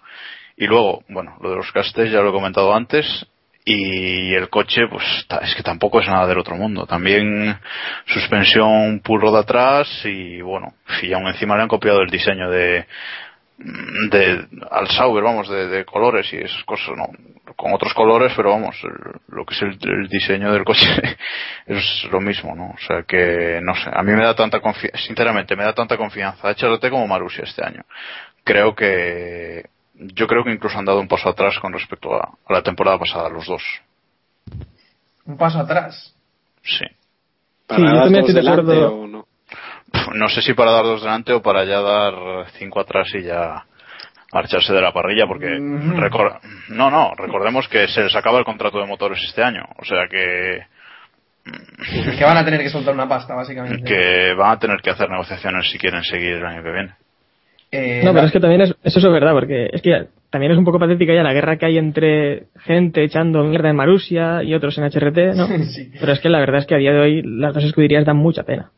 Y 0.56 0.66
luego, 0.66 1.02
bueno, 1.08 1.36
lo 1.40 1.50
de 1.50 1.56
los 1.56 1.70
castes 1.72 2.10
ya 2.10 2.20
lo 2.20 2.30
he 2.30 2.32
comentado 2.32 2.74
antes. 2.74 3.26
Y 3.68 4.32
el 4.32 4.48
coche, 4.48 4.86
pues 4.88 5.04
es 5.42 5.56
que 5.56 5.64
tampoco 5.64 6.00
es 6.00 6.06
nada 6.06 6.28
del 6.28 6.38
otro 6.38 6.54
mundo. 6.54 6.86
También 6.86 7.58
suspensión 8.06 9.00
puro 9.00 9.32
de 9.32 9.40
atrás 9.40 9.88
y 10.04 10.40
bueno, 10.40 10.74
y 11.02 11.12
aún 11.12 11.26
encima 11.26 11.56
le 11.56 11.62
han 11.62 11.68
copiado 11.68 12.00
el 12.00 12.08
diseño 12.08 12.48
de, 12.48 12.86
de 13.58 14.46
al 14.70 14.86
Sauber, 14.86 15.24
vamos, 15.24 15.48
de, 15.48 15.84
colores 15.84 16.32
y 16.32 16.36
esas 16.36 16.62
cosas, 16.62 16.90
no, 16.96 17.08
con 17.56 17.74
otros 17.74 17.92
colores, 17.92 18.32
pero 18.36 18.50
vamos, 18.50 18.76
lo 19.26 19.44
que 19.44 19.54
es 19.54 19.62
el, 19.62 19.78
el 19.82 20.08
diseño 20.08 20.52
del 20.52 20.62
coche 20.62 20.86
es 21.66 22.06
lo 22.12 22.20
mismo, 22.20 22.54
¿no? 22.54 22.66
O 22.66 22.78
sea 22.86 23.02
que, 23.02 23.58
no 23.64 23.74
sé, 23.74 23.90
a 23.92 24.02
mí 24.04 24.12
me 24.12 24.22
da 24.22 24.36
tanta 24.36 24.60
confianza, 24.60 24.96
sinceramente, 24.98 25.56
me 25.56 25.64
da 25.64 25.72
tanta 25.72 25.96
confianza 25.96 26.50
HRT 26.50 26.88
como 26.88 27.08
Marussia 27.08 27.42
este 27.42 27.66
año. 27.66 27.82
Creo 28.44 28.76
que, 28.76 29.64
yo 29.98 30.26
creo 30.26 30.44
que 30.44 30.52
incluso 30.52 30.78
han 30.78 30.84
dado 30.84 31.00
un 31.00 31.08
paso 31.08 31.28
atrás 31.28 31.58
con 31.58 31.72
respecto 31.72 32.14
a, 32.14 32.30
a 32.46 32.52
la 32.52 32.62
temporada 32.62 32.98
pasada, 32.98 33.28
los 33.28 33.46
dos. 33.46 33.62
Un 35.24 35.36
paso 35.36 35.58
atrás. 35.60 36.14
Sí. 36.62 36.84
¿Para 37.66 37.80
Sí, 37.80 37.86
yo 37.86 38.00
también 38.02 38.20
dos 38.22 38.30
estoy 38.30 38.34
de 38.34 38.40
delante 38.40 38.62
acuerdo. 38.72 38.94
o 38.94 39.06
no? 39.06 39.26
No 40.14 40.28
sé 40.28 40.42
si 40.42 40.52
para 40.54 40.72
dar 40.72 40.84
dos 40.84 41.02
delante 41.02 41.32
o 41.32 41.42
para 41.42 41.64
ya 41.64 41.80
dar 41.80 42.14
cinco 42.58 42.80
atrás 42.80 43.08
y 43.14 43.22
ya 43.22 43.64
marcharse 44.32 44.72
de 44.72 44.80
la 44.82 44.92
parrilla, 44.92 45.26
porque 45.26 45.48
Mm. 45.58 45.98
no, 46.70 46.90
no, 46.90 47.14
recordemos 47.16 47.68
que 47.68 47.88
se 47.88 48.02
les 48.02 48.14
acaba 48.14 48.38
el 48.38 48.44
contrato 48.44 48.78
de 48.78 48.86
motores 48.86 49.22
este 49.24 49.42
año, 49.42 49.62
o 49.78 49.84
sea 49.84 50.06
que, 50.10 50.60
Que 52.18 52.24
van 52.24 52.36
a 52.36 52.44
tener 52.44 52.60
que 52.60 52.68
soltar 52.68 52.92
una 52.94 53.08
pasta, 53.08 53.34
básicamente. 53.34 53.84
que 53.84 54.34
van 54.34 54.50
a 54.50 54.58
tener 54.58 54.80
que 54.82 54.90
hacer 54.90 55.08
negociaciones 55.08 55.70
si 55.70 55.78
quieren 55.78 56.02
seguir 56.02 56.34
el 56.34 56.44
año 56.46 56.62
que 56.62 56.70
viene. 56.72 56.94
Eh, 57.72 58.00
No, 58.04 58.10
la- 58.10 58.14
pero 58.14 58.26
es 58.26 58.32
que 58.32 58.40
también 58.40 58.60
es, 58.62 58.74
eso 58.84 58.98
es 58.98 59.04
verdad, 59.12 59.32
porque 59.32 59.70
es 59.72 59.82
que 59.82 60.06
también 60.30 60.52
es 60.52 60.58
un 60.58 60.64
poco 60.64 60.78
patética 60.78 61.14
ya 61.14 61.22
la 61.22 61.32
guerra 61.32 61.56
que 61.56 61.66
hay 61.66 61.78
entre 61.78 62.44
gente 62.58 63.02
echando 63.02 63.42
mierda 63.44 63.70
en 63.70 63.76
Marussia 63.76 64.42
y 64.42 64.54
otros 64.54 64.76
en 64.78 64.84
HRT, 64.84 65.34
¿no? 65.34 65.46
Sí. 65.66 65.90
Pero 65.98 66.12
es 66.12 66.20
que 66.20 66.28
la 66.28 66.40
verdad 66.40 66.60
es 66.60 66.66
que 66.66 66.74
a 66.74 66.78
día 66.78 66.92
de 66.92 67.00
hoy 67.00 67.22
las 67.22 67.54
dos 67.54 67.64
escuderías 67.64 68.04
dan 68.04 68.16
mucha 68.16 68.44
pena. 68.44 68.70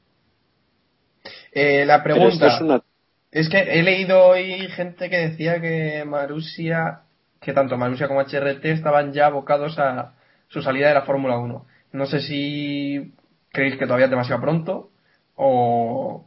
Eh, 1.53 1.85
la 1.87 2.03
pregunta 2.03 2.47
es 2.47 2.61
una 2.61 2.83
es 3.31 3.49
que 3.51 3.59
he 3.59 3.83
leído 3.83 4.25
hoy 4.27 4.69
gente 4.69 5.11
que 5.11 5.19
decía 5.19 5.61
que 5.61 6.03
Marussia, 6.07 7.01
que 7.41 7.53
tanto 7.53 7.77
Marussia 7.77 8.09
como 8.09 8.21
HRT 8.23 8.65
estaban 8.67 9.13
ya 9.13 9.27
abocados 9.27 9.79
a 9.79 10.15
su 10.49 10.63
salida 10.63 10.89
de 10.89 10.95
la 10.95 11.03
Fórmula 11.03 11.39
1. 11.39 11.67
No 11.93 12.07
sé 12.07 12.21
si 12.21 13.13
creéis 13.53 13.77
que 13.77 13.85
todavía 13.85 14.07
es 14.07 14.11
demasiado 14.11 14.41
pronto 14.41 14.91
o 15.37 16.27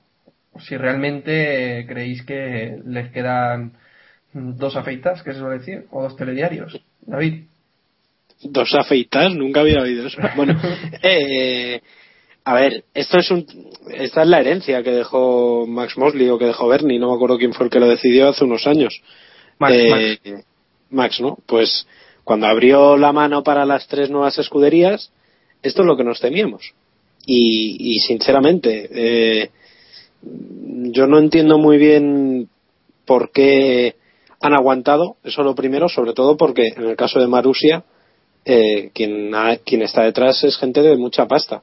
si 0.59 0.77
realmente 0.77 1.85
creéis 1.87 2.23
que 2.23 2.77
les 2.85 3.11
quedan 3.11 3.73
dos 4.33 4.75
afeitas, 4.75 5.23
que 5.23 5.33
se 5.33 5.39
suele 5.39 5.59
decir, 5.59 5.85
o 5.91 6.03
dos 6.03 6.15
telediarios. 6.15 6.81
David. 7.01 7.43
dos 8.43 8.73
afeitas, 8.75 9.33
nunca 9.35 9.61
había 9.61 9.81
oído 9.81 10.07
eso. 10.07 10.17
Bueno, 10.35 10.59
eh, 11.03 11.81
a 12.43 12.53
ver, 12.55 12.83
esto 12.93 13.17
es 13.19 13.29
un, 13.31 13.45
esta 13.91 14.23
es 14.23 14.27
la 14.27 14.39
herencia 14.39 14.83
que 14.83 14.91
dejó 14.91 15.65
Max 15.67 15.97
Mosley 15.97 16.29
o 16.29 16.37
que 16.39 16.45
dejó 16.45 16.67
Bernie, 16.67 16.99
no 16.99 17.09
me 17.09 17.15
acuerdo 17.15 17.37
quién 17.37 17.53
fue 17.53 17.65
el 17.65 17.71
que 17.71 17.79
lo 17.79 17.87
decidió 17.87 18.29
hace 18.29 18.43
unos 18.43 18.65
años. 18.67 19.01
Max, 19.59 19.73
Eh, 19.75 20.43
Max, 20.89 21.21
¿no? 21.21 21.37
Pues 21.45 21.87
cuando 22.23 22.47
abrió 22.47 22.97
la 22.97 23.11
mano 23.13 23.43
para 23.43 23.65
las 23.65 23.87
tres 23.87 24.09
nuevas 24.09 24.37
escuderías, 24.39 25.11
esto 25.61 25.81
es 25.81 25.85
lo 25.85 25.95
que 25.97 26.03
nos 26.03 26.19
temíamos. 26.19 26.73
Y, 27.25 27.77
y 27.79 27.99
sinceramente, 27.99 28.89
eh, 28.91 29.49
yo 30.23 31.07
no 31.07 31.19
entiendo 31.19 31.57
muy 31.57 31.77
bien 31.77 32.49
por 33.05 33.31
qué 33.31 33.95
han 34.39 34.53
aguantado, 34.53 35.17
eso 35.23 35.43
lo 35.43 35.55
primero, 35.55 35.87
sobre 35.89 36.13
todo 36.13 36.37
porque 36.37 36.67
en 36.75 36.83
el 36.83 36.95
caso 36.95 37.19
de 37.19 37.27
Marusia, 37.27 37.83
eh, 38.45 38.89
quien, 38.93 39.33
ha- 39.35 39.57
quien 39.57 39.81
está 39.83 40.03
detrás 40.03 40.43
es 40.43 40.57
gente 40.57 40.81
de 40.81 40.97
mucha 40.97 41.27
pasta. 41.27 41.61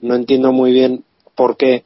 No 0.00 0.14
entiendo 0.14 0.52
muy 0.52 0.72
bien 0.72 1.04
por 1.34 1.56
qué, 1.56 1.84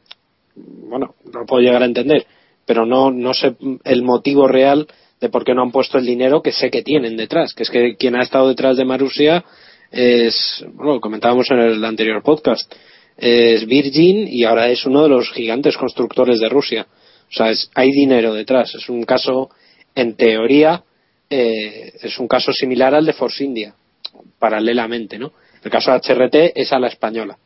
bueno, 0.56 1.14
no 1.32 1.46
puedo 1.46 1.62
llegar 1.62 1.82
a 1.82 1.86
entender, 1.86 2.26
pero 2.66 2.84
no, 2.84 3.10
no 3.10 3.32
sé 3.34 3.54
el 3.84 4.02
motivo 4.02 4.48
real 4.48 4.88
de 5.20 5.28
por 5.28 5.44
qué 5.44 5.54
no 5.54 5.62
han 5.62 5.70
puesto 5.72 5.98
el 5.98 6.06
dinero 6.06 6.42
que 6.42 6.52
sé 6.52 6.70
que 6.70 6.82
tienen 6.82 7.16
detrás, 7.16 7.54
que 7.54 7.62
es 7.62 7.70
que 7.70 7.96
quien 7.96 8.16
ha 8.16 8.22
estado 8.22 8.48
detrás 8.48 8.76
de 8.76 8.84
Marusia 8.84 9.44
es, 9.90 10.64
bueno, 10.74 11.00
comentábamos 11.00 11.50
en 11.50 11.60
el 11.60 11.84
anterior 11.84 12.22
podcast, 12.22 12.72
es 13.18 13.66
Virgin 13.66 14.26
y 14.28 14.44
ahora 14.44 14.70
es 14.70 14.86
uno 14.86 15.02
de 15.02 15.08
los 15.08 15.30
gigantes 15.32 15.76
constructores 15.76 16.38
de 16.40 16.48
Rusia. 16.48 16.86
O 17.28 17.32
sea, 17.32 17.50
es- 17.50 17.70
hay 17.74 17.90
dinero 17.90 18.32
detrás. 18.32 18.74
Es 18.74 18.88
un 18.88 19.02
caso, 19.04 19.50
en 19.94 20.14
teoría, 20.14 20.82
eh, 21.28 21.92
es 22.00 22.18
un 22.18 22.28
caso 22.28 22.52
similar 22.52 22.94
al 22.94 23.04
de 23.04 23.12
Force 23.12 23.44
India, 23.44 23.74
paralelamente, 24.38 25.18
¿no? 25.18 25.32
El 25.62 25.70
caso 25.70 25.90
de 25.90 25.98
HRT 25.98 26.52
es 26.54 26.72
a 26.72 26.78
la 26.78 26.88
española. 26.88 27.36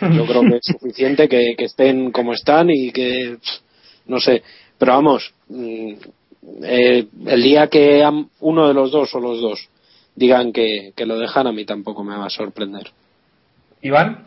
Yo 0.00 0.26
creo 0.26 0.42
que 0.42 0.56
es 0.56 0.66
suficiente 0.80 1.28
que, 1.28 1.54
que 1.56 1.64
estén 1.66 2.10
como 2.10 2.32
están 2.32 2.68
y 2.70 2.90
que, 2.90 3.36
pff, 3.40 3.60
no 4.06 4.18
sé, 4.18 4.42
pero 4.76 4.92
vamos, 4.94 5.32
mm, 5.48 5.92
eh, 6.64 7.06
el 7.26 7.42
día 7.42 7.68
que 7.68 8.02
uno 8.40 8.66
de 8.68 8.74
los 8.74 8.90
dos 8.90 9.14
o 9.14 9.20
los 9.20 9.40
dos 9.40 9.68
digan 10.16 10.52
que, 10.52 10.92
que 10.96 11.06
lo 11.06 11.16
dejan, 11.18 11.46
a 11.46 11.52
mí 11.52 11.64
tampoco 11.64 12.02
me 12.02 12.16
va 12.16 12.26
a 12.26 12.30
sorprender. 12.30 12.90
Iván. 13.80 14.26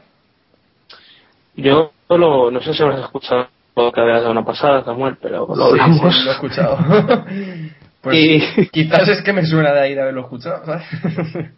Yo 1.56 1.92
lo, 2.10 2.52
no 2.52 2.62
sé 2.62 2.74
si 2.74 2.84
habrás 2.84 3.02
escuchado 3.02 3.48
lo 3.76 3.92
que 3.92 4.02
había 4.02 4.16
dado 4.16 4.32
una 4.32 4.46
pasada, 4.46 4.84
Samuel, 4.84 5.18
pero 5.22 5.48
lo 5.48 5.56
Sí, 5.56 5.62
hablamos. 5.72 6.16
sí, 6.16 6.24
lo 6.24 6.32
he 6.32 6.34
escuchado. 6.36 6.78
pues 8.02 8.18
Y- 8.18 8.68
quizás 8.72 9.08
es 9.10 9.22
que 9.22 9.34
me 9.34 9.46
suena 9.46 9.74
de 9.74 9.80
ahí 9.82 9.96
de 9.96 10.02
haberlo 10.02 10.22
escuchado, 10.22 10.66
¿sabes? 10.66 10.86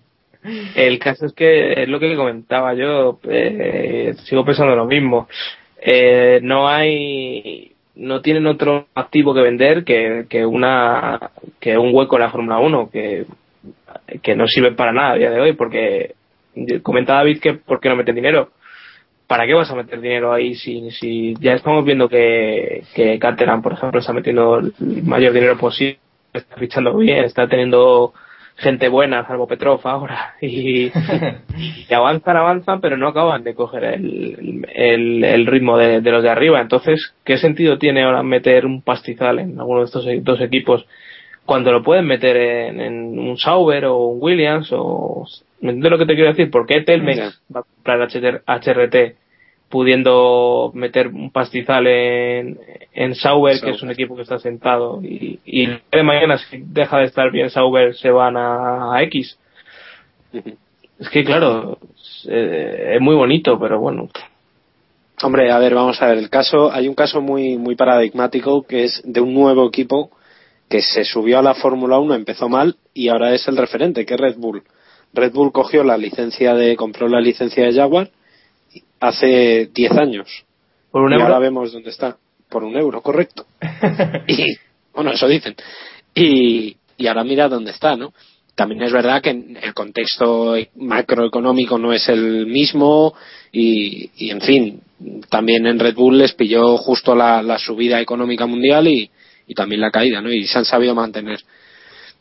El 0.75 0.97
caso 0.99 1.25
es 1.25 1.33
que 1.33 1.83
es 1.83 1.89
lo 1.89 1.99
que 1.99 2.15
comentaba 2.15 2.73
yo, 2.73 3.19
eh, 3.27 4.13
sigo 4.23 4.45
pensando 4.45 4.75
lo 4.75 4.85
mismo. 4.85 5.27
Eh, 5.81 6.39
no 6.41 6.67
hay, 6.69 7.73
no 7.95 8.21
tienen 8.21 8.47
otro 8.47 8.87
activo 8.95 9.33
que 9.33 9.41
vender 9.41 9.83
que, 9.83 10.25
que 10.29 10.45
una, 10.45 11.31
que 11.59 11.77
un 11.77 11.93
hueco 11.93 12.15
en 12.15 12.21
la 12.21 12.29
Fórmula 12.29 12.59
1 12.59 12.89
que, 12.91 13.25
que 14.21 14.35
no 14.35 14.47
sirve 14.47 14.71
para 14.71 14.93
nada 14.93 15.13
a 15.13 15.17
día 15.17 15.31
de 15.31 15.41
hoy 15.41 15.53
porque 15.53 16.13
comentaba 16.81 17.19
David 17.19 17.39
que 17.41 17.53
por 17.53 17.79
qué 17.81 17.89
no 17.89 17.95
meten 17.97 18.15
dinero. 18.15 18.51
¿Para 19.27 19.45
qué 19.45 19.53
vas 19.53 19.69
a 19.69 19.75
meter 19.75 19.99
dinero 19.99 20.31
ahí 20.31 20.55
si, 20.55 20.89
si 20.91 21.35
ya 21.39 21.53
estamos 21.53 21.83
viendo 21.83 22.07
que, 22.07 22.83
que 22.95 23.19
Caterham, 23.19 23.61
por 23.61 23.73
ejemplo, 23.73 23.99
está 23.99 24.13
metiendo 24.13 24.59
el 24.59 24.73
mayor 25.03 25.33
dinero 25.33 25.57
posible, 25.57 25.99
está 26.33 26.55
fichando 26.55 26.95
bien, 26.97 27.25
está 27.25 27.47
teniendo 27.47 28.13
gente 28.55 28.87
buena, 28.87 29.27
salvo 29.27 29.47
Petrov 29.47 29.81
ahora, 29.83 30.35
y, 30.41 30.91
avanzan, 31.93 32.37
avanzan, 32.37 32.81
pero 32.81 32.97
no 32.97 33.09
acaban 33.09 33.43
de 33.43 33.53
coger 33.53 33.83
el, 33.83 34.65
el, 34.73 35.23
el 35.23 35.45
ritmo 35.45 35.77
de, 35.77 36.01
de, 36.01 36.11
los 36.11 36.23
de 36.23 36.29
arriba. 36.29 36.59
Entonces, 36.59 37.13
¿qué 37.23 37.37
sentido 37.37 37.77
tiene 37.77 38.03
ahora 38.03 38.23
meter 38.23 38.65
un 38.65 38.81
pastizal 38.81 39.39
en 39.39 39.59
alguno 39.59 39.79
de 39.81 39.85
estos 39.85 40.07
e, 40.07 40.21
dos 40.21 40.41
equipos 40.41 40.85
cuando 41.45 41.71
lo 41.71 41.83
pueden 41.83 42.05
meter 42.05 42.35
en, 42.37 42.81
en 42.81 43.19
un 43.19 43.37
Sauber 43.37 43.85
o 43.85 43.97
un 43.97 44.17
Williams? 44.21 44.69
o 44.71 45.25
¿Me 45.59 45.71
entiendes 45.71 45.91
lo 45.91 45.97
que 45.97 46.05
te 46.05 46.15
quiero 46.15 46.29
decir? 46.29 46.51
¿Por 46.51 46.65
qué 46.67 46.81
Telmex 46.81 47.41
va 47.53 47.61
a 47.61 47.63
comprar 47.63 48.07
HRT 48.07 49.15
pudiendo 49.69 50.71
meter 50.73 51.07
un 51.07 51.31
pastizal 51.31 51.87
en, 51.87 52.59
en 52.93 53.15
Sauber, 53.15 53.59
que 53.59 53.71
es 53.71 53.81
un 53.81 53.91
equipo 53.91 54.15
que 54.15 54.21
está 54.21 54.39
sentado, 54.39 55.01
y, 55.03 55.39
y 55.45 55.65
de 55.65 56.03
mañana 56.03 56.37
si 56.37 56.63
deja 56.65 56.99
de 56.99 57.05
estar 57.05 57.31
bien 57.31 57.49
Sauber 57.49 57.95
se 57.95 58.09
van 58.09 58.37
a, 58.37 58.95
a 58.95 59.03
X. 59.03 59.37
Es 60.99 61.09
que 61.09 61.23
claro, 61.23 61.77
es, 61.95 62.27
eh, 62.29 62.93
es, 62.95 63.01
muy 63.01 63.15
bonito, 63.15 63.59
pero 63.59 63.79
bueno. 63.79 64.09
Hombre, 65.21 65.51
a 65.51 65.57
ver, 65.57 65.73
vamos 65.73 66.01
a 66.01 66.07
ver, 66.07 66.17
el 66.19 66.29
caso, 66.29 66.71
hay 66.71 66.87
un 66.87 66.95
caso 66.95 67.21
muy, 67.21 67.57
muy 67.57 67.75
paradigmático 67.75 68.63
que 68.63 68.85
es 68.85 69.01
de 69.03 69.19
un 69.19 69.33
nuevo 69.33 69.67
equipo 69.67 70.11
que 70.69 70.81
se 70.81 71.03
subió 71.03 71.39
a 71.39 71.41
la 71.41 71.55
Fórmula 71.55 71.97
1, 71.97 72.13
empezó 72.13 72.49
mal 72.49 72.75
y 72.93 73.09
ahora 73.09 73.33
es 73.33 73.47
el 73.47 73.57
referente, 73.57 74.05
que 74.05 74.13
es 74.13 74.19
Red 74.19 74.35
Bull. 74.37 74.63
Red 75.17 75.33
Bull 75.33 75.51
cogió 75.51 75.83
la 75.83 75.97
licencia 75.97 76.53
de, 76.53 76.75
compró 76.75 77.07
la 77.07 77.19
licencia 77.19 77.65
de 77.65 77.73
Jaguar 77.73 78.11
hace 78.99 79.69
10 79.73 79.91
años. 79.93 80.45
¿Por 80.91 81.01
un 81.01 81.11
y 81.11 81.15
euro? 81.15 81.25
ahora 81.25 81.39
vemos 81.39 81.73
dónde 81.73 81.89
está. 81.89 82.17
Por 82.49 82.63
un 82.63 82.77
euro, 82.77 83.01
correcto. 83.01 83.45
y, 84.27 84.55
bueno, 84.93 85.11
eso 85.11 85.27
dicen. 85.27 85.55
Y, 86.13 86.77
y 86.97 87.07
ahora 87.07 87.23
mira 87.23 87.49
dónde 87.49 87.71
está, 87.71 87.95
¿no? 87.95 88.13
También 88.55 88.83
es 88.83 88.91
verdad 88.91 89.21
que 89.21 89.31
el 89.31 89.73
contexto 89.73 90.55
macroeconómico 90.75 91.77
no 91.77 91.93
es 91.93 92.07
el 92.09 92.45
mismo 92.45 93.13
y, 93.51 94.09
y 94.17 94.29
en 94.31 94.41
fin, 94.41 94.81
también 95.29 95.65
en 95.67 95.79
Red 95.79 95.95
Bull 95.95 96.17
les 96.17 96.33
pilló 96.33 96.77
justo 96.77 97.15
la, 97.15 97.41
la 97.43 97.59
subida 97.59 97.99
económica 97.99 98.45
mundial 98.45 98.87
y, 98.87 99.09
y 99.47 99.53
también 99.55 99.81
la 99.81 99.91
caída, 99.91 100.21
¿no? 100.21 100.31
Y 100.31 100.45
se 100.45 100.57
han 100.57 100.65
sabido 100.65 100.95
mantener. 100.95 101.39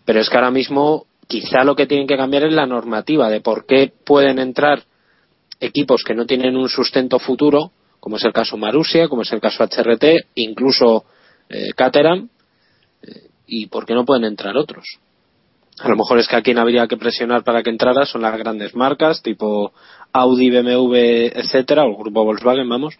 Pero 0.04 0.20
es 0.20 0.28
que 0.28 0.36
ahora 0.36 0.50
mismo 0.50 1.06
quizá 1.26 1.64
lo 1.64 1.74
que 1.74 1.86
tienen 1.86 2.06
que 2.06 2.16
cambiar 2.16 2.44
es 2.44 2.52
la 2.52 2.66
normativa 2.66 3.28
de 3.28 3.40
por 3.40 3.66
qué 3.66 3.92
pueden 4.04 4.38
entrar 4.38 4.84
equipos 5.60 6.02
que 6.04 6.14
no 6.14 6.26
tienen 6.26 6.56
un 6.56 6.68
sustento 6.68 7.18
futuro, 7.18 7.72
como 8.00 8.16
es 8.16 8.24
el 8.24 8.32
caso 8.32 8.56
Marusia, 8.56 9.08
como 9.08 9.22
es 9.22 9.32
el 9.32 9.40
caso 9.40 9.64
HRT, 9.64 10.28
incluso 10.36 11.04
eh, 11.48 11.70
Caterham, 11.74 12.28
eh, 13.02 13.28
y 13.46 13.66
por 13.66 13.86
qué 13.86 13.94
no 13.94 14.04
pueden 14.04 14.24
entrar 14.24 14.56
otros. 14.56 14.98
A 15.78 15.88
lo 15.88 15.96
mejor 15.96 16.18
es 16.18 16.28
que 16.28 16.36
a 16.36 16.42
quien 16.42 16.58
habría 16.58 16.86
que 16.86 16.96
presionar 16.96 17.44
para 17.44 17.62
que 17.62 17.70
entrara 17.70 18.06
son 18.06 18.22
las 18.22 18.38
grandes 18.38 18.74
marcas, 18.74 19.22
tipo 19.22 19.72
Audi, 20.12 20.50
BMW, 20.50 20.94
etcétera, 21.34 21.84
o 21.84 21.90
el 21.90 21.96
grupo 21.96 22.24
Volkswagen, 22.24 22.68
vamos. 22.68 22.94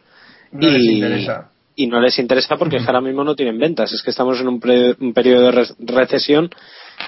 No 0.53 0.69
y, 0.69 0.73
les 0.73 0.83
interesa. 0.83 1.51
y 1.75 1.87
no 1.87 2.01
les 2.01 2.19
interesa 2.19 2.57
porque 2.57 2.79
ahora 2.79 3.01
mismo 3.01 3.25
no 3.25 3.35
tienen 3.35 3.59
ventas. 3.59 3.93
Es 3.93 4.03
que 4.03 4.11
estamos 4.11 4.39
en 4.41 4.49
un, 4.49 4.61
pre, 4.61 4.95
un 5.01 5.15
periodo 5.15 5.47
de 5.47 5.53
re 5.53 5.67
recesión 5.79 6.51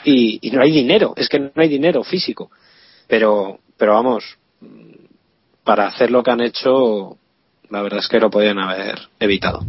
y, 0.04 0.38
y, 0.42 0.50
no 0.50 0.62
hay 0.62 0.70
dinero. 0.70 1.14
Es 1.16 1.28
que 1.28 1.38
no 1.38 1.50
hay 1.56 1.68
dinero 1.68 2.02
físico. 2.04 2.50
Pero, 3.06 3.58
pero 3.76 3.94
vamos, 3.94 4.38
para 5.64 5.86
hacer 5.88 6.10
lo 6.10 6.22
que 6.22 6.30
han 6.30 6.40
hecho, 6.40 7.16
la 7.70 7.82
verdad 7.82 8.00
es 8.00 8.08
que 8.08 8.20
lo 8.20 8.30
podían 8.30 8.58
haber 8.58 8.98
evitado. 9.20 9.64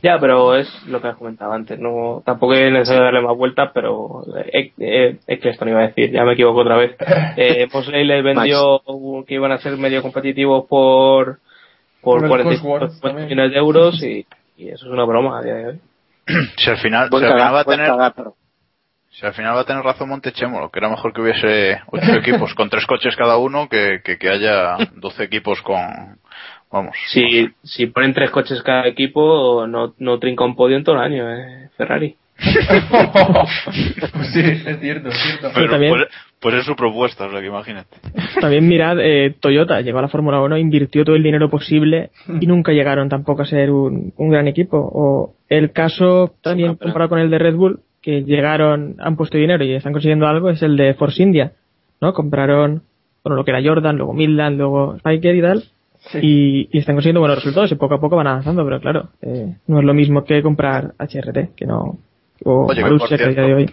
Ya, 0.00 0.16
pero 0.20 0.54
es 0.54 0.68
lo 0.86 1.00
que 1.02 1.08
has 1.08 1.16
comentado 1.16 1.52
antes. 1.52 1.78
No, 1.78 2.22
tampoco 2.24 2.54
es 2.54 2.70
necesario 2.72 3.02
darle 3.02 3.20
más 3.20 3.36
vueltas, 3.36 3.70
pero 3.74 4.24
eh, 4.52 4.72
eh, 4.78 5.18
es 5.26 5.40
que 5.40 5.48
esto 5.48 5.64
no 5.64 5.72
iba 5.72 5.80
a 5.80 5.88
decir, 5.88 6.12
ya 6.12 6.24
me 6.24 6.34
equivoco 6.34 6.60
otra 6.60 6.76
vez. 6.76 6.96
Eh, 7.36 7.68
Mosley 7.72 8.04
les 8.04 8.22
vendió 8.24 8.82
que 9.26 9.34
iban 9.34 9.52
a 9.52 9.58
ser 9.58 9.76
medio 9.76 10.02
competitivos 10.02 10.66
por 10.66 11.38
por, 12.00 12.20
Por 12.28 12.40
el 12.40 12.44
45 12.44 12.62
Cosworth 12.62 13.00
también. 13.00 13.28
millones 13.28 13.50
de 13.52 13.58
euros 13.58 14.02
y, 14.02 14.24
y 14.56 14.68
eso 14.68 14.86
es 14.86 14.92
una 14.92 15.04
broma 15.04 15.38
a 15.38 15.42
día 15.42 15.54
de 15.54 15.66
hoy. 15.66 15.80
Si 16.56 16.70
al 16.70 16.78
final, 16.78 17.08
si 17.08 17.14
al 17.16 17.20
final 17.22 17.36
cagar, 17.38 17.54
va 17.54 17.60
a 17.60 17.64
tener, 17.64 17.86
cagar, 17.86 18.12
pero- 18.16 18.34
si 19.18 19.26
al 19.26 19.34
final 19.34 19.56
va 19.56 19.60
a 19.62 19.64
tener 19.64 19.82
razón 19.82 20.08
Montechémolo, 20.10 20.70
que 20.70 20.78
era 20.78 20.88
mejor 20.88 21.12
que 21.12 21.20
hubiese 21.20 21.80
ocho 21.86 22.12
equipos 22.18 22.54
con 22.54 22.70
tres 22.70 22.86
coches 22.86 23.16
cada 23.16 23.36
uno 23.38 23.68
que, 23.68 24.00
que, 24.04 24.16
que 24.16 24.28
haya 24.28 24.76
12 24.94 25.24
equipos 25.24 25.60
con, 25.62 26.18
vamos. 26.70 26.96
Si, 27.08 27.48
si 27.64 27.86
ponen 27.86 28.14
tres 28.14 28.30
coches 28.30 28.62
cada 28.62 28.86
equipo, 28.86 29.66
no, 29.66 29.94
no 29.98 30.18
trinca 30.18 30.44
un 30.44 30.54
podio 30.54 30.76
en 30.76 30.84
todo 30.84 30.96
el 30.96 31.02
año, 31.02 31.32
eh, 31.34 31.68
Ferrari. 31.76 32.16
Pues 32.38 34.28
sí, 34.32 34.40
es 34.40 34.80
cierto, 34.80 35.08
es 35.08 35.18
cierto. 35.18 35.50
Pero 35.52 35.70
también- 35.70 35.92
pues, 35.92 36.08
pues 36.40 36.54
es 36.54 36.64
su 36.64 36.76
propuesta, 36.76 37.26
o 37.26 37.30
sea 37.32 37.40
que 37.40 37.48
imagínate. 37.48 37.96
También 38.40 38.68
mirad, 38.68 38.98
eh, 39.00 39.34
Toyota 39.40 39.80
llegó 39.80 39.98
a 39.98 40.02
la 40.02 40.08
Fórmula 40.08 40.40
1, 40.40 40.56
invirtió 40.58 41.04
todo 41.04 41.16
el 41.16 41.24
dinero 41.24 41.50
posible 41.50 42.10
y 42.40 42.46
nunca 42.46 42.70
llegaron 42.70 43.08
tampoco 43.08 43.42
a 43.42 43.46
ser 43.46 43.72
un, 43.72 44.12
un 44.16 44.30
gran 44.30 44.46
equipo. 44.46 44.78
O 44.78 45.34
el 45.48 45.72
caso 45.72 46.34
también 46.40 46.76
comparado 46.76 47.08
con 47.08 47.18
el 47.18 47.30
de 47.30 47.38
Red 47.40 47.56
Bull, 47.56 47.80
que 48.02 48.22
llegaron, 48.22 48.96
han 49.00 49.16
puesto 49.16 49.36
dinero 49.38 49.64
y 49.64 49.74
están 49.74 49.92
consiguiendo 49.92 50.26
algo, 50.26 50.50
es 50.50 50.62
el 50.62 50.76
de 50.76 50.94
Force 50.94 51.22
India, 51.22 51.52
¿no? 52.00 52.12
Compraron, 52.12 52.82
bueno, 53.24 53.36
lo 53.36 53.44
que 53.44 53.50
era 53.50 53.62
Jordan, 53.62 53.96
luego 53.96 54.12
Midland, 54.14 54.56
luego 54.58 54.96
Spiker 54.98 55.34
y 55.34 55.42
tal, 55.42 55.64
Sí. 56.12 56.18
y, 56.22 56.68
y 56.72 56.78
están 56.78 56.94
consiguiendo 56.94 57.20
buenos 57.20 57.38
resultados 57.38 57.72
y 57.72 57.74
poco 57.74 57.96
a 57.96 58.00
poco 58.00 58.14
van 58.16 58.28
avanzando, 58.28 58.64
pero 58.64 58.80
claro, 58.80 59.08
eh, 59.20 59.56
no 59.66 59.80
es 59.80 59.84
lo 59.84 59.94
mismo 59.94 60.24
que 60.24 60.42
comprar 60.42 60.92
HRT, 60.98 61.54
que 61.56 61.66
no, 61.66 61.98
o 62.44 62.66
Oye, 62.66 62.82
que 62.84 62.88
por 62.88 63.08
que 63.08 63.14
a 63.14 63.18
día 63.18 63.26
cierto, 63.26 63.42
de 63.42 63.54
hoy. 63.54 63.70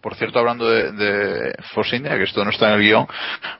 Por 0.00 0.14
cierto, 0.14 0.38
hablando 0.38 0.68
de, 0.68 0.92
de 0.92 1.54
Force 1.74 1.96
India, 1.96 2.16
que 2.16 2.24
esto 2.24 2.42
no 2.44 2.50
está 2.50 2.68
en 2.72 2.80
el 2.80 2.86
guion, 2.86 3.06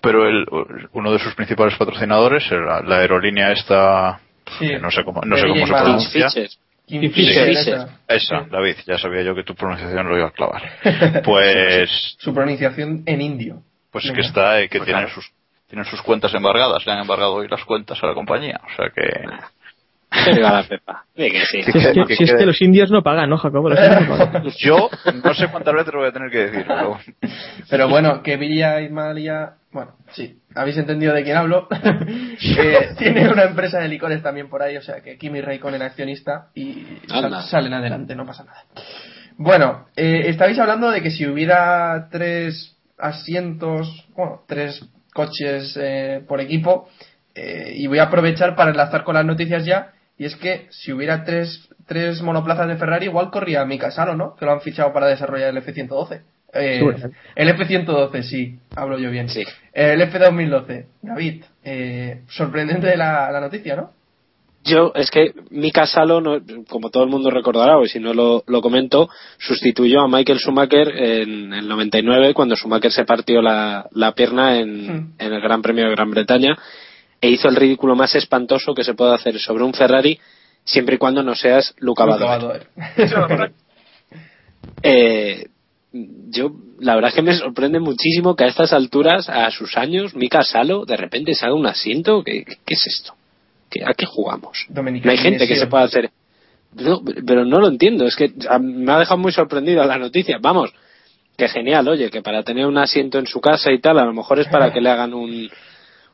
pero 0.01 0.26
el, 0.26 0.47
uno 0.93 1.12
de 1.12 1.18
sus 1.18 1.35
principales 1.35 1.76
patrocinadores, 1.76 2.51
la, 2.51 2.80
la 2.80 2.97
aerolínea 3.01 3.53
esta, 3.53 4.18
Sí. 4.59 4.68
que 4.68 4.78
no 4.78 4.91
sé 4.91 5.05
cómo, 5.05 5.20
no 5.24 5.37
sé 5.37 5.47
cómo 5.47 5.66
se 5.66 5.72
pronuncia. 5.72 6.28
Kingfisher, 6.87 7.47
Fisher. 7.49 7.74
esa. 7.74 7.99
Esa, 8.09 8.45
Sí. 8.45 8.51
David, 8.51 8.76
ya 8.87 8.99
sabía 8.99 9.22
yo 9.22 9.35
que 9.35 9.43
tu 9.43 9.55
pronunciación 9.55 10.07
lo 10.09 10.16
iba 10.18 10.26
a 10.28 10.30
clavar. 10.32 10.62
Pues, 11.24 12.16
Su 12.18 12.35
pronunciación 12.35 13.03
en 13.07 13.20
indio. 13.22 13.62
pues 13.91 14.05
es 14.05 14.11
Venga. 14.11 14.22
que 14.22 14.26
está, 14.28 14.61
eh, 14.61 14.68
que 14.68 14.78
Pues 14.78 14.87
tienen 14.87 15.05
claro. 15.07 15.14
sus, 15.20 15.32
tienen 15.68 15.85
sus 15.87 16.03
cuentas 16.03 16.35
embargadas, 16.35 16.85
le 16.87 16.93
han 16.93 17.01
embargado 17.01 17.35
hoy 17.35 17.49
las 17.49 17.64
cuentas 17.64 18.03
a 18.03 18.07
la 18.09 18.14
compañía, 18.14 18.61
o 18.64 18.76
sea 18.76 18.91
que, 18.91 19.03
Que 20.25 20.33
viva 20.35 20.53
la 20.53 20.62
Pepa. 20.62 21.05
Di 21.17 21.31
que 21.31 21.41
sí. 21.47 21.62
Si 21.62 21.71
es 21.79 21.87
que, 21.93 22.05
que 22.07 22.17
si 22.17 22.25
es 22.25 22.31
quede- 22.31 22.39
que 22.39 22.47
los 22.47 22.61
indios 22.62 22.91
no 22.91 23.03
pagan, 23.03 23.29
¿no, 23.31 23.37
Jacobo? 23.39 23.71
Los 23.71 23.79
indios 23.79 24.09
no 24.09 24.17
pagan. 24.17 24.45
yo 24.59 24.91
no 25.25 25.35
sé 25.35 25.49
cuántas 25.49 25.75
veces 25.75 25.93
lo 25.93 26.01
voy 26.01 26.09
a 26.09 26.12
tener 26.12 26.31
que 26.31 26.39
decir, 26.39 26.65
pero 26.67 26.99
Pero 27.71 27.89
bueno, 27.89 28.23
que 28.23 28.37
Villa 28.37 28.81
Ismalia, 28.81 29.55
bueno, 29.73 29.93
sí, 30.12 30.39
habéis 30.55 30.77
entendido 30.79 31.12
de 31.15 31.25
quién 31.25 31.37
hablo. 31.37 31.69
Eh, 32.59 32.95
tiene 32.99 33.29
una 33.29 33.45
empresa 33.45 33.79
de 33.79 33.89
licores 33.89 34.21
también 34.23 34.49
por 34.49 34.61
ahí, 34.62 34.77
o 34.77 34.83
sea 34.83 35.01
que 35.01 35.17
Kimi 35.17 35.41
Raikkonen 35.41 35.83
accionista 35.83 36.49
y 36.55 36.85
sal- 37.09 37.43
salen 37.45 37.73
adelante, 37.75 38.15
no 38.17 38.27
pasa 38.27 38.45
nada. 38.45 38.65
Bueno, 39.37 39.87
eh, 39.97 40.25
estabais 40.27 40.59
hablando 40.59 40.91
de 40.91 41.01
que 41.01 41.11
si 41.11 41.27
hubiera 41.27 42.09
tres 42.11 42.77
asientos, 42.99 44.07
bueno, 44.17 44.43
tres 44.47 44.85
coches 45.12 45.77
eh, 45.81 46.23
por 46.27 46.41
equipo, 46.41 46.89
eh, 47.35 47.73
y 47.77 47.87
voy 47.87 47.99
a 47.99 48.05
aprovechar 48.05 48.55
para 48.57 48.71
enlazar 48.71 49.05
con 49.05 49.15
las 49.15 49.25
noticias 49.25 49.65
ya, 49.65 49.93
y 50.19 50.25
es 50.27 50.37
que 50.37 50.67
si 50.71 50.93
hubiera 50.93 51.25
tres, 51.25 51.69
tres 51.87 52.23
monoplazas 52.23 52.69
de 52.69 52.77
Ferrari, 52.77 53.07
igual 53.07 53.31
corría 53.31 53.65
Mika 53.65 53.91
Salo, 53.91 54.15
¿no? 54.17 54.37
Que 54.37 54.45
lo 54.45 54.53
han 54.53 54.61
fichado 54.61 54.93
para 54.93 55.07
desarrollar 55.09 55.49
el 55.51 55.57
F-112. 55.59 56.21
Eh, 56.57 56.81
el 57.35 57.49
F-112, 57.49 58.23
sí, 58.23 58.59
hablo 58.77 58.97
yo 58.99 59.11
bien. 59.11 59.29
Sí. 59.29 59.43
El 59.73 60.01
F-2012. 60.03 60.87
David, 61.03 61.43
eh, 61.65 62.23
sorprendente 62.29 62.97
la, 62.97 63.31
la 63.33 63.41
noticia, 63.41 63.75
¿no? 63.75 63.91
Yo, 64.67 64.93
es 64.95 65.11
que 65.11 65.35
Mika 65.51 65.85
Salo, 65.87 66.23
no- 66.23 66.41
como 66.71 66.89
todo 66.89 67.03
el 67.05 67.11
mundo 67.11 67.29
recordará, 67.31 67.77
o 67.77 67.85
si 67.85 68.01
no 68.01 68.15
lo, 68.15 68.45
lo 68.47 68.62
comento, 68.62 69.11
sustituyó 69.37 70.01
a 70.01 70.09
Michael 70.09 70.39
Schumacher 70.39 70.89
en 70.97 71.53
el 71.53 71.69
99 71.69 72.33
cuando 72.33 72.57
Schumacher 72.57 72.91
se 72.91 73.05
partió 73.05 73.43
la, 73.43 73.87
la 73.93 74.12
pierna 74.12 74.59
en, 74.59 74.87
Hmm. 74.87 75.12
en 75.19 75.33
el 75.35 75.41
Gran 75.43 75.61
Premio 75.61 75.85
de 75.85 75.91
Gran 75.91 76.11
Bretaña 76.11 76.57
e 77.21 77.31
hizo 77.31 77.49
el 77.49 77.57
ridículo 77.57 77.95
más 77.97 78.15
espantoso 78.15 78.75
que 78.75 78.85
se 78.85 78.95
puede 78.95 79.15
hacer 79.15 79.39
sobre 79.39 79.65
un 79.65 79.73
Ferrari 79.75 80.19
siempre 80.65 80.97
y 80.97 80.99
cuando 80.99 81.23
no 81.23 81.35
seas 81.35 81.75
Luca 81.79 82.05
Badoer. 82.05 82.67
Eh, 84.83 85.47
yo, 85.93 86.51
la 86.81 86.95
verdad 86.95 87.11
es 87.11 87.15
que 87.15 87.23
me 87.23 87.35
sorprende 87.37 87.79
muchísimo 87.81 88.35
que 88.35 88.45
a 88.45 88.49
estas 88.49 88.73
alturas, 88.73 89.29
a 89.29 89.51
sus 89.51 89.77
años, 89.77 90.15
Mika 90.15 90.43
Salo 90.43 90.85
de 90.85 90.97
repente 90.97 91.35
se 91.35 91.47
haga 91.47 91.55
un 91.55 91.67
asiento. 91.67 92.23
¿Qué, 92.25 92.45
qué 92.45 92.75
es 92.75 92.87
esto? 92.87 93.15
¿Qué- 93.71 93.85
¿A 93.85 93.95
qué 93.95 94.07
jugamos? 94.07 94.67
No 95.07 95.11
hay 95.12 95.19
gente 95.19 95.47
que 95.47 95.55
se 95.57 95.67
pueda 95.71 95.85
hacer. 95.85 96.11
No, 96.75 97.03
pero 97.27 97.45
no 97.45 97.61
lo 97.61 97.69
entiendo. 97.69 98.05
Es 98.07 98.17
que 98.17 98.33
me 98.61 98.93
ha 98.93 98.99
dejado 98.99 99.19
muy 99.19 99.33
sorprendido 99.33 99.85
la 99.85 99.97
noticia. 99.99 100.39
Vamos, 100.41 100.73
que 101.37 101.49
genial, 101.49 101.87
oye, 101.89 102.11
que 102.11 102.23
para 102.23 102.43
tener 102.43 102.67
un 102.67 102.79
asiento 102.79 103.19
en 103.19 103.27
su 103.27 103.41
casa 103.41 103.71
y 103.71 103.81
tal, 103.81 103.99
a 103.99 104.05
lo 104.05 104.12
mejor 104.12 104.41
es 104.41 104.49
para 104.49 104.73
que 104.73 104.81
le 104.81 104.91
hagan 104.91 105.15
un, 105.15 105.49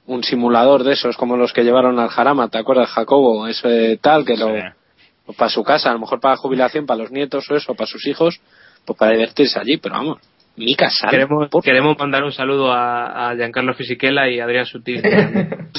un 0.07 0.25
simulador 0.25 0.85
de 0.85 0.93
esos 0.95 1.17
como 1.17 1.37
los 1.37 1.53
que 1.53 1.63
llevaron 1.63 1.99
al 1.99 2.09
Jarama, 2.09 2.49
¿te 2.49 2.59
acuerdas, 2.59 2.91
Jacobo? 2.91 3.47
Ese 3.47 3.99
tal, 4.03 4.25
que 4.25 4.37
lo, 4.37 4.49
Sí. 4.49 5.37
para 5.37 5.51
su 5.51 5.63
casa, 5.63 5.91
a 5.91 5.93
lo 5.93 6.01
mejor 6.01 6.21
para 6.21 6.37
jubilación, 6.37 6.87
para 6.87 7.03
los 7.03 7.11
nietos 7.13 7.49
o 7.51 7.55
eso, 7.55 7.75
para 7.75 7.87
sus 7.87 8.07
hijos, 8.07 8.41
pues 8.85 8.99
para 8.99 9.13
divertirse 9.13 9.59
allí, 9.61 9.77
pero 9.77 9.95
vamos, 9.95 10.19
Mika 10.57 10.91
Salo. 10.91 11.11
Queremos, 11.11 11.49
queremos 11.63 11.99
mandar 11.99 12.25
un 12.25 12.33
saludo 12.33 12.73
a, 12.73 13.31
a 13.31 13.37
Giancarlo 13.37 13.75
Fisichella 13.75 14.29
y 14.29 14.41
a 14.41 14.45
Adrián 14.45 14.67
Sutil. 14.67 15.03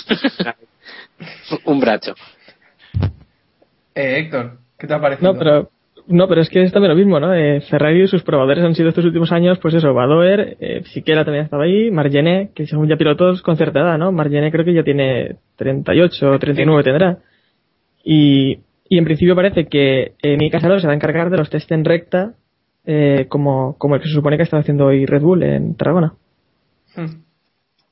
un 1.66 1.80
bracho. 1.80 2.14
Eh, 3.94 4.20
Héctor, 4.20 4.60
¿qué 4.78 4.88
te 4.88 4.94
ha 4.94 5.02
parecido? 5.02 5.34
No, 5.34 5.40
pero 5.40 5.70
no, 6.08 6.28
pero 6.28 6.42
es 6.42 6.50
que 6.50 6.64
es 6.64 6.72
también 6.72 6.92
lo 6.92 6.96
mismo, 6.98 7.20
¿no? 7.20 7.34
Eh, 7.34 7.62
Ferrari 7.62 8.04
y 8.04 8.08
sus 8.08 8.24
probadores 8.24 8.64
han 8.64 8.76
sido 8.76 8.90
estos 8.90 9.06
últimos 9.06 9.32
años, 9.32 9.60
pues 9.60 9.74
eso, 9.74 9.94
Badoer, 9.94 10.58
eh, 10.60 10.84
Siquera 10.94 11.24
también 11.26 11.46
estaba 11.46 11.64
ahí, 11.64 11.92
Margené, 11.92 12.52
que 12.56 12.68
según 12.68 12.88
ya 12.88 12.98
pilotos 12.98 13.42
con 13.42 13.58
cierta 13.58 13.80
edad, 13.80 13.98
¿no? 13.98 14.12
Margené 14.12 14.52
creo 14.52 14.66
que 14.66 14.74
ya 14.74 14.84
tiene 14.84 15.36
38 15.58 16.32
o 16.32 16.40
39 16.40 16.84
tendrá. 16.84 17.18
Y, 18.04 18.60
y 18.90 18.98
en 18.98 19.06
principio 19.06 19.36
parece 19.36 19.68
que 19.68 20.14
eh, 20.22 20.38
Mika 20.38 20.60
Salo 20.60 20.80
se 20.80 20.88
va 20.88 20.94
a 20.94 20.96
encargar 20.96 21.30
de 21.30 21.38
los 21.38 21.50
test 21.50 21.72
en 21.72 21.86
recta, 21.86 22.34
eh, 22.86 23.28
como, 23.30 23.78
como 23.78 23.96
el 23.96 24.02
que 24.02 24.08
se 24.08 24.16
supone 24.16 24.38
que 24.38 24.44
está 24.44 24.58
haciendo 24.58 24.86
hoy 24.88 25.06
Red 25.06 25.22
Bull 25.22 25.44
en 25.44 25.76
Tarragona. 25.76 26.14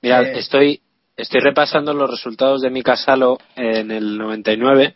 Mira, 0.01 0.22
Eh. 0.24 0.39
estoy, 0.39 0.82
estoy 1.16 1.41
repasando 1.41 1.93
los 1.93 2.10
resultados 2.10 2.62
de 2.62 2.70
Mika 2.70 2.95
Salo 2.95 3.38
en 3.55 3.91
el 3.91 4.18
99. 4.18 4.95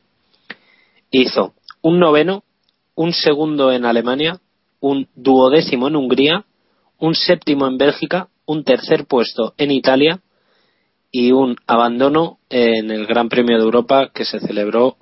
Hizo 1.11 1.53
un 1.81 1.99
noveno, 1.99 2.43
un 2.95 3.13
segundo 3.13 3.71
en 3.71 3.85
Alemania, 3.85 4.39
un 4.79 5.07
duodécimo 5.15 5.87
en 5.87 5.95
Hungría, 5.95 6.45
un 6.99 7.15
séptimo 7.15 7.67
en 7.67 7.77
Bélgica, 7.77 8.27
un 8.45 8.63
tercer 8.63 9.05
puesto 9.05 9.53
en 9.57 9.71
Italia 9.71 10.19
y 11.11 11.31
un 11.31 11.55
abandono 11.67 12.39
en 12.49 12.91
el 12.91 13.05
Gran 13.05 13.29
Premio 13.29 13.57
de 13.57 13.63
Europa 13.63 14.09
que 14.13 14.25
se 14.25 14.39
celebró, 14.39 14.97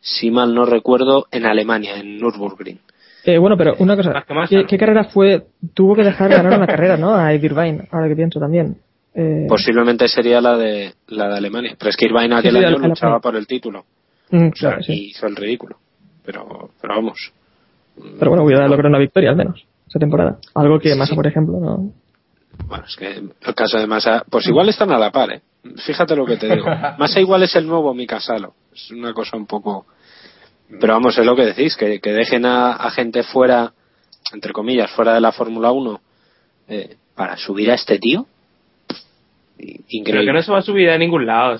si 0.00 0.30
mal 0.30 0.54
no 0.54 0.64
recuerdo, 0.64 1.26
en 1.30 1.46
Alemania, 1.46 1.96
en 1.96 2.18
Nürburgring. 2.18 2.80
Eh, 3.24 3.38
bueno, 3.38 3.56
pero 3.56 3.74
una 3.78 3.96
cosa, 3.96 4.24
¿qué, 4.48 4.78
carrera 4.78 5.04
fue? 5.04 5.46
Tuvo 5.72 5.94
que 5.94 6.02
dejar 6.02 6.28
de 6.28 6.36
ganar 6.36 6.58
una 6.58 6.66
carrera, 6.66 6.96
¿no? 6.96 7.14
A 7.14 7.32
Ed 7.32 7.42
Irvine, 7.42 7.88
ahora 7.90 8.08
que 8.08 8.16
pienso 8.16 8.38
también. 8.38 8.76
Eh, 9.14 9.46
Posiblemente 9.48 10.08
sería 10.08 10.40
la 10.40 10.58
de 10.58 10.92
la 11.08 11.28
de 11.28 11.36
Alemania, 11.36 11.76
pero 11.78 11.88
es 11.90 11.96
que 11.96 12.06
Irvine 12.06 12.34
aquel 12.34 12.52
sí, 12.58 12.64
año 12.64 12.78
luchaba 12.78 13.20
por 13.20 13.36
el 13.36 13.46
título. 13.46 13.84
mm, 14.30 14.36
O 14.36 14.56
sea, 14.56 14.70
claro, 14.70 14.82
sí. 14.82 14.92
y 14.92 15.10
hizo 15.10 15.26
el 15.26 15.36
ridículo. 15.36 15.76
Pero, 16.24 16.70
pero 16.80 16.94
vamos. 16.96 17.32
Pero 18.18 18.30
bueno, 18.30 18.44
hubiera 18.44 18.66
logrado 18.66 18.88
una 18.88 18.98
victoria 18.98 19.30
al 19.30 19.36
menos 19.36 19.64
esa 19.88 19.98
temporada. 19.98 20.38
Algo 20.54 20.78
que 20.78 20.94
Massa, 20.94 21.10
Sí. 21.10 21.16
por 21.16 21.26
ejemplo, 21.26 21.58
no. 21.60 21.92
Bueno, 22.66 22.84
es 22.86 22.96
que 22.96 23.08
el 23.16 23.54
caso 23.54 23.78
de 23.78 23.86
Massa, 23.86 24.24
pues 24.30 24.46
igual 24.46 24.68
están 24.68 24.90
a 24.92 24.98
la 24.98 25.10
par, 25.10 25.32
¿eh? 25.32 25.42
Fíjate 25.86 26.14
lo 26.16 26.24
que 26.24 26.36
te 26.36 26.48
digo. 26.54 26.66
Massa 26.98 27.20
igual 27.20 27.42
es 27.42 27.54
el 27.56 27.66
nuevo 27.66 27.92
Mika 27.94 28.20
Salo. 28.20 28.54
Es 28.72 28.90
una 28.90 29.12
cosa 29.12 29.36
un 29.36 29.46
poco. 29.46 29.86
Pero 30.80 30.94
vamos, 30.94 31.16
es 31.18 31.26
lo 31.26 31.36
que 31.36 31.44
decís, 31.46 31.76
que, 31.76 32.00
que 32.00 32.12
dejen 32.12 32.46
a, 32.46 32.72
a 32.72 32.90
gente 32.90 33.22
fuera, 33.22 33.72
entre 34.32 34.52
comillas, 34.52 34.90
fuera 34.92 35.14
de 35.14 35.20
la 35.20 35.30
Fórmula 35.32 35.70
1 35.72 36.00
eh, 36.68 36.96
para 37.14 37.36
subir 37.36 37.70
a 37.70 37.74
este 37.74 37.98
tío. 37.98 38.26
Pero 39.56 40.24
que 40.24 40.32
no 40.32 40.42
se 40.42 40.52
va 40.52 40.58
a 40.58 40.62
subir 40.62 40.90
a 40.90 40.98
ningún 40.98 41.26
lado. 41.26 41.58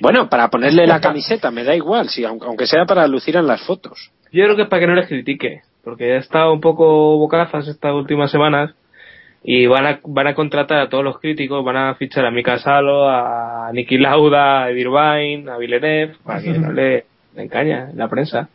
Bueno, 0.00 0.28
para 0.28 0.48
ponerle 0.48 0.86
la 0.86 1.00
camiseta, 1.00 1.50
me 1.50 1.64
da 1.64 1.74
igual, 1.74 2.08
si, 2.08 2.24
aunque 2.24 2.46
aunque 2.46 2.66
sea 2.66 2.84
para 2.86 3.06
lucir 3.06 3.36
en 3.36 3.46
las 3.46 3.64
fotos. 3.66 4.12
Yo 4.32 4.44
creo 4.44 4.56
que 4.56 4.62
es 4.62 4.68
para 4.68 4.80
que 4.80 4.86
no 4.86 4.94
les 4.94 5.08
critique, 5.08 5.62
porque 5.82 6.14
ha 6.14 6.18
estado 6.18 6.52
un 6.52 6.60
poco 6.60 7.18
bocazas 7.18 7.66
estas 7.68 7.92
últimas 7.92 8.30
semanas 8.30 8.74
y 9.42 9.66
van 9.66 9.86
a, 9.86 10.00
van 10.04 10.26
a 10.28 10.34
contratar 10.34 10.78
a 10.78 10.88
todos 10.88 11.04
los 11.04 11.18
críticos, 11.20 11.64
van 11.64 11.76
a 11.76 11.94
fichar 11.94 12.24
a 12.24 12.30
Mika 12.30 12.58
Salo, 12.58 13.08
a 13.08 13.70
Niki 13.72 13.98
Lauda, 13.98 14.64
a 14.64 14.72
Irvine, 14.72 15.50
a 15.50 15.56
Villeneuve, 15.56 16.16
para 16.24 16.42
que 16.42 16.50
no 16.50 16.72
le, 16.72 17.04
le 17.34 17.42
encaña 17.42 17.90
la 17.94 18.08
prensa. 18.08 18.48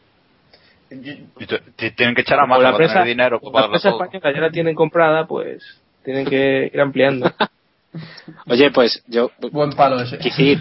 Tienen 0.90 2.16
que 2.16 2.22
echar 2.22 2.40
a 2.40 2.46
mano 2.46 2.62
la 2.62 2.70
para 2.70 2.78
prensa, 2.78 2.94
tener 2.96 3.08
dinero 3.08 3.40
para 3.40 3.68
la 3.68 3.70
prensa 3.70 3.90
todo. 3.92 4.04
española 4.04 4.34
ya 4.36 4.42
la 4.42 4.52
tienen 4.52 4.76
comprada, 4.76 5.26
pues 5.26 5.64
tienen 6.04 6.26
que 6.26 6.70
ir 6.74 6.82
ampliando. 6.82 7.32
Oye, 8.48 8.72
pues 8.72 9.04
yo 9.08 9.32
Buen 9.52 9.72
palo 9.72 10.02
ese. 10.02 10.18
decir 10.18 10.60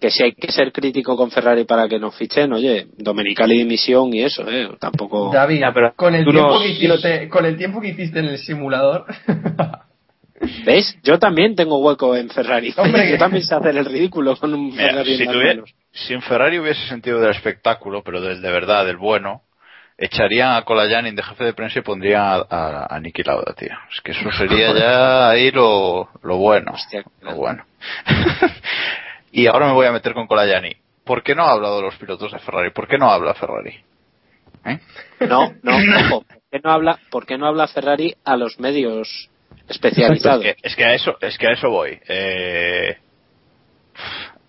que 0.00 0.10
si 0.10 0.22
hay 0.22 0.32
que 0.32 0.52
ser 0.52 0.72
crítico 0.72 1.16
con 1.16 1.30
Ferrari 1.30 1.64
para 1.64 1.88
que 1.88 1.98
nos 1.98 2.14
fichen, 2.14 2.52
oye, 2.52 2.88
Domenicali 2.98 3.56
dimisión 3.56 4.12
y 4.12 4.22
eso, 4.22 4.48
¿eh? 4.50 4.68
Tampoco. 4.78 5.30
David, 5.32 5.60
Ya, 5.60 5.72
pero 5.72 5.94
con, 5.96 6.14
el 6.14 6.24
tiempo 6.24 6.52
no- 6.54 6.60
que 6.60 6.68
hiciste, 6.68 7.28
con 7.30 7.46
el 7.46 7.56
tiempo 7.56 7.80
que 7.80 7.88
hiciste 7.88 8.18
en 8.18 8.26
el 8.26 8.38
simulador, 8.38 9.06
¿Ves? 10.66 10.98
Yo 11.02 11.18
también 11.18 11.56
tengo 11.56 11.78
hueco 11.78 12.14
en 12.14 12.28
Ferrari. 12.28 12.72
Hombre, 12.76 13.10
yo 13.10 13.16
también 13.18 13.42
sé 13.42 13.54
hacer 13.54 13.74
el 13.76 13.86
ridículo 13.86 14.36
con 14.36 14.52
un 14.52 14.68
Mira, 14.68 14.88
Ferrari 14.88 15.12
en 15.12 15.18
si, 15.18 15.24
tuviera- 15.26 15.54
manos. 15.54 15.74
si 15.92 16.12
en 16.12 16.20
Ferrari 16.22 16.58
hubiese 16.58 16.86
sentido 16.88 17.18
del 17.20 17.30
espectáculo, 17.30 18.02
pero 18.04 18.20
del 18.20 18.42
de 18.42 18.50
verdad, 18.50 18.84
del 18.84 18.98
bueno, 18.98 19.42
echarían 19.98 20.54
a 20.54 20.62
Colayanin 20.62 21.14
de 21.16 21.22
jefe 21.22 21.44
de 21.44 21.52
prensa 21.54 21.78
y 21.78 21.82
pondrían 21.82 22.22
a, 22.22 22.34
a, 22.48 22.94
a 22.96 23.00
Niki 23.00 23.22
Lauda, 23.22 23.54
tío. 23.54 23.74
Es 23.92 24.00
que 24.02 24.12
eso 24.12 24.30
sería 24.32 24.72
ya 24.74 25.30
ahí 25.30 25.50
lo, 25.50 26.08
lo 26.22 26.36
bueno. 26.36 26.72
Hostia, 26.72 27.02
lo 27.22 27.34
bueno. 27.36 27.64
y 29.32 29.46
ahora 29.46 29.66
me 29.66 29.72
voy 29.72 29.86
a 29.86 29.92
meter 29.92 30.12
con 30.14 30.26
Colayani. 30.26 30.72
¿Por 31.04 31.22
qué 31.22 31.34
no 31.34 31.44
ha 31.44 31.52
hablado 31.52 31.76
de 31.76 31.82
los 31.82 31.96
pilotos 31.96 32.32
de 32.32 32.38
Ferrari? 32.40 32.70
¿Por 32.70 32.88
qué 32.88 32.98
no 32.98 33.10
habla 33.10 33.34
Ferrari? 33.34 33.80
¿Eh? 34.64 34.78
No, 35.28 35.52
no, 35.62 35.76
ojo. 35.76 36.24
¿Por 36.24 36.40
qué 36.50 36.60
no 36.62 36.70
habla, 36.72 36.98
por 37.10 37.26
qué 37.26 37.38
no 37.38 37.46
habla 37.46 37.68
Ferrari 37.68 38.16
a 38.24 38.36
los 38.36 38.58
medios 38.58 39.30
Es 39.68 39.76
especializados? 39.76 40.42
que, 40.42 40.56
es 40.62 40.74
que 40.74 40.84
a 40.84 40.94
eso, 40.94 41.16
es 41.20 41.38
que 41.38 41.46
a 41.46 41.52
eso 41.52 41.70
voy. 41.70 41.98
Eh, 42.08 42.96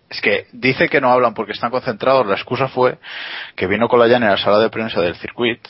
es 0.10 0.22
que 0.22 0.46
dice 0.54 0.88
que 0.90 1.02
no 1.02 1.12
hablan 1.12 1.34
porque 1.34 1.52
están 1.52 1.70
concentrados. 1.72 2.26
La 2.28 2.36
excusa 2.36 2.68
fue 2.68 2.98
que 3.56 3.68
vino 3.68 3.88
Colayani 3.88 4.26
a 4.26 4.32
la 4.32 4.38
sala 4.38 4.60
de 4.60 4.70
prensa 4.70 5.02
del 5.02 5.16
circuito 5.16 5.70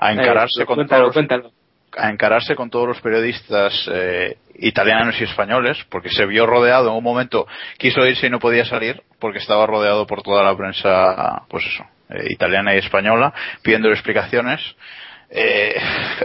a 0.00 0.12
encararse 0.12 0.62
Eh, 0.62 0.66
con 0.66 0.76
cuéntalo, 0.76 1.02
todos 1.04 1.06
los- 1.08 1.14
cuéntalo. 1.14 1.50
a 1.96 2.10
encararse 2.10 2.56
con 2.56 2.70
todos 2.70 2.88
los 2.88 3.00
periodistas 3.00 3.88
eh, 3.92 4.36
italianos 4.58 5.20
y 5.20 5.24
españoles, 5.24 5.78
porque 5.90 6.10
se 6.10 6.26
vio 6.26 6.44
rodeado 6.46 6.90
en 6.90 6.96
un 6.96 7.04
momento, 7.04 7.46
quiso 7.78 8.04
irse 8.06 8.26
y 8.26 8.30
no 8.30 8.38
podía 8.40 8.64
salir, 8.64 9.02
porque 9.20 9.38
estaba 9.38 9.64
rodeado 9.66 10.04
por 10.06 10.22
toda 10.22 10.42
la 10.42 10.56
prensa, 10.56 11.42
pues 11.48 11.64
eso, 11.66 11.84
eh, 12.10 12.26
italiana 12.30 12.74
y 12.74 12.78
española, 12.78 13.32
pidiendo 13.62 13.88
explicaciones. 13.90 14.60
Eh, 15.30 15.74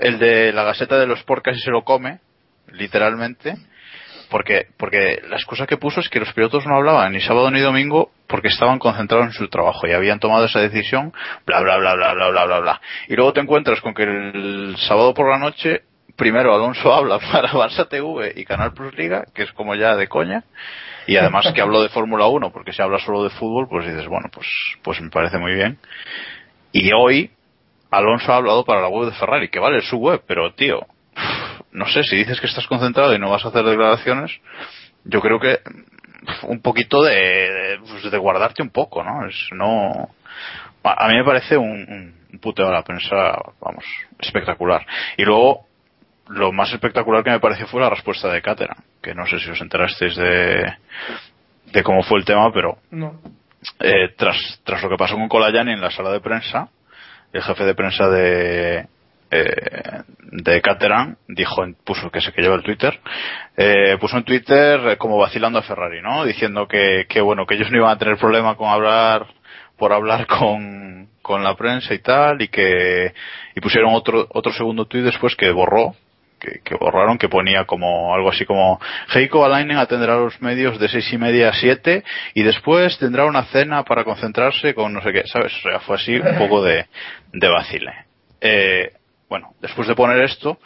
el 0.01 0.17
de 0.19 0.51
la 0.53 0.63
Gaceta 0.63 0.97
de 0.99 1.05
los 1.07 1.19
Sport 1.19 1.45
casi 1.45 1.59
se 1.59 1.71
lo 1.71 1.83
come, 1.83 2.19
literalmente, 2.71 3.55
porque, 4.29 4.67
porque 4.77 5.21
la 5.27 5.35
excusa 5.35 5.67
que 5.67 5.77
puso 5.77 5.99
es 5.99 6.09
que 6.09 6.19
los 6.19 6.31
pilotos 6.33 6.65
no 6.65 6.75
hablaban 6.75 7.13
ni 7.13 7.21
sábado 7.21 7.49
ni 7.51 7.59
domingo 7.59 8.11
porque 8.27 8.47
estaban 8.47 8.79
concentrados 8.79 9.27
en 9.27 9.33
su 9.33 9.47
trabajo 9.49 9.87
y 9.87 9.91
habían 9.91 10.19
tomado 10.19 10.45
esa 10.45 10.59
decisión, 10.59 11.13
bla, 11.45 11.61
bla, 11.61 11.77
bla, 11.77 11.95
bla, 11.95 12.13
bla, 12.13 12.29
bla, 12.29 12.45
bla, 12.45 12.59
bla. 12.59 12.81
Y 13.07 13.15
luego 13.15 13.33
te 13.33 13.41
encuentras 13.41 13.81
con 13.81 13.93
que 13.93 14.03
el 14.03 14.75
sábado 14.77 15.13
por 15.13 15.29
la 15.29 15.39
noche, 15.39 15.81
primero 16.15 16.53
Alonso 16.53 16.93
habla 16.93 17.19
para 17.19 17.51
Barça 17.51 17.87
TV 17.87 18.33
y 18.35 18.45
Canal 18.45 18.73
Plus 18.73 18.95
Liga, 18.95 19.25
que 19.33 19.43
es 19.43 19.51
como 19.53 19.75
ya 19.75 19.95
de 19.95 20.07
coña, 20.07 20.43
y 21.07 21.17
además 21.17 21.51
que 21.53 21.61
habló 21.61 21.81
de 21.81 21.89
Fórmula 21.89 22.27
1, 22.27 22.51
porque 22.51 22.71
si 22.71 22.81
habla 22.81 22.99
solo 22.99 23.23
de 23.23 23.31
fútbol, 23.31 23.67
pues 23.67 23.85
dices, 23.87 24.07
bueno, 24.07 24.29
pues, 24.31 24.47
pues 24.83 25.01
me 25.01 25.09
parece 25.09 25.39
muy 25.39 25.55
bien. 25.55 25.79
Y 26.71 26.91
hoy, 26.93 27.31
Alonso 27.89 28.31
ha 28.31 28.35
hablado 28.35 28.63
para 28.63 28.81
la 28.81 28.89
web 28.89 29.09
de 29.09 29.15
Ferrari, 29.15 29.49
que 29.49 29.59
vale, 29.59 29.81
su 29.81 29.97
web, 29.97 30.21
pero 30.27 30.53
tío, 30.53 30.85
no 31.71 31.85
sé, 31.87 32.03
si 32.03 32.15
dices 32.17 32.39
que 32.39 32.47
estás 32.47 32.67
concentrado 32.67 33.13
y 33.13 33.19
no 33.19 33.29
vas 33.29 33.45
a 33.45 33.49
hacer 33.49 33.63
declaraciones, 33.63 34.31
yo 35.03 35.21
creo 35.21 35.39
que 35.39 35.59
un 36.43 36.61
poquito 36.61 37.01
de, 37.03 37.13
de, 37.15 37.79
pues, 37.79 38.11
de 38.11 38.17
guardarte 38.17 38.61
un 38.61 38.69
poco, 38.69 39.03
¿no? 39.03 39.27
Es 39.27 39.35
no 39.51 40.09
a 40.83 41.07
mí 41.07 41.15
me 41.15 41.23
parece 41.25 41.57
un, 41.57 42.13
un- 42.31 42.39
puteo 42.39 42.67
a 42.67 42.71
la 42.73 42.83
prensa, 42.83 43.37
vamos, 43.59 43.83
espectacular. 44.19 44.85
Y 45.17 45.23
luego 45.25 45.65
lo 46.29 46.51
más 46.51 46.71
espectacular 46.71 47.23
que 47.23 47.31
me 47.31 47.39
pareció 47.39 47.67
fue 47.67 47.81
la 47.81 47.89
respuesta 47.89 48.31
de 48.31 48.41
Caterham, 48.41 48.77
que 49.01 49.13
no 49.15 49.25
sé 49.25 49.39
si 49.39 49.49
os 49.49 49.59
enterasteis 49.61 50.15
de 50.15 50.73
de 51.73 51.83
cómo 51.83 52.01
fue 52.03 52.19
el 52.19 52.25
tema, 52.25 52.51
pero 52.53 52.77
no. 52.91 53.19
eh, 53.79 54.09
tras, 54.17 54.61
tras 54.63 54.81
lo 54.83 54.89
que 54.89 54.95
pasó 54.97 55.15
con 55.15 55.27
Colayani 55.27 55.73
en 55.73 55.81
la 55.81 55.91
sala 55.91 56.11
de 56.11 56.19
prensa, 56.21 56.69
el 57.33 57.43
jefe 57.43 57.63
de 57.63 57.75
prensa 57.75 58.07
de 58.09 58.87
eh, 59.31 60.01
de 60.31 60.61
Caterham 60.61 61.15
dijo, 61.27 61.63
en- 61.63 61.75
puso 61.75 62.09
que 62.11 62.21
se 62.21 62.31
que 62.31 62.41
lleva 62.41 62.55
el 62.55 62.63
Twitter, 62.63 62.99
eh, 63.57 63.97
puso 63.99 64.17
en 64.17 64.23
Twitter 64.23 64.79
eh, 64.89 64.97
como 64.97 65.17
vacilando 65.17 65.59
a 65.59 65.63
Ferrari, 65.63 66.01
¿no? 66.01 66.25
Diciendo 66.25 66.67
que, 66.67 67.05
que 67.09 67.21
bueno, 67.21 67.45
que 67.45 67.55
ellos 67.55 67.69
no 67.71 67.77
iban 67.77 67.91
a 67.91 67.97
tener 67.97 68.17
problema 68.17 68.55
con 68.55 68.69
hablar, 68.69 69.25
por 69.77 69.93
hablar 69.93 70.25
con, 70.27 71.09
con 71.21 71.43
la 71.43 71.55
prensa 71.55 71.93
y 71.93 71.99
tal, 71.99 72.41
y 72.41 72.47
que, 72.47 73.13
y 73.55 73.61
pusieron 73.61 73.93
otro, 73.93 74.27
otro 74.31 74.51
segundo 74.53 74.85
tweet 74.85 75.03
después 75.03 75.35
que 75.35 75.51
borró, 75.51 75.95
que, 76.39 76.61
que 76.63 76.75
borraron, 76.75 77.17
que 77.17 77.27
ponía 77.27 77.65
como 77.65 78.13
algo 78.15 78.29
así 78.29 78.45
como 78.45 78.79
Heiko 79.13 79.43
Alainen 79.43 79.75
atenderá 79.77 80.13
a 80.13 80.19
los 80.19 80.41
medios 80.41 80.79
de 80.79 80.87
seis 80.87 81.11
y 81.11 81.17
media 81.17 81.49
a 81.49 81.53
siete 81.53 82.03
y 82.33 82.43
después 82.43 82.97
tendrá 82.97 83.25
una 83.25 83.43
cena 83.45 83.83
para 83.83 84.05
concentrarse 84.05 84.73
con 84.73 84.93
no 84.93 85.01
sé 85.01 85.11
qué, 85.11 85.27
¿sabes? 85.27 85.53
O 85.57 85.69
sea, 85.69 85.79
fue 85.81 85.97
así 85.97 86.15
un 86.15 86.37
poco 86.37 86.63
de, 86.63 86.85
de 87.33 87.47
vacile. 87.49 87.91
Eh, 88.39 88.93
bueno, 89.29 89.53
después 89.61 89.87
de 89.87 89.95
poner 89.95 90.21
esto, 90.23 90.59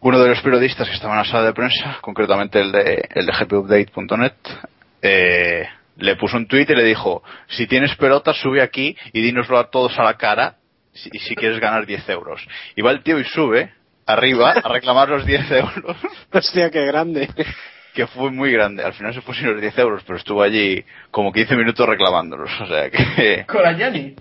uno 0.00 0.18
de 0.18 0.30
los 0.30 0.40
periodistas 0.40 0.88
que 0.88 0.94
estaba 0.94 1.12
en 1.14 1.18
la 1.20 1.24
sala 1.24 1.44
de 1.44 1.52
prensa, 1.52 1.98
concretamente 2.00 2.60
el 2.60 2.72
de, 2.72 3.08
el 3.14 3.26
de 3.26 3.32
gpupdate.net, 3.32 4.32
eh, 5.02 5.68
le 5.96 6.16
puso 6.16 6.38
un 6.38 6.46
tuit 6.46 6.68
y 6.70 6.74
le 6.74 6.84
dijo, 6.84 7.22
si 7.48 7.66
tienes 7.66 7.94
pelotas 7.96 8.36
sube 8.36 8.62
aquí 8.62 8.96
y 9.12 9.20
dínoslo 9.20 9.58
a 9.58 9.70
todos 9.70 9.98
a 9.98 10.02
la 10.02 10.16
cara 10.16 10.56
si, 10.92 11.10
si 11.10 11.36
quieres 11.36 11.60
ganar 11.60 11.86
10 11.86 12.08
euros. 12.08 12.46
Y 12.74 12.82
va 12.82 12.90
el 12.90 13.02
tío 13.02 13.18
y 13.18 13.24
sube 13.24 13.72
arriba 14.06 14.52
a 14.52 14.68
reclamar 14.68 15.10
los 15.10 15.26
10 15.26 15.50
euros. 15.50 15.96
Hostia, 16.32 16.70
qué 16.70 16.86
grande. 16.86 17.28
Que 17.94 18.06
fue 18.06 18.30
muy 18.30 18.52
grande. 18.52 18.82
Al 18.82 18.94
final 18.94 19.12
se 19.12 19.20
pusieron 19.20 19.54
los 19.54 19.62
10 19.62 19.78
euros, 19.78 20.02
pero 20.06 20.18
estuvo 20.18 20.42
allí 20.42 20.84
como 21.10 21.32
15 21.32 21.56
minutos 21.56 21.86
reclamándolos. 21.86 22.50
O 22.60 22.66
sea 22.66 22.88
que. 22.90 23.44
Con 23.46 23.62
la 23.62 23.72
Yanni. 23.72 24.14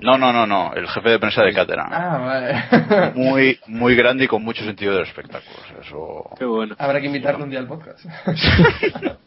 No, 0.00 0.18
no, 0.18 0.32
no, 0.32 0.46
no. 0.46 0.72
El 0.74 0.86
jefe 0.88 1.08
de 1.10 1.18
prensa 1.18 1.42
de 1.42 1.52
Caterham. 1.54 1.88
Ah, 1.90 2.18
vale. 2.18 3.12
Muy, 3.14 3.58
muy 3.66 3.94
grande 3.96 4.24
y 4.24 4.28
con 4.28 4.42
mucho 4.44 4.62
sentido 4.64 4.92
del 4.94 5.04
espectáculo. 5.04 5.56
Eso. 5.80 6.30
Qué 6.38 6.44
bueno. 6.44 6.74
Habrá 6.78 7.00
que 7.00 7.06
invitarlo 7.06 7.44
un 7.44 7.50
día 7.50 7.60
al 7.60 7.66
podcast. 7.68 8.04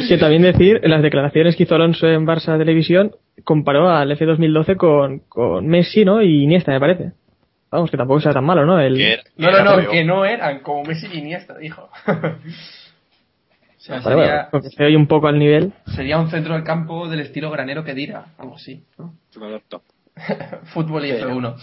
Es 0.00 0.08
que 0.08 0.16
también 0.16 0.40
decir, 0.40 0.80
en 0.82 0.90
las 0.90 1.02
declaraciones 1.02 1.54
que 1.54 1.64
hizo 1.64 1.74
Alonso 1.74 2.06
en 2.08 2.26
Barça 2.26 2.56
Televisión, 2.56 3.12
comparó 3.44 3.90
al 3.90 4.10
F2012 4.10 4.74
con, 4.76 5.18
con 5.28 5.66
Messi, 5.66 6.02
¿no? 6.02 6.22
Y 6.22 6.44
Iniesta, 6.44 6.72
me 6.72 6.80
parece. 6.80 7.12
Vamos, 7.70 7.90
que 7.90 7.98
tampoco 7.98 8.20
sea 8.20 8.32
tan 8.32 8.44
malo, 8.44 8.64
¿no? 8.64 8.80
El, 8.80 8.96
Que 8.96 9.12
era- 9.12 9.22
No, 9.36 9.50
no, 9.50 9.64
no, 9.64 9.80
feo. 9.82 9.90
que 9.90 10.04
no 10.04 10.24
eran 10.24 10.60
como 10.60 10.82
Messi 10.84 11.08
y 11.12 11.18
Iniesta, 11.18 11.58
dijo. 11.58 11.90
o 12.06 12.10
sea, 13.76 14.00
Vale, 14.00 14.16
bueno, 14.16 14.30
sería, 14.30 14.48
porque 14.50 14.68
se 14.70 14.84
oye 14.84 14.96
un 14.96 15.06
poco 15.06 15.28
al 15.28 15.38
nivel. 15.38 15.72
sería 15.94 16.18
un 16.18 16.30
centro 16.30 16.54
del 16.54 16.64
campo 16.64 17.06
del 17.08 17.20
estilo 17.20 17.50
granero 17.50 17.84
que 17.84 17.92
dirá, 17.92 18.26
algo 18.38 18.54
así, 18.56 18.82
¿no? 18.98 19.12
Jugador 19.34 19.60
top. 19.68 19.82
Fútbol 20.72 21.06
y 21.06 21.12
F1. 21.12 21.56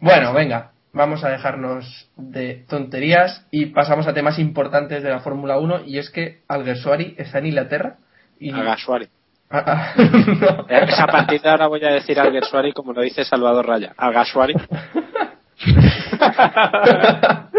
Bueno, 0.00 0.32
venga, 0.32 0.72
vamos 0.92 1.24
a 1.24 1.30
dejarnos 1.30 2.08
de 2.16 2.64
tonterías 2.68 3.46
y 3.50 3.66
pasamos 3.66 4.06
a 4.06 4.14
temas 4.14 4.38
importantes 4.38 5.02
de 5.02 5.10
la 5.10 5.20
Fórmula 5.20 5.58
1 5.58 5.82
y 5.86 5.98
es 5.98 6.10
que 6.10 6.42
Alguersuari 6.48 7.14
está 7.18 7.38
en 7.38 7.46
Inglaterra 7.46 7.96
y... 8.38 8.52
Agasuari. 8.52 9.08
Ah, 9.50 9.64
ah, 9.66 9.94
no. 9.96 10.66
Es 10.68 11.00
a 11.00 11.06
partir 11.06 11.40
de 11.40 11.50
ahora 11.50 11.66
voy 11.66 11.84
a 11.84 11.92
decir 11.92 12.20
Alguersuari 12.20 12.72
como 12.72 12.92
lo 12.92 13.02
dice 13.02 13.24
Salvador 13.24 13.66
Raya. 13.66 13.94
Agasuari. 13.96 14.54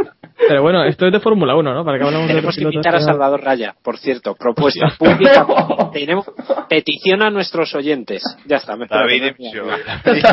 Pero 0.48 0.62
bueno, 0.64 0.84
esto 0.84 1.06
es 1.06 1.14
de 1.14 1.20
Fórmula 1.20 1.56
1, 1.56 1.74
¿no? 1.74 1.86
Para 1.86 1.98
que 1.98 2.04
hablamos 2.06 2.28
de 2.28 2.34
Tenemos 2.34 2.56
los 2.56 2.56
que 2.56 2.64
invitar 2.64 2.96
a 2.96 3.00
Salvador 3.02 3.42
Raya, 3.44 3.76
por 3.82 3.98
cierto, 3.98 4.36
propuesta 4.36 4.94
pública. 4.98 5.46
Tenemos 5.94 6.26
petición 6.68 7.22
a 7.22 7.30
nuestros 7.30 7.74
oyentes. 7.76 8.24
Ya 8.46 8.58
está, 8.58 8.76
me 8.76 8.88
David 8.88 9.34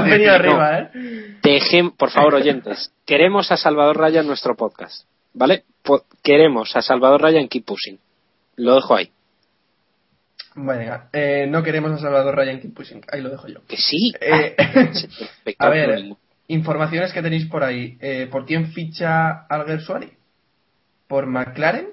venido 0.05 0.33
arriba, 0.35 0.79
¿eh? 0.79 1.37
Dejen, 1.43 1.91
por 1.93 2.11
favor, 2.11 2.35
oyentes, 2.37 2.93
queremos 3.07 3.53
a 3.53 3.57
Salvador 3.57 3.97
Raya 3.99 4.21
en 4.21 4.27
nuestro 4.27 4.57
podcast, 4.57 5.05
¿vale? 5.35 5.65
Po- 5.83 6.05
queremos 6.23 6.75
a 6.77 6.83
Salvador 6.83 7.21
Raya 7.23 7.41
en 7.41 7.49
Keep 7.49 7.65
Pushing. 7.67 7.99
Lo 8.57 8.75
dejo 8.75 8.95
ahí. 8.97 9.11
Venga, 10.57 11.09
eh, 11.13 11.47
no 11.49 11.63
queremos 11.63 11.93
a 11.93 11.99
Salvador 11.99 12.35
Ryan 12.35 12.59
Keep 12.61 12.75
Pushing, 12.75 13.03
ahí 13.13 13.21
lo 13.21 13.29
dejo 13.29 13.47
yo. 13.47 13.61
Que 13.69 13.77
sí. 13.77 14.13
Eh, 14.21 14.55
Perfecto, 14.57 15.65
a 15.65 15.69
ver. 15.69 16.05
Informaciones 16.49 17.13
que 17.13 17.23
tenéis 17.23 17.47
por 17.47 17.63
ahí. 17.63 17.97
Eh, 18.01 18.29
¿Por 18.31 18.45
quién 18.45 18.73
ficha 18.73 19.47
Alguersuari? 19.49 20.13
¿Por 21.07 21.27
McLaren? 21.27 21.89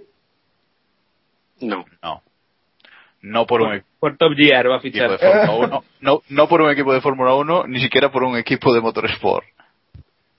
No. 1.62 1.86
No. 2.02 2.22
No 3.22 3.46
por 3.48 3.62
un 3.62 3.84
Por 4.00 4.18
Top 4.18 4.34
Gear 4.36 4.70
va 4.70 4.76
a 4.76 4.80
equipo 4.80 5.04
de 5.10 5.18
fichar. 5.18 5.48
Fórmula 5.48 5.68
1. 5.68 5.84
No, 6.02 6.22
no 6.30 6.48
por 6.48 6.62
un 6.62 6.70
equipo 6.70 6.94
de 6.94 7.02
Fórmula 7.02 7.34
1, 7.34 7.68
ni 7.68 7.80
siquiera 7.80 8.12
por 8.12 8.24
un 8.24 8.38
equipo 8.38 8.74
de 8.74 8.82
Motorsport. 8.82 9.46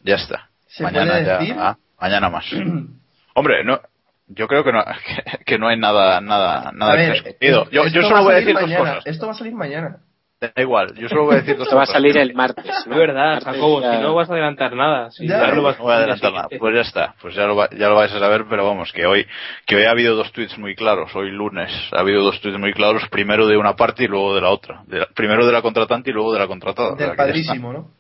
Ya 0.01 0.17
está. 0.17 0.49
¿Se 0.69 0.83
mañana 0.85 1.13
puede 1.13 1.25
ya. 1.27 1.39
decir? 1.39 1.57
ah, 1.59 1.77
mañana 2.01 2.31
más. 2.31 2.47
Hombre, 3.35 3.65
no. 3.65 3.81
Yo 4.29 4.49
creo 4.49 4.65
que 4.65 4.73
no, 4.73 4.85
que, 4.85 5.39
que 5.45 5.59
no 5.59 5.69
hay 5.69 5.79
nada, 5.79 6.21
nada, 6.21 6.73
nada 6.73 6.93
a 6.93 6.97
ver, 6.97 7.37
Yo, 7.41 7.87
yo 7.89 8.03
solo 8.03 8.25
voy 8.25 8.35
a 8.35 8.37
decir 8.37 8.55
dos 8.55 8.73
cosas. 8.73 9.07
Esto 9.07 9.27
va 9.27 9.33
a 9.33 9.37
salir 9.37 9.55
mañana. 9.55 9.99
Da 10.39 10.53
igual, 10.61 10.95
yo 10.97 11.09
solo 11.09 11.25
voy 11.25 11.37
a 11.37 11.39
decir 11.39 11.57
dos 11.57 11.67
Esto 11.67 11.77
va 11.79 11.85
a 11.85 11.87
salir 11.87 12.19
el 12.19 12.35
martes. 12.35 12.67
Es 12.67 12.87
verdad, 12.87 13.37
Martes 13.43 13.55
Jacobo, 13.55 13.81
ya- 13.81 13.97
si 13.97 14.03
no 14.03 14.15
vas 14.15 14.29
a 14.29 14.33
adelantar 14.35 14.75
nada. 14.77 15.11
Si 15.11 15.27
Ya. 15.27 15.41
ya 15.49 15.55
lo 15.55 15.63
vas 15.63 15.79
No 15.79 15.85
voy 15.85 15.95
a 15.95 15.97
adelantar 15.97 16.33
nada. 16.33 16.49
Pues 16.59 16.75
ya 16.75 16.81
está. 16.83 17.15
Pues 17.23 17.35
ya 17.35 17.47
lo, 17.47 17.57
va- 17.57 17.71
ya 17.71 17.89
lo 17.89 17.95
vais 17.95 18.13
a 18.13 18.19
saber, 18.19 18.45
pero 18.49 18.67
vamos, 18.67 18.93
que 18.93 19.07
hoy, 19.07 19.27
que 19.65 19.77
hoy 19.77 19.85
ha 19.85 19.91
habido 19.93 20.15
dos 20.15 20.31
tweets 20.33 20.59
muy 20.59 20.75
claros. 20.75 21.15
Hoy 21.17 21.31
lunes 21.31 21.73
ha 21.93 22.01
habido 22.01 22.23
dos 22.23 22.39
tweets 22.43 22.59
muy 22.59 22.75
claros. 22.75 23.09
Primero 23.09 23.47
de 23.47 23.57
una 23.57 23.77
parte 23.77 24.05
y 24.05 24.09
luego 24.09 24.35
de 24.35 24.43
la 24.43 24.51
otra. 24.51 24.83
De 24.87 24.99
la- 24.99 25.07
primero 25.07 25.47
de 25.47 25.53
la 25.53 25.63
contratante 25.63 26.11
y 26.11 26.13
luego 26.13 26.35
de 26.35 26.39
la 26.41 26.47
contratada. 26.47 26.95
Del 26.97 27.17
padrísimo, 27.17 27.73
¿no? 27.73 27.91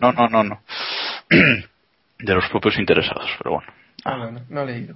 no, 0.00 0.12
no, 0.12 0.28
no, 0.28 0.42
no. 0.42 0.60
De 2.18 2.34
los 2.34 2.48
propios 2.48 2.76
interesados, 2.78 3.28
pero 3.38 3.56
bueno. 3.56 3.72
Ah, 4.04 4.16
no, 4.16 4.30
no, 4.32 4.40
no 4.48 4.62
he 4.62 4.66
leído. 4.66 4.94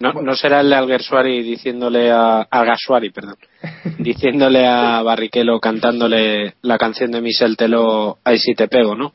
No, 0.00 0.14
no 0.14 0.34
será 0.34 0.60
el 0.60 0.70
de 0.70 0.76
Alguersuari 0.76 1.42
diciéndole 1.42 2.10
a 2.10 2.40
Alguersuari, 2.42 3.10
perdón, 3.10 3.36
diciéndole 3.98 4.66
a 4.66 5.02
Barrichello 5.02 5.60
cantándole 5.60 6.54
la 6.62 6.78
canción 6.78 7.10
de 7.10 7.20
Michel 7.20 7.56
Teló 7.56 8.18
Ahí 8.24 8.38
si 8.38 8.54
te 8.54 8.66
pego, 8.66 8.94
¿no? 8.94 9.12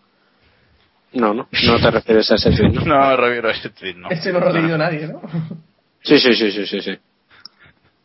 No, 1.13 1.33
no, 1.33 1.47
no 1.67 1.79
te 1.79 1.91
refieres 1.91 2.29
a 2.31 2.35
ese 2.35 2.51
tweet, 2.51 2.69
¿no? 2.69 2.81
No 2.85 2.99
me 2.99 3.17
refiero 3.17 3.49
a 3.49 3.51
ese 3.51 3.69
tweet, 3.69 3.95
no. 3.95 4.09
Ese 4.09 4.31
no 4.31 4.39
lo 4.39 4.47
ha 4.47 4.51
leído 4.51 4.77
nadie, 4.77 5.07
¿no? 5.07 5.21
Sí, 6.03 6.19
sí, 6.19 6.35
sí, 6.35 6.51
sí, 6.51 6.67
sí, 6.67 6.81
sí. 6.81 6.97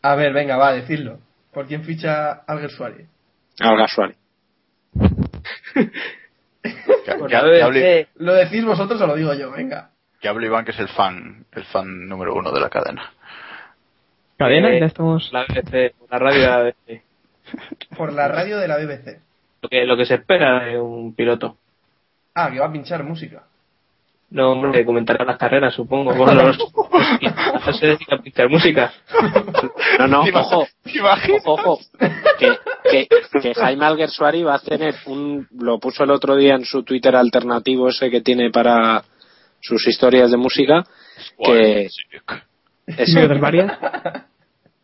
A 0.02 0.14
ver, 0.14 0.32
venga, 0.32 0.56
va, 0.56 0.72
decirlo. 0.72 1.18
¿Por 1.52 1.66
quién 1.66 1.84
ficha 1.84 2.30
Alguersuari? 2.46 3.04
Alguersuari. 3.58 4.14
BBC. 6.62 8.08
¿Lo 8.16 8.34
decís 8.34 8.64
vosotros 8.64 8.98
o 9.02 9.06
lo 9.06 9.16
digo 9.16 9.34
yo? 9.34 9.50
Venga. 9.50 9.90
Que 10.20 10.28
hable 10.28 10.46
Iván, 10.46 10.64
que 10.64 10.72
es 10.72 10.78
el 10.78 10.88
fan, 10.88 11.46
el 11.52 11.64
fan 11.64 12.08
número 12.08 12.34
uno 12.34 12.52
de 12.52 12.60
la 12.60 12.68
cadena. 12.68 13.12
Cadena, 14.36 14.70
Eh, 14.70 14.80
ya 14.80 14.86
estamos. 14.86 15.32
La 15.32 15.44
BBC, 15.44 15.94
la 16.10 16.18
radio 16.18 16.40
de 16.40 16.46
la 16.48 16.58
BBC. 16.62 17.02
Por 17.96 18.12
la 18.12 18.28
radio 18.28 18.58
de 18.58 18.68
la 18.68 18.76
BBC. 18.76 19.20
Lo 19.62 19.68
que, 19.68 19.84
lo 19.84 19.96
que 19.96 20.06
se 20.06 20.14
espera 20.14 20.64
de 20.64 20.78
un 20.80 21.14
piloto. 21.14 21.56
Ah, 22.34 22.50
que 22.50 22.58
va 22.60 22.66
a 22.66 22.72
pinchar 22.72 23.02
música. 23.04 23.44
No, 24.30 24.52
hombre, 24.52 24.84
comentará 24.84 25.24
las 25.24 25.36
carreras, 25.36 25.74
supongo. 25.74 26.14
Bueno, 26.14 26.34
no, 26.34 26.52
no 27.66 27.72
se 27.72 27.86
dedica 27.86 28.14
a 28.14 28.18
pinchar 28.22 28.48
música. 28.48 28.92
No, 29.98 30.06
no, 30.06 30.22
¿Te 30.22 30.32
ojo, 30.32 30.66
ojo, 31.42 31.52
ojo. 31.52 31.78
Que, 32.38 32.56
que, 32.90 33.08
que 33.42 33.54
Jaime 33.54 33.84
Alguersuari 33.86 34.42
va 34.44 34.54
a 34.54 34.58
tener 34.60 34.94
un. 35.06 35.48
Lo 35.58 35.80
puso 35.80 36.04
el 36.04 36.12
otro 36.12 36.36
día 36.36 36.54
en 36.54 36.64
su 36.64 36.84
Twitter 36.84 37.16
alternativo 37.16 37.88
ese 37.88 38.08
que 38.08 38.20
tiene 38.20 38.50
para 38.50 39.02
sus 39.60 39.86
historias 39.86 40.30
de 40.30 40.36
música. 40.36 40.84
Que, 41.42 41.86
eso, 42.86 43.20
varias. 43.40 43.72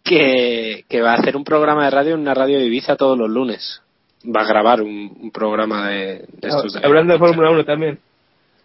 que, 0.03 0.85
que 0.89 1.03
va 1.03 1.13
a 1.13 1.17
hacer 1.17 1.37
un 1.37 1.45
programa 1.45 1.85
de 1.85 1.91
radio 1.91 2.15
en 2.15 2.21
una 2.21 2.35
radio 2.35 2.59
de 2.59 2.67
Ibiza 2.67 2.97
todos 2.97 3.19
los 3.19 3.29
lunes. 3.29 3.83
Va 4.25 4.43
a 4.43 4.47
grabar 4.47 4.81
un, 4.83 5.17
un 5.21 5.31
programa 5.31 5.89
de, 5.89 6.25
de 6.29 6.49
estos. 6.49 6.73
de- 6.75 6.81
Hablando 6.85 7.13
de 7.13 7.19
Fórmula 7.19 7.51
1 7.51 7.65
también. 7.65 7.99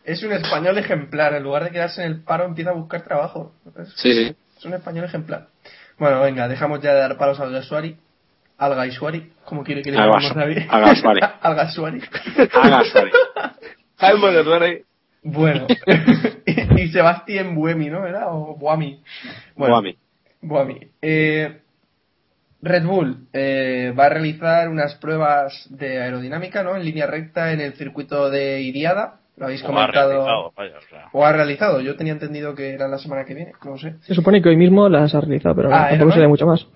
Es 0.03 0.23
un 0.23 0.31
español 0.33 0.77
ejemplar. 0.77 1.33
En 1.35 1.43
lugar 1.43 1.63
de 1.63 1.71
quedarse 1.71 2.01
en 2.03 2.11
el 2.11 2.23
paro, 2.23 2.45
empieza 2.45 2.71
a 2.71 2.73
buscar 2.73 3.03
trabajo. 3.03 3.53
Es, 3.79 3.89
Sí, 3.95 4.13
sí. 4.13 4.35
es 4.57 4.65
un 4.65 4.73
español 4.73 5.05
ejemplar. 5.05 5.47
Bueno, 5.99 6.21
venga, 6.21 6.47
dejamos 6.47 6.81
ya 6.81 6.93
de 6.93 6.99
dar 7.01 7.17
palos 7.17 7.39
al 7.39 7.47
Alguersuari. 7.47 7.95
Al 8.57 8.75
Gaisuari, 8.75 9.31
como 9.43 9.63
quiere 9.63 9.81
que 9.81 9.89
le 9.91 9.97
llamemos 9.97 10.35
David. 10.35 10.63
Al 10.69 10.81
Gaisuari. 10.85 11.19
Alguersuari. 11.41 12.01
Jaime 13.97 14.31
de 14.31 14.43
Duarte. 14.43 14.85
Bueno. 15.23 15.67
y, 16.77 16.87
Sebastián 16.89 17.55
Buemi, 17.55 17.89
¿no? 17.89 18.05
¿Era? 18.07 18.29
O 18.29 18.55
Buami. 18.55 19.01
Bueno. 19.55 19.81
Buami. 20.41 20.79
Eh, 21.01 21.59
Red 22.63 22.85
Bull 22.85 23.27
eh, 23.33 23.93
va 23.97 24.05
a 24.05 24.09
realizar 24.09 24.69
unas 24.69 24.95
pruebas 24.95 25.67
de 25.69 26.01
aerodinámica, 26.01 26.63
¿no? 26.63 26.75
En 26.75 26.83
línea 26.85 27.07
recta 27.07 27.53
en 27.53 27.61
el 27.61 27.73
circuito 27.73 28.29
de 28.29 28.61
Iriada. 28.61 29.19
Lo 29.37 29.45
habéis 29.45 29.63
O 29.63 29.65
ha 29.65 29.67
comentado. 29.69 30.09
realizado, 30.09 30.53
vaya, 30.55 30.77
o 30.77 30.81
sea. 30.89 31.09
O 31.13 31.25
ha 31.25 31.31
realizado. 31.31 31.81
Yo 31.81 31.95
tenía 31.95 32.13
entendido 32.13 32.53
que 32.53 32.73
era 32.73 32.87
la 32.87 32.97
semana 32.99 33.25
que 33.25 33.33
viene. 33.33 33.53
No 33.65 33.77
sé. 33.77 33.95
Se 34.01 34.13
supone 34.13 34.41
que 34.41 34.49
hoy 34.49 34.57
mismo 34.57 34.89
las 34.89 35.15
ha 35.15 35.21
realizado, 35.21 35.55
pero 35.55 35.69
Ah, 35.73 35.87
tampoco 35.89 36.05
¿era 36.09 36.13
se 36.13 36.19
ve 36.19 36.25
hoy? 36.25 36.29
mucho 36.31 36.45
más. 36.45 36.67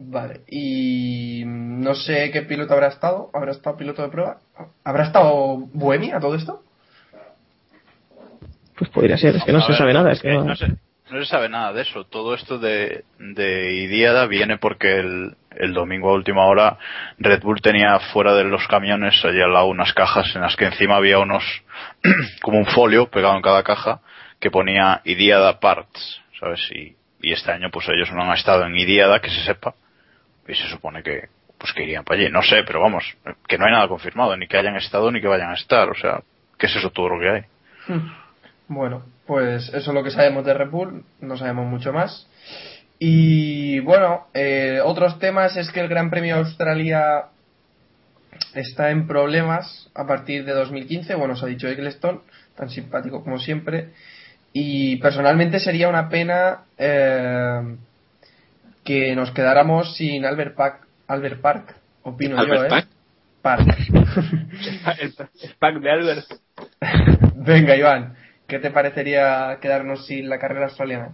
Vale. 0.00 0.40
Y 0.48 1.42
no 1.46 1.94
sé 1.94 2.30
qué 2.32 2.42
piloto 2.42 2.74
habrá 2.74 2.88
estado. 2.88 3.30
¿Habrá 3.34 3.52
estado 3.52 3.76
piloto 3.76 4.02
de 4.02 4.08
prueba? 4.08 4.38
¿Habrá 4.84 5.04
estado 5.04 5.56
Buemi 5.72 6.10
a 6.12 6.18
todo 6.20 6.34
esto? 6.34 6.62
Pues 8.78 8.90
podría 8.90 9.16
ser, 9.16 9.36
es 9.36 9.44
que 9.44 9.52
no 9.52 9.58
A 9.58 9.62
se 9.62 9.68
ver, 9.72 9.78
sabe 9.78 9.92
nada. 9.94 10.12
Es 10.12 10.22
que 10.22 10.28
no, 10.32 10.44
no- 10.44 10.56
se, 10.56 10.68
no 10.68 11.20
se 11.20 11.24
sabe 11.26 11.48
nada 11.48 11.72
de 11.72 11.82
eso. 11.82 12.04
Todo 12.04 12.34
esto 12.34 12.58
de, 12.58 13.04
de 13.18 13.72
Idiada 13.72 14.26
viene 14.26 14.58
porque 14.58 14.98
el, 14.98 15.34
el 15.56 15.72
domingo 15.72 16.10
a 16.10 16.14
última 16.14 16.44
hora 16.46 16.78
Red 17.18 17.42
Bull 17.42 17.60
tenía 17.60 17.98
fuera 18.12 18.34
de 18.34 18.44
los 18.44 18.66
camiones 18.68 19.24
allí 19.24 19.40
al 19.40 19.52
lado 19.52 19.66
unas 19.66 19.92
cajas 19.94 20.34
en 20.36 20.42
las 20.42 20.54
que 20.56 20.66
encima 20.66 20.96
había 20.96 21.18
unos 21.18 21.42
como 22.42 22.58
un 22.58 22.66
folio 22.66 23.10
pegado 23.10 23.34
en 23.36 23.42
cada 23.42 23.62
caja 23.62 24.00
que 24.38 24.50
ponía 24.50 25.00
Idiada 25.04 25.58
Parts, 25.58 26.20
¿sabes? 26.38 26.60
Y, 26.72 26.94
y 27.20 27.32
este 27.32 27.50
año 27.50 27.70
pues 27.72 27.88
ellos 27.88 28.10
no 28.12 28.22
han 28.22 28.36
estado 28.36 28.64
en 28.66 28.76
Idiada, 28.76 29.20
que 29.20 29.30
se 29.30 29.40
sepa, 29.44 29.74
y 30.46 30.54
se 30.54 30.68
supone 30.68 31.02
que 31.02 31.28
pues 31.58 31.72
que 31.72 31.82
irían 31.82 32.04
para 32.04 32.20
allí. 32.20 32.30
No 32.30 32.40
sé, 32.42 32.62
pero 32.64 32.80
vamos, 32.80 33.02
que 33.48 33.58
no 33.58 33.64
hay 33.66 33.72
nada 33.72 33.88
confirmado, 33.88 34.36
ni 34.36 34.46
que 34.46 34.56
hayan 34.58 34.76
estado 34.76 35.10
ni 35.10 35.20
que 35.20 35.26
vayan 35.26 35.50
a 35.50 35.54
estar, 35.54 35.88
o 35.90 35.94
sea, 35.94 36.20
que 36.56 36.66
es 36.66 36.76
eso 36.76 36.90
todo 36.90 37.08
lo 37.08 37.18
que 37.20 37.28
hay. 37.28 37.42
Bueno, 38.68 39.02
pues 39.26 39.68
eso 39.68 39.90
es 39.90 39.94
lo 39.94 40.04
que 40.04 40.10
sabemos 40.10 40.44
de 40.44 40.54
Red 40.54 40.70
Bull, 40.70 41.04
no 41.20 41.36
sabemos 41.36 41.66
mucho 41.66 41.92
más. 41.92 42.26
Y 42.98 43.80
bueno, 43.80 44.26
eh, 44.34 44.80
otros 44.84 45.18
temas 45.18 45.56
es 45.56 45.70
que 45.70 45.80
el 45.80 45.88
Gran 45.88 46.10
Premio 46.10 46.34
de 46.34 46.40
Australia 46.42 47.26
está 48.54 48.90
en 48.90 49.06
problemas 49.06 49.90
a 49.94 50.06
partir 50.06 50.44
de 50.44 50.52
2015. 50.52 51.14
Bueno, 51.14 51.34
os 51.34 51.42
ha 51.42 51.46
dicho 51.46 51.68
Eccleston, 51.68 52.20
tan 52.56 52.70
simpático 52.70 53.22
como 53.22 53.38
siempre. 53.38 53.90
Y 54.52 54.96
personalmente 54.96 55.60
sería 55.60 55.88
una 55.88 56.08
pena 56.08 56.64
eh, 56.76 57.76
que 58.84 59.14
nos 59.14 59.30
quedáramos 59.30 59.96
sin 59.96 60.24
Albert 60.24 60.56
Park, 60.56 60.86
Albert 61.06 61.40
Park 61.40 61.74
opino 62.02 62.44
yo, 62.46 62.64
¿eh? 62.64 62.68
Park. 62.68 62.88
Park. 63.42 63.66
El, 65.00 65.14
el 65.42 65.54
pack 65.58 65.80
de 65.80 65.90
Albert. 65.90 66.26
Venga, 67.36 67.76
Iván, 67.76 68.16
¿qué 68.48 68.58
te 68.58 68.70
parecería 68.70 69.58
quedarnos 69.60 70.06
sin 70.06 70.28
la 70.28 70.38
carrera 70.38 70.64
australiana? 70.64 71.12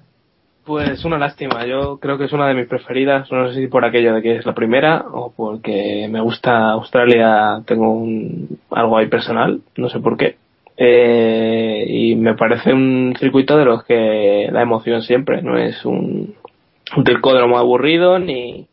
Pues 0.64 1.04
una 1.04 1.18
lástima, 1.18 1.66
yo 1.66 1.98
creo 1.98 2.16
que 2.16 2.24
es 2.24 2.32
una 2.32 2.48
de 2.48 2.54
mis 2.54 2.66
preferidas, 2.66 3.30
no 3.30 3.52
sé 3.52 3.60
si 3.60 3.66
por 3.66 3.84
aquello 3.84 4.14
de 4.14 4.22
que 4.22 4.36
es 4.36 4.46
la 4.46 4.54
primera 4.54 5.04
o 5.12 5.30
porque 5.36 6.08
me 6.08 6.22
gusta 6.22 6.70
Australia, 6.70 7.60
tengo 7.66 7.92
un, 7.92 8.58
algo 8.70 8.96
ahí 8.96 9.08
personal, 9.08 9.60
no 9.76 9.90
sé 9.90 10.00
por 10.00 10.16
qué. 10.16 10.36
Eh, 10.78 11.84
y 11.86 12.16
me 12.16 12.34
parece 12.34 12.72
un 12.72 13.14
circuito 13.18 13.58
de 13.58 13.66
los 13.66 13.84
que 13.84 14.48
da 14.50 14.62
emoción 14.62 15.02
siempre, 15.02 15.42
no 15.42 15.58
es 15.58 15.84
un, 15.84 16.34
un 16.96 17.04
circódromo 17.04 17.58
aburrido 17.58 18.18
ni, 18.18 18.66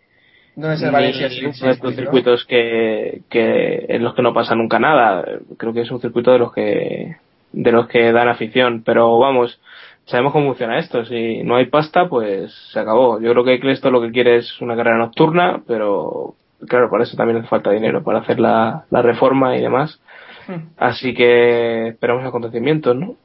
No 0.55 0.71
es 0.71 0.81
el 0.81 0.91
Valencia 0.91 1.27
estos 1.27 1.95
circuitos 1.95 2.45
que, 2.45 3.21
que 3.29 3.85
en 3.89 4.01
los 4.01 4.15
que 4.15 4.21
no 4.21 4.33
pasa 4.33 4.55
nunca 4.55 4.79
nada. 4.79 5.25
Creo 5.57 5.73
que 5.73 5.81
es 5.81 5.91
un 5.91 5.99
circuito 5.99 6.31
de 6.31 6.39
los 6.39 6.53
que 6.53 7.17
de 7.53 7.71
los 7.71 7.87
que 7.87 8.11
dan 8.11 8.27
afición, 8.27 8.83
pero 8.85 9.17
vamos, 9.17 9.59
sabemos 10.05 10.33
cómo 10.33 10.47
funciona 10.47 10.79
esto. 10.79 11.05
Si 11.05 11.43
no 11.43 11.55
hay 11.55 11.65
pasta, 11.65 12.07
pues 12.07 12.53
se 12.71 12.79
acabó. 12.79 13.19
Yo 13.19 13.31
creo 13.31 13.43
que 13.43 13.59
Clesto 13.59 13.91
lo 13.91 14.01
que 14.01 14.11
quiere 14.11 14.37
es 14.37 14.61
una 14.61 14.75
carrera 14.75 14.97
nocturna, 14.97 15.61
pero 15.67 16.35
claro, 16.67 16.89
para 16.89 17.03
eso 17.03 17.17
también 17.17 17.39
hace 17.39 17.47
falta 17.47 17.71
dinero, 17.71 18.03
para 18.03 18.19
hacer 18.19 18.39
la, 18.39 18.85
la 18.89 19.01
reforma 19.01 19.55
y 19.57 19.61
demás. 19.61 19.99
Hmm. 20.47 20.69
Así 20.77 21.13
que 21.13 21.89
esperamos 21.89 22.25
acontecimientos, 22.25 22.95
¿no? 22.95 23.15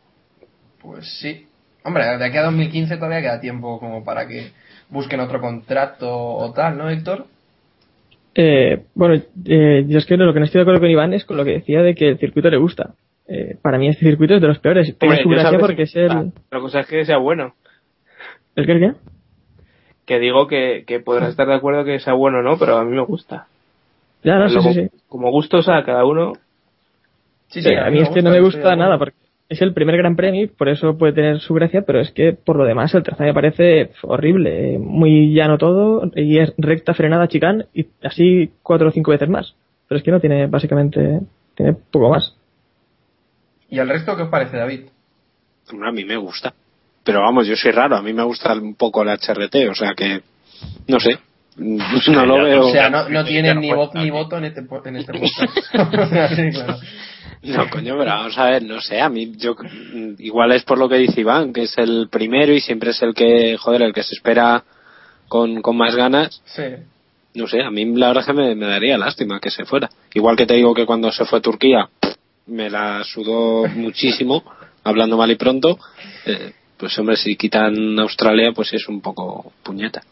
Pues 0.83 1.07
sí. 1.21 1.47
Hombre, 1.85 2.05
de 2.19 2.25
aquí 2.25 2.37
a 2.37 2.43
2015 2.43 2.97
todavía 2.97 3.21
queda 3.21 3.41
tiempo 3.41 3.79
como 3.79 4.05
para 4.05 4.27
que 4.27 4.51
busquen 4.89 5.21
otro 5.21 5.41
contrato 5.41 6.09
o 6.11 6.53
tal, 6.53 6.77
¿no, 6.79 6.91
Héctor? 6.91 7.27
Eh, 8.35 8.85
bueno, 8.95 9.23
eh, 9.47 9.85
yo 9.87 9.99
es 9.99 10.05
que 10.05 10.17
lo 10.17 10.33
que 10.35 10.41
no 10.41 10.45
estoy 10.45 10.59
de 10.59 10.63
acuerdo 10.63 10.81
con 10.81 10.91
Iván 10.91 11.15
es 11.15 11.25
con 11.25 11.37
lo 11.37 11.45
que 11.45 11.53
decía 11.53 11.83
de 11.83 11.95
que 11.95 12.09
el 12.11 12.19
circuito 12.19 12.51
le 12.51 12.59
gusta. 12.59 12.91
Eh, 13.29 13.57
para 13.61 13.79
mí 13.79 13.89
este 13.89 14.07
circuito 14.07 14.35
es 14.35 14.41
de 14.41 14.49
los 14.49 14.59
peores. 14.59 14.97
Tiene 14.99 15.15
Hombre, 15.17 15.23
su 15.23 15.29
gracia 15.31 15.51
sabes- 15.51 15.67
porque 15.67 15.83
es 15.83 15.97
el... 15.97 16.33
La 16.51 16.61
cosa 16.61 16.81
es 16.81 16.87
que 16.87 17.05
sea 17.05 17.19
bueno. 17.19 17.55
¿El 18.55 18.67
qué, 18.67 18.73
el 18.73 18.81
qué? 18.81 18.93
Que 20.07 20.19
digo 20.21 20.47
que, 20.47 20.85
que 20.87 21.01
podrás 21.01 21.31
estar 21.31 21.47
de 21.49 21.55
acuerdo 21.55 21.85
que 21.85 21.99
sea 21.99 22.13
bueno 22.13 22.39
o 22.39 22.43
no, 22.43 22.59
pero 22.59 22.77
a 22.77 22.85
mí 22.85 22.95
me 22.95 23.03
gusta. 23.05 23.47
Ya, 24.23 24.39
no, 24.39 24.49
sí, 24.49 24.55
Luego, 24.55 24.73
sí, 24.73 24.89
sí. 24.89 24.91
Como 25.09 25.31
gustos 25.31 25.69
a 25.69 25.83
cada 25.85 26.05
uno. 26.05 26.35
Sí, 27.49 27.63
Sí, 27.63 27.75
a 27.75 27.91
mí 27.91 28.01
es 28.01 28.09
que 28.11 28.23
no 28.23 28.31
me 28.31 28.41
gusta 28.41 28.75
nada 28.77 28.99
porque 28.99 29.17
es 29.49 29.63
el 29.63 29.73
primer 29.73 29.97
Gran 29.97 30.17
Premio, 30.17 30.49
por 30.57 30.69
eso 30.69 30.99
puede 30.99 31.13
tener 31.13 31.39
su 31.41 31.55
gracia, 31.55 31.83
pero 31.83 32.01
es 32.01 32.11
que 32.11 32.33
por 32.33 32.57
lo 32.57 32.65
demás 32.65 32.93
el 32.95 33.03
trazado 33.05 33.29
me 33.29 33.35
parece 33.35 33.91
horrible, 34.03 34.79
muy 34.81 35.33
llano 35.33 35.59
todo 35.59 36.11
y 36.17 36.39
es 36.39 36.53
recta, 36.59 36.95
frenada, 36.95 37.29
chicán 37.29 37.67
y 37.73 37.87
así 38.03 38.51
cuatro 38.63 38.89
o 38.89 38.91
cinco 38.93 39.13
veces 39.13 39.29
más. 39.29 39.55
Pero 39.89 39.99
es 39.99 40.05
que 40.05 40.11
no 40.11 40.21
tiene 40.21 40.47
básicamente, 40.49 41.21
tiene 41.55 41.75
poco 41.75 42.11
más. 42.11 42.36
¿Y 43.69 43.79
al 43.79 43.89
resto 43.89 44.17
qué 44.17 44.23
os 44.23 44.29
parece, 44.29 44.57
David? 44.57 44.87
A 45.83 45.93
mí 45.93 46.05
me 46.05 46.17
gusta. 46.17 46.55
Pero 47.03 47.21
vamos, 47.21 47.47
yo 47.47 47.57
soy 47.57 47.71
raro, 47.71 47.97
a 47.97 48.03
mí 48.03 48.13
me 48.13 48.25
gusta 48.25 48.53
un 48.55 48.75
poco 48.75 49.03
el 49.03 49.09
HRT, 49.09 49.71
o 49.71 49.75
sea 49.75 49.95
que, 49.95 50.23
no 50.89 50.99
sé, 50.99 51.19
no 51.57 52.27
lo 52.27 52.43
veo. 52.43 52.67
O 52.67 52.73
sea, 52.73 52.91
no, 52.91 53.25
tienen 53.25 53.61
ni 53.61 53.73
voz 53.73 53.95
ni 53.95 54.11
voto 54.11 54.39
en 54.39 54.47
este, 54.47 54.61
en 54.85 54.97
este 54.97 55.13
podcast. 55.19 55.99
O 56.03 56.07
sea, 56.09 56.29
sí, 56.29 56.51
claro. 56.51 56.77
No, 57.43 57.71
coño, 57.71 57.97
pero 57.97 58.11
vamos 58.11 58.37
a 58.39 58.47
ver, 58.47 58.65
no 58.65 58.81
sé, 58.81 59.01
a 59.01 59.09
mí, 59.09 59.33
yo, 59.37 59.55
igual 60.19 60.53
es 60.53 60.65
por 60.65 60.79
lo 60.79 60.89
que 60.89 60.97
dice 60.97 61.21
Iván, 61.21 61.53
que 61.53 61.63
es 61.63 61.79
el 61.79 62.09
primero 62.11 62.53
y 62.53 62.61
siempre 62.61 62.91
es 62.91 63.01
el 63.03 63.15
que, 63.15 63.57
joder, 63.57 63.83
el 63.83 63.93
que 63.93 64.03
se 64.03 64.15
espera 64.15 64.65
con, 65.29 65.63
con 65.63 65.77
más 65.77 65.95
ganas. 65.95 66.43
Sí. 66.47 66.63
No 67.35 67.47
sé, 67.47 67.63
a 67.63 67.71
mí 67.71 67.85
la 67.95 68.09
verdad 68.09 68.23
es 68.23 68.27
que 68.27 68.33
me, 68.33 68.55
me 68.55 68.67
daría 68.67 68.99
lástima 68.99 69.39
que 69.39 69.51
se 69.51 69.65
fuera. 69.65 69.91
Igual 70.15 70.37
que 70.37 70.47
te 70.47 70.55
digo 70.55 70.75
que 70.75 70.87
cuando 70.87 71.13
se 71.13 71.25
fue 71.25 71.39
a 71.39 71.43
Turquía 71.43 71.89
me 72.47 72.71
la 72.71 73.03
sudó 73.05 73.67
muchísimo, 73.69 74.45
hablando 74.85 75.17
mal 75.17 75.31
y 75.31 75.37
pronto. 75.37 75.79
eh, 76.25 76.53
pues 76.77 76.99
hombre, 76.99 77.17
si 77.17 77.37
quitan 77.37 77.99
Australia, 77.99 78.53
pues 78.55 78.73
es 78.75 78.87
un 78.89 79.01
poco 79.01 79.53
puñeta. 79.63 80.03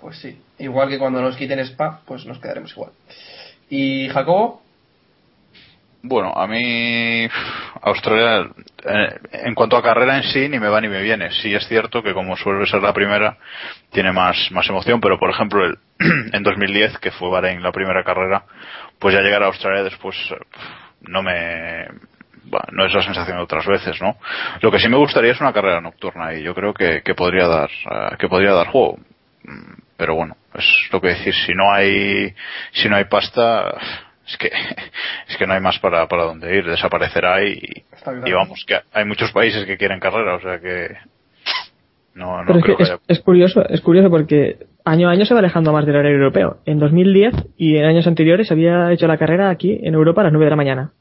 Pues 0.00 0.18
sí. 0.18 0.36
Igual 0.58 0.88
que 0.88 0.98
cuando 0.98 1.20
nos 1.20 1.36
quiten 1.36 1.58
Spa, 1.60 2.00
pues 2.06 2.24
nos 2.26 2.38
quedaremos 2.38 2.72
igual. 2.72 2.92
¿Y 3.68 4.08
Jacobo? 4.08 4.62
Bueno, 6.02 6.32
a 6.34 6.46
mí 6.46 7.28
Australia, 7.82 8.48
eh, 8.84 9.18
en 9.32 9.54
cuanto 9.54 9.76
a 9.76 9.82
carrera 9.82 10.16
en 10.16 10.22
sí, 10.22 10.48
ni 10.48 10.60
me 10.60 10.68
va 10.68 10.80
ni 10.80 10.88
me 10.88 11.02
viene. 11.02 11.32
Sí 11.32 11.52
es 11.52 11.66
cierto 11.66 12.02
que 12.02 12.14
como 12.14 12.36
suele 12.36 12.64
ser 12.66 12.80
la 12.80 12.92
primera, 12.92 13.36
tiene 13.90 14.12
más, 14.12 14.36
más 14.52 14.68
emoción, 14.68 15.00
pero 15.00 15.18
por 15.18 15.30
ejemplo 15.30 15.64
el, 15.66 15.78
en 16.32 16.42
2010, 16.42 16.98
que 16.98 17.10
fue 17.10 17.28
Bahrein 17.28 17.62
la 17.62 17.72
primera 17.72 18.04
carrera, 18.04 18.44
pues 19.00 19.14
ya 19.14 19.20
llegar 19.20 19.42
a 19.42 19.46
Australia 19.46 19.82
después 19.82 20.16
eh, 20.30 20.36
no 21.02 21.22
me... 21.22 21.86
bueno, 22.44 22.66
no 22.72 22.86
es 22.86 22.94
la 22.94 23.02
sensación 23.02 23.36
de 23.36 23.42
otras 23.42 23.66
veces, 23.66 24.00
¿no? 24.00 24.16
Lo 24.60 24.70
que 24.70 24.78
sí 24.78 24.88
me 24.88 24.96
gustaría 24.96 25.32
es 25.32 25.40
una 25.40 25.52
carrera 25.52 25.80
nocturna 25.80 26.34
y 26.34 26.42
yo 26.42 26.54
creo 26.54 26.72
que, 26.74 27.02
que 27.02 27.14
podría 27.14 27.46
dar 27.46 27.70
eh, 27.70 28.16
que 28.18 28.28
podría 28.28 28.52
dar 28.52 28.68
juego. 28.68 28.98
Mm, 29.44 29.80
Pero 29.96 30.14
bueno, 30.14 30.36
es 30.54 30.66
lo 30.92 31.00
que 31.00 31.08
decir, 31.08 31.34
si 31.34 31.54
no 31.54 31.72
hay 31.72 32.34
si 32.72 32.88
no 32.88 32.96
hay 32.96 33.04
pasta, 33.04 33.76
es 34.26 34.36
que 34.36 34.50
es 35.28 35.36
que 35.36 35.46
no 35.46 35.54
hay 35.54 35.60
más 35.60 35.78
para, 35.78 36.06
para 36.08 36.24
dónde 36.24 36.54
ir, 36.56 36.64
desaparecerá 36.66 37.42
y, 37.44 37.60
y 38.28 38.32
vamos, 38.32 38.64
que 38.66 38.80
hay 38.92 39.04
muchos 39.04 39.32
países 39.32 39.64
que 39.66 39.76
quieren 39.76 40.00
carrera, 40.00 40.34
o 40.36 40.40
sea 40.40 40.58
que 40.60 40.96
no, 42.16 42.38
no 42.40 42.46
Pero 42.46 42.58
es 42.58 42.64
creo 42.64 42.76
que 42.76 42.78
que 42.78 42.82
es, 42.84 42.90
haya- 42.90 43.00
es 43.06 43.20
curioso, 43.20 43.68
es 43.68 43.80
curioso 43.80 44.10
porque 44.10 44.66
año 44.84 45.08
a 45.08 45.12
año 45.12 45.24
se 45.24 45.34
va 45.34 45.40
alejando 45.40 45.72
más 45.72 45.86
del 45.86 45.96
horario 45.96 46.16
europeo. 46.18 46.58
En 46.64 46.78
2010 46.78 47.34
y 47.56 47.76
en 47.76 47.84
años 47.84 48.06
anteriores 48.06 48.50
había 48.50 48.90
hecho 48.92 49.06
la 49.06 49.18
carrera 49.18 49.50
aquí 49.50 49.78
en 49.82 49.94
Europa 49.94 50.22
a 50.22 50.24
las 50.24 50.32
9 50.32 50.46
de 50.46 50.50
la 50.50 50.56
mañana. 50.56 50.92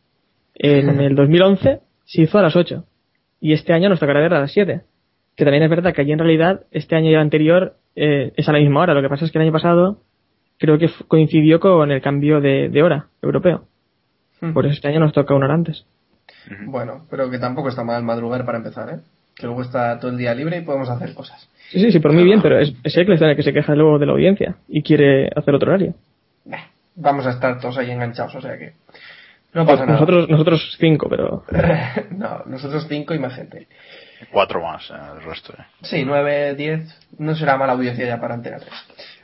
En 0.53 0.89
el 1.01 1.15
2011 1.15 1.79
se 2.05 2.21
hizo 2.21 2.37
a 2.37 2.41
las 2.43 2.55
8 2.55 2.83
y 3.41 3.53
este 3.53 3.73
año 3.73 3.89
nos 3.89 3.99
tocará 3.99 4.19
ver 4.19 4.33
a 4.33 4.39
las 4.41 4.51
7. 4.51 4.81
Que 5.35 5.43
también 5.43 5.63
es 5.63 5.69
verdad 5.69 5.93
que 5.93 6.01
allí 6.01 6.11
en 6.13 6.19
realidad 6.19 6.61
este 6.71 6.95
año 6.95 7.09
y 7.09 7.13
el 7.13 7.19
anterior 7.19 7.73
eh, 7.95 8.31
es 8.37 8.47
a 8.47 8.53
la 8.53 8.59
misma 8.59 8.81
hora. 8.81 8.93
Lo 8.93 9.01
que 9.01 9.09
pasa 9.09 9.25
es 9.25 9.31
que 9.31 9.37
el 9.37 9.43
año 9.43 9.51
pasado 9.51 9.97
creo 10.57 10.77
que 10.77 10.89
coincidió 11.07 11.59
con 11.59 11.91
el 11.91 12.01
cambio 12.01 12.39
de, 12.39 12.69
de 12.69 12.83
hora 12.83 13.07
europeo. 13.21 13.65
Hmm. 14.41 14.53
Por 14.53 14.65
eso 14.65 14.73
este 14.75 14.87
año 14.87 14.99
nos 15.01 15.11
toca 15.13 15.33
una 15.35 15.45
hora 15.45 15.55
antes. 15.55 15.85
Bueno, 16.67 17.05
pero 17.09 17.29
que 17.29 17.39
tampoco 17.39 17.69
está 17.69 17.83
mal 17.83 18.03
madrugar 18.03 18.45
para 18.45 18.57
empezar, 18.59 18.89
¿eh? 18.89 18.99
Que 19.35 19.45
luego 19.47 19.61
está 19.63 19.99
todo 19.99 20.11
el 20.11 20.17
día 20.17 20.33
libre 20.33 20.57
y 20.57 20.61
podemos 20.61 20.89
hacer 20.89 21.13
cosas. 21.13 21.49
Sí, 21.71 21.79
sí, 21.79 21.91
sí, 21.91 21.99
por 21.99 22.13
muy 22.13 22.23
bien, 22.23 22.41
pero 22.41 22.59
es, 22.59 22.73
es 22.83 22.95
Eccleston 22.97 23.29
el 23.29 23.35
que 23.35 23.43
se 23.43 23.51
queja 23.53 23.75
luego 23.75 23.99
de 23.99 24.05
la 24.05 24.13
audiencia 24.13 24.55
y 24.67 24.81
quiere 24.81 25.29
hacer 25.35 25.53
otro 25.55 25.69
horario. 25.69 25.93
Vamos 26.95 27.25
a 27.27 27.31
estar 27.31 27.59
todos 27.59 27.77
ahí 27.77 27.91
enganchados, 27.91 28.35
o 28.35 28.41
sea 28.41 28.57
que... 28.57 28.73
No 29.53 29.65
pasa 29.65 29.85
nada. 29.85 29.93
Nosotros, 29.99 30.29
nosotros 30.29 30.77
cinco, 30.79 31.07
pero 31.09 31.43
no, 32.11 32.43
nosotros 32.45 32.85
cinco 32.89 33.13
y 33.13 33.19
más 33.19 33.35
gente. 33.35 33.67
cuatro 34.31 34.61
más, 34.61 34.89
eh, 34.89 34.93
el 35.17 35.23
resto. 35.23 35.53
eh. 35.53 35.63
Sí, 35.81 36.03
nueve, 36.05 36.55
diez, 36.55 36.87
no 37.17 37.35
será 37.35 37.57
mala 37.57 37.73
audiencia 37.73 38.05
ya 38.05 38.19
para 38.19 38.33
Antena 38.35 38.57
3. 38.59 38.69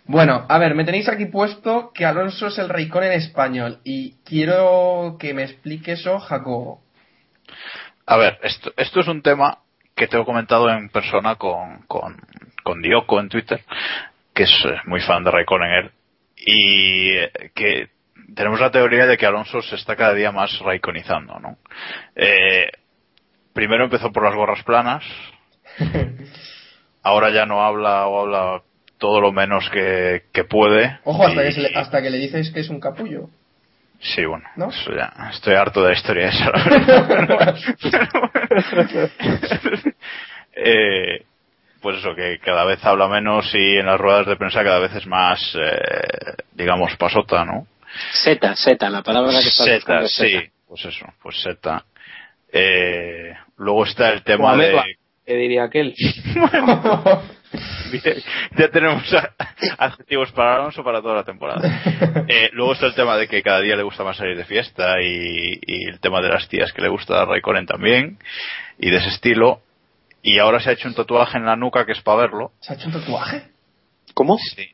Bueno, 0.05 0.45
a 0.49 0.57
ver, 0.57 0.73
me 0.75 0.83
tenéis 0.83 1.07
aquí 1.09 1.25
puesto 1.25 1.91
que 1.93 2.05
Alonso 2.05 2.47
es 2.47 2.57
el 2.59 2.69
Raycon 2.69 3.03
en 3.03 3.11
español 3.13 3.79
y 3.83 4.15
quiero 4.25 5.15
que 5.19 5.33
me 5.33 5.43
explique 5.43 5.93
eso, 5.93 6.19
Jacobo. 6.19 6.81
A 8.05 8.17
ver, 8.17 8.37
esto, 8.43 8.71
esto 8.77 8.99
es 9.01 9.07
un 9.07 9.21
tema 9.21 9.59
que 9.95 10.07
te 10.07 10.19
he 10.19 10.25
comentado 10.25 10.69
en 10.69 10.89
persona 10.89 11.35
con, 11.35 11.83
con, 11.87 12.17
con 12.63 12.81
Dioco 12.81 13.19
en 13.19 13.29
Twitter, 13.29 13.61
que 14.33 14.43
es 14.43 14.51
eh, 14.65 14.75
muy 14.85 15.01
fan 15.01 15.23
de 15.23 15.31
Raikkonen 15.31 15.71
él, 15.71 15.91
y 16.35 17.11
eh, 17.17 17.31
que 17.53 17.89
tenemos 18.35 18.59
la 18.59 18.71
teoría 18.71 19.05
de 19.05 19.17
que 19.17 19.25
Alonso 19.25 19.61
se 19.61 19.75
está 19.75 19.95
cada 19.95 20.13
día 20.13 20.31
más 20.31 20.57
raiconizando, 20.59 21.39
¿no? 21.39 21.57
Eh, 22.15 22.69
primero 23.53 23.83
empezó 23.83 24.11
por 24.11 24.23
las 24.23 24.35
gorras 24.35 24.63
planas, 24.63 25.03
ahora 27.03 27.29
ya 27.31 27.45
no 27.45 27.63
habla 27.63 28.07
o 28.07 28.21
habla 28.21 28.61
todo 28.97 29.19
lo 29.19 29.31
menos 29.31 29.69
que, 29.71 30.23
que 30.31 30.43
puede. 30.43 30.99
Ojo, 31.03 31.25
hasta, 31.25 31.43
y- 31.43 31.47
que, 31.47 31.51
se 31.53 31.61
le, 31.61 31.69
hasta 31.75 32.01
que 32.01 32.09
le 32.09 32.17
dices 32.17 32.51
que 32.51 32.59
es 32.61 32.69
un 32.69 32.79
capullo. 32.79 33.29
Sí, 34.01 34.25
bueno, 34.25 34.43
¿No? 34.55 34.69
eso 34.69 34.91
ya, 34.95 35.13
estoy 35.31 35.53
harto 35.53 35.83
de 35.83 35.89
la 35.89 35.95
historia 35.95 36.29
esa. 36.29 36.51
Eh, 40.63 41.23
pues 41.81 41.97
eso, 41.97 42.13
que 42.13 42.37
cada 42.39 42.65
vez 42.65 42.83
habla 42.83 43.07
menos 43.07 43.49
y 43.55 43.77
en 43.77 43.85
las 43.85 43.99
ruedas 43.99 44.27
de 44.27 44.35
prensa 44.35 44.63
cada 44.63 44.79
vez 44.79 44.93
es 44.93 45.07
más, 45.07 45.39
eh, 45.55 46.33
digamos, 46.51 46.95
pasota, 46.97 47.45
¿no? 47.45 47.65
Seta, 48.11 48.55
seta, 48.55 48.89
la 48.89 49.01
palabra 49.01 49.31
que 49.31 49.47
estás 49.47 49.65
Seta, 49.65 49.75
buscando 49.77 50.05
es 50.05 50.13
sí, 50.13 50.39
pues 50.67 50.85
eso, 50.85 51.05
pues 51.23 51.41
seta. 51.41 51.85
Eh, 52.51 53.33
luego 53.57 53.85
está 53.85 54.09
el 54.09 54.23
tema 54.23 54.55
de... 54.57 54.97
que 55.25 55.35
diría 55.35 55.63
aquel. 55.63 55.95
Ya 58.57 58.69
tenemos 58.69 59.03
a- 59.13 59.33
adjetivos 59.77 60.31
para 60.31 60.55
Alonso 60.55 60.83
para 60.83 61.01
toda 61.01 61.15
la 61.15 61.23
temporada. 61.23 61.61
Eh, 62.27 62.49
luego 62.53 62.73
está 62.73 62.85
el 62.85 62.95
tema 62.95 63.17
de 63.17 63.27
que 63.27 63.41
cada 63.43 63.59
día 63.59 63.75
le 63.75 63.83
gusta 63.83 64.03
más 64.05 64.15
salir 64.15 64.37
de 64.37 64.45
fiesta 64.45 65.01
y, 65.01 65.59
y 65.65 65.89
el 65.89 65.99
tema 65.99 66.21
de 66.21 66.29
las 66.29 66.47
tías 66.47 66.71
que 66.71 66.81
le 66.81 66.87
gusta 66.87 67.21
a 67.21 67.25
Raikkonen 67.25 67.65
también 67.65 68.17
y 68.79 68.89
de 68.89 68.97
ese 68.97 69.09
estilo. 69.09 69.59
y 70.21 70.37
ahora 70.39 70.59
se 70.61 70.69
ha 70.69 70.73
hecho 70.73 70.87
un 70.87 70.93
tatuaje 70.93 71.37
en 71.37 71.45
la 71.45 71.55
nuca 71.57 71.85
que 71.85 71.91
es 71.91 72.01
para 72.01 72.21
verlo. 72.21 72.51
¿Se 72.61 72.71
ha 72.71 72.75
hecho 72.77 72.87
un 72.87 72.93
tatuaje? 72.93 73.43
¿Cómo? 74.13 74.37
Sí. 74.37 74.65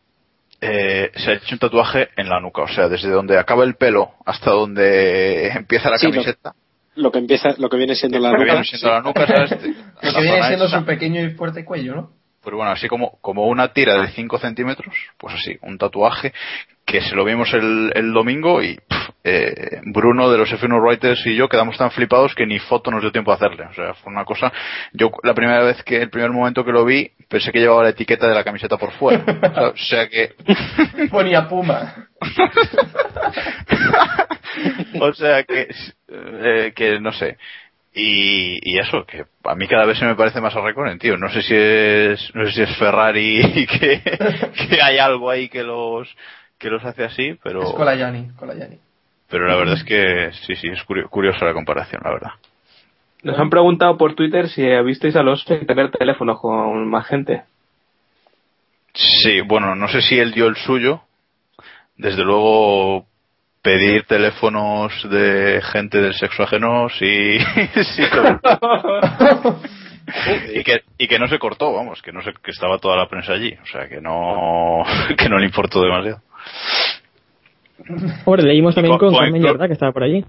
Eh, 0.62 1.12
se 1.16 1.32
ha 1.32 1.34
hecho 1.36 1.56
un 1.56 1.60
tatuaje 1.60 2.10
en 2.16 2.30
la 2.30 2.40
nuca, 2.40 2.62
o 2.64 2.68
sea, 2.68 2.88
desde 2.90 3.10
donde 3.10 3.38
acaba 3.40 3.64
el 3.64 3.76
pelo 3.76 4.12
hasta 4.26 4.52
donde 4.52 5.48
empieza 5.50 5.90
la 5.90 5.98
Sí, 5.98 6.12
camiseta. 6.12 6.54
Lo 6.96 7.12
que 7.12 7.20
empieza, 7.20 7.56
lo 7.58 7.70
que 7.70 7.78
viene 7.78 7.96
siendo 7.96 8.20
la 8.20 8.32
Lo 8.32 8.36
que 8.38 8.42
nuca. 8.42 8.54
viene 8.54 8.66
siendo 8.68 8.90
la 8.90 9.02
nuca, 9.02 9.26
¿sabes? 9.28 9.52
Lo 9.52 10.12
La 10.12 10.14
que 10.14 10.22
viene 10.22 10.44
siendo 10.48 10.68
su 10.68 10.86
pequeño 10.86 11.22
y 11.22 11.32
fuerte 11.32 11.64
cuello, 11.66 11.96
¿no? 11.96 12.12
Pues 12.48 12.56
bueno, 12.56 12.72
así 12.72 12.88
como, 12.88 13.20
como 13.20 13.48
una 13.48 13.74
tira 13.74 14.02
de 14.02 14.08
5 14.08 14.39
centímetros, 14.39 14.95
pues 15.18 15.36
así, 15.36 15.58
un 15.64 15.78
tatuaje 15.78 16.32
que 16.86 17.02
se 17.02 17.14
lo 17.14 17.26
vimos 17.26 17.54
el, 17.54 17.91
el 17.93 18.14
domingo 18.14 18.64
y 18.64 18.78
pff, 18.78 19.10
eh, 19.26 19.82
Bruno 19.84 20.32
de 20.32 20.38
los 20.38 20.50
F1 20.54 20.82
Writers 20.82 21.26
y 21.26 21.36
yo 21.36 21.50
quedamos 21.50 21.78
tan 21.78 21.91
flipados 21.91 22.34
que 22.34 22.45
ni 22.45 22.58
foto 22.60 22.89
nos 22.89 23.02
dio 23.02 23.12
tiempo 23.12 23.34
a 23.34 23.36
hacerle. 23.36 23.66
O 23.66 23.74
sea, 23.74 23.95
fue 23.95 24.14
una 24.14 24.24
cosa. 24.24 24.54
Yo 24.93 25.12
la 25.24 25.34
primera 25.34 25.62
vez 25.62 25.84
que, 25.84 26.02
el 26.02 26.10
primer 26.10 26.32
momento 26.32 26.64
que 26.64 26.72
lo 26.72 26.86
vi, 26.86 27.12
pensé 27.28 27.52
que 27.52 27.60
llevaba 27.60 27.84
la 27.84 27.89
etiqueta 27.89 28.30
de 28.30 28.36
la 28.36 28.45
camiseta 28.45 28.78
por 28.78 28.93
fuera. 28.93 29.26
O 29.74 29.76
sea 29.76 30.08
que, 30.08 30.34
Ponía 31.12 31.50
Puma. 31.50 32.08
o 35.02 35.12
sea 35.12 35.43
que, 35.43 35.68
eh, 36.08 36.72
que 36.74 36.98
no 37.02 37.12
sé. 37.12 37.38
Y, 38.00 38.60
y 38.62 38.78
eso, 38.78 39.06
que 39.06 39.26
a 39.45 39.56
mí 39.56 39.68
cada 39.68 39.86
vez 39.86 39.98
se 39.98 40.06
me 40.06 40.14
parece 40.14 40.39
más 40.39 40.56
a 40.56 40.62
Reconen, 40.62 41.00
tío. 41.00 41.18
No 41.18 41.30
sé 41.30 41.41
si 41.41 41.56
es, 41.56 42.36
no 42.36 42.45
sé 42.45 42.52
si 42.52 42.62
es 42.62 42.78
Ferrari 42.78 43.39
y 43.56 43.66
que, 43.66 44.02
que 44.70 44.82
hay 44.82 45.00
algo 45.00 45.32
ahí 45.32 45.50
que 45.50 45.64
los, 45.64 46.08
que 46.60 46.70
los 46.70 46.84
hace 46.86 47.06
así, 47.06 47.38
pero, 47.43 47.64
Es 47.64 47.74
Colayani, 47.74 48.30
Colayani. 48.38 48.78
pero 49.30 49.48
la 49.48 49.56
verdad 49.56 49.74
es 49.76 49.84
que 49.84 50.30
sí, 50.45 50.56
sí, 50.56 50.68
es 50.68 50.84
curio- 50.86 51.10
curiosa 51.10 51.43
la 51.43 51.54
comparación, 51.54 52.02
la 52.06 52.12
verdad. 52.12 52.32
Nos 53.24 53.39
han 53.39 53.50
preguntado 53.50 53.98
por 53.98 54.14
Twitter 54.14 54.48
si 54.48 54.62
visteis 54.84 55.16
a 55.16 55.24
los 55.24 55.43
tener 55.43 55.89
teléfonos 55.89 56.39
con 56.39 56.88
más 56.88 57.08
gente. 57.08 57.43
Sí, 58.93 59.41
bueno, 59.41 59.76
no 59.76 59.88
sé 59.88 60.02
si 60.02 60.20
él 60.20 60.32
dio 60.34 60.48
el 60.48 60.56
suyo. 60.56 61.02
Desde 61.95 62.24
luego, 62.24 63.08
pedir 63.68 64.03
teléfonos 64.03 64.93
de 65.09 65.61
gente 65.74 65.99
del 65.99 66.13
sexo 66.13 66.43
ajeno, 66.43 66.88
sí, 66.88 67.38
sí. 67.95 68.01
lo- 68.15 69.59
y 70.55 70.63
que 70.63 70.84
y 70.97 71.07
que 71.09 71.20
no 71.20 71.28
se 71.28 71.38
cortó, 71.38 71.74
vamos, 71.74 72.01
que 72.01 72.13
no 72.13 72.22
se, 72.22 72.32
que 72.41 72.51
estaba 72.51 72.78
toda 72.80 72.95
la 72.95 73.09
prensa 73.09 73.34
allí, 73.34 73.53
o 73.61 73.65
sea 73.65 73.89
que 73.89 73.99
no 73.99 74.84
que 75.18 75.28
no 75.28 75.38
le 75.38 75.45
importó 75.47 75.82
demasiado. 75.82 76.22
Hombre, 78.26 78.43
leímos 78.43 78.74
también 78.74 78.97
Con- 78.97 79.09
con 79.09 79.15
con- 79.15 79.24
Carmen 79.26 79.41
con- 79.57 79.68
que 79.68 79.74
estaba 79.74 79.91
por 79.91 80.03
allí. 80.03 80.24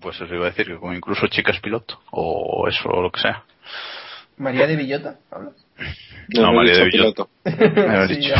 Pues 0.00 0.20
eso 0.20 0.32
iba 0.32 0.46
a 0.46 0.50
decir, 0.50 0.66
que 0.66 0.76
como 0.76 0.92
incluso 0.94 1.26
chicas 1.26 1.58
piloto, 1.60 2.00
o 2.12 2.66
eso, 2.68 2.88
o 2.88 3.02
lo 3.02 3.10
que 3.10 3.20
sea. 3.20 3.42
María 4.36 4.66
de 4.68 4.76
Villota, 4.76 5.16
¿hablas? 5.30 5.54
No, 6.34 6.42
No, 6.42 6.50
he 6.50 6.54
María 6.56 6.74
de 6.78 6.84
Villota. 6.84 7.24
Me 7.44 7.96
habías 7.96 8.08
Sí, 8.08 8.16
dicho. 8.16 8.34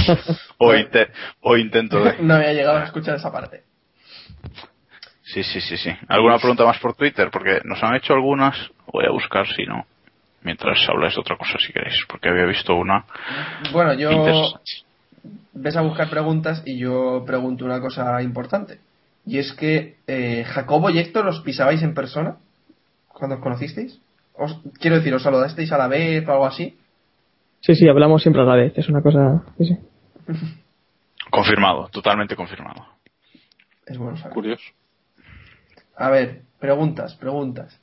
O, 0.58 0.72
inte- 0.74 1.08
o 1.40 1.56
intento 1.56 2.02
de. 2.02 2.16
No 2.20 2.34
había 2.34 2.52
llegado 2.52 2.78
a 2.78 2.84
escuchar 2.84 3.16
esa 3.16 3.30
parte. 3.32 3.62
Sí, 5.32 5.44
sí, 5.44 5.60
sí, 5.60 5.76
sí. 5.76 5.90
¿Alguna 6.08 6.38
pregunta 6.38 6.64
más 6.64 6.78
por 6.78 6.94
Twitter? 6.94 7.30
Porque 7.30 7.60
nos 7.64 7.82
han 7.82 7.94
hecho 7.94 8.14
algunas. 8.14 8.56
Voy 8.92 9.04
a 9.06 9.10
buscar 9.10 9.46
si 9.46 9.64
no. 9.64 9.86
Mientras 10.42 10.78
habláis 10.88 11.14
de 11.14 11.20
otra 11.20 11.36
cosa 11.36 11.58
si 11.58 11.72
queréis. 11.72 11.94
Porque 12.08 12.28
había 12.28 12.46
visto 12.46 12.74
una. 12.74 13.04
Bueno, 13.72 13.94
yo 13.94 14.10
ves 15.52 15.76
a 15.76 15.82
buscar 15.82 16.10
preguntas 16.10 16.62
y 16.66 16.78
yo 16.78 17.22
pregunto 17.24 17.64
una 17.64 17.80
cosa 17.80 18.20
importante. 18.22 18.80
Y 19.24 19.38
es 19.38 19.52
que 19.52 19.96
eh, 20.06 20.44
Jacobo 20.44 20.90
y 20.90 20.98
Héctor 20.98 21.28
os 21.28 21.40
pisabais 21.40 21.82
en 21.82 21.94
persona 21.94 22.36
cuando 23.08 23.36
os 23.36 23.42
conocisteis. 23.42 24.00
Os, 24.34 24.58
quiero 24.80 24.96
decir, 24.96 25.14
os 25.14 25.22
saludasteis 25.22 25.70
a 25.70 25.78
la 25.78 25.86
vez 25.86 26.26
o 26.26 26.32
algo 26.32 26.46
así. 26.46 26.76
Sí, 27.60 27.74
sí, 27.76 27.88
hablamos 27.88 28.22
siempre 28.22 28.42
a 28.42 28.46
la 28.46 28.56
vez. 28.56 28.72
Es 28.76 28.88
una 28.88 29.02
cosa. 29.02 29.44
Sí, 29.58 29.64
sí. 29.66 29.78
Confirmado, 31.30 31.88
totalmente 31.92 32.34
confirmado. 32.34 32.84
Es 33.86 33.96
bueno 33.96 34.16
saber. 34.16 34.32
Curioso. 34.32 34.64
A 36.00 36.08
ver, 36.10 36.40
preguntas, 36.58 37.14
preguntas. 37.16 37.78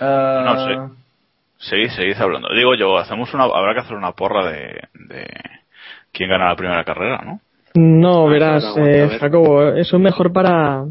Ah, 0.00 0.42
No 0.44 0.66
sé. 0.66 0.94
Seguid, 1.60 1.88
seguid 1.90 2.20
hablando. 2.20 2.48
Digo 2.54 2.74
yo, 2.76 2.98
hacemos 2.98 3.32
una, 3.34 3.44
habrá 3.44 3.74
que 3.74 3.80
hacer 3.80 3.96
una 3.96 4.12
porra 4.12 4.48
de, 4.48 4.80
de 4.94 5.26
quién 6.12 6.28
gana 6.30 6.48
la 6.50 6.56
primera 6.56 6.84
carrera, 6.84 7.22
¿no? 7.24 7.40
No, 7.74 8.26
Ah, 8.26 8.30
verás, 8.30 8.74
eh. 8.76 9.18
Jacobo, 9.18 9.68
eso 9.72 9.96
es 9.96 10.02
mejor 10.02 10.32
para. 10.32 10.84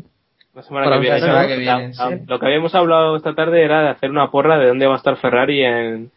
La 0.53 0.64
semana 0.64 0.86
Para 0.86 0.95
que 0.97 1.01
viene. 1.01 1.20
la 1.20 1.26
semana 1.26 1.41
¿no? 1.43 1.47
que 1.47 1.58
viene, 1.58 1.88
La- 1.88 1.93
sí. 1.93 1.99
la- 2.16 2.20
Lo 2.28 2.39
que 2.39 2.45
habíamos 2.47 2.76
hablado 2.76 3.16
esta 3.16 3.34
tarde 3.36 3.64
era 3.64 3.82
de 3.84 3.89
hacer 3.89 4.10
una 4.10 4.30
porra 4.32 4.58
de 4.58 4.68
dónde 4.68 4.88
va 4.88 4.95
a 4.95 4.97
estar 4.97 5.16
Ferrari 5.18 5.64
en, 5.64 6.12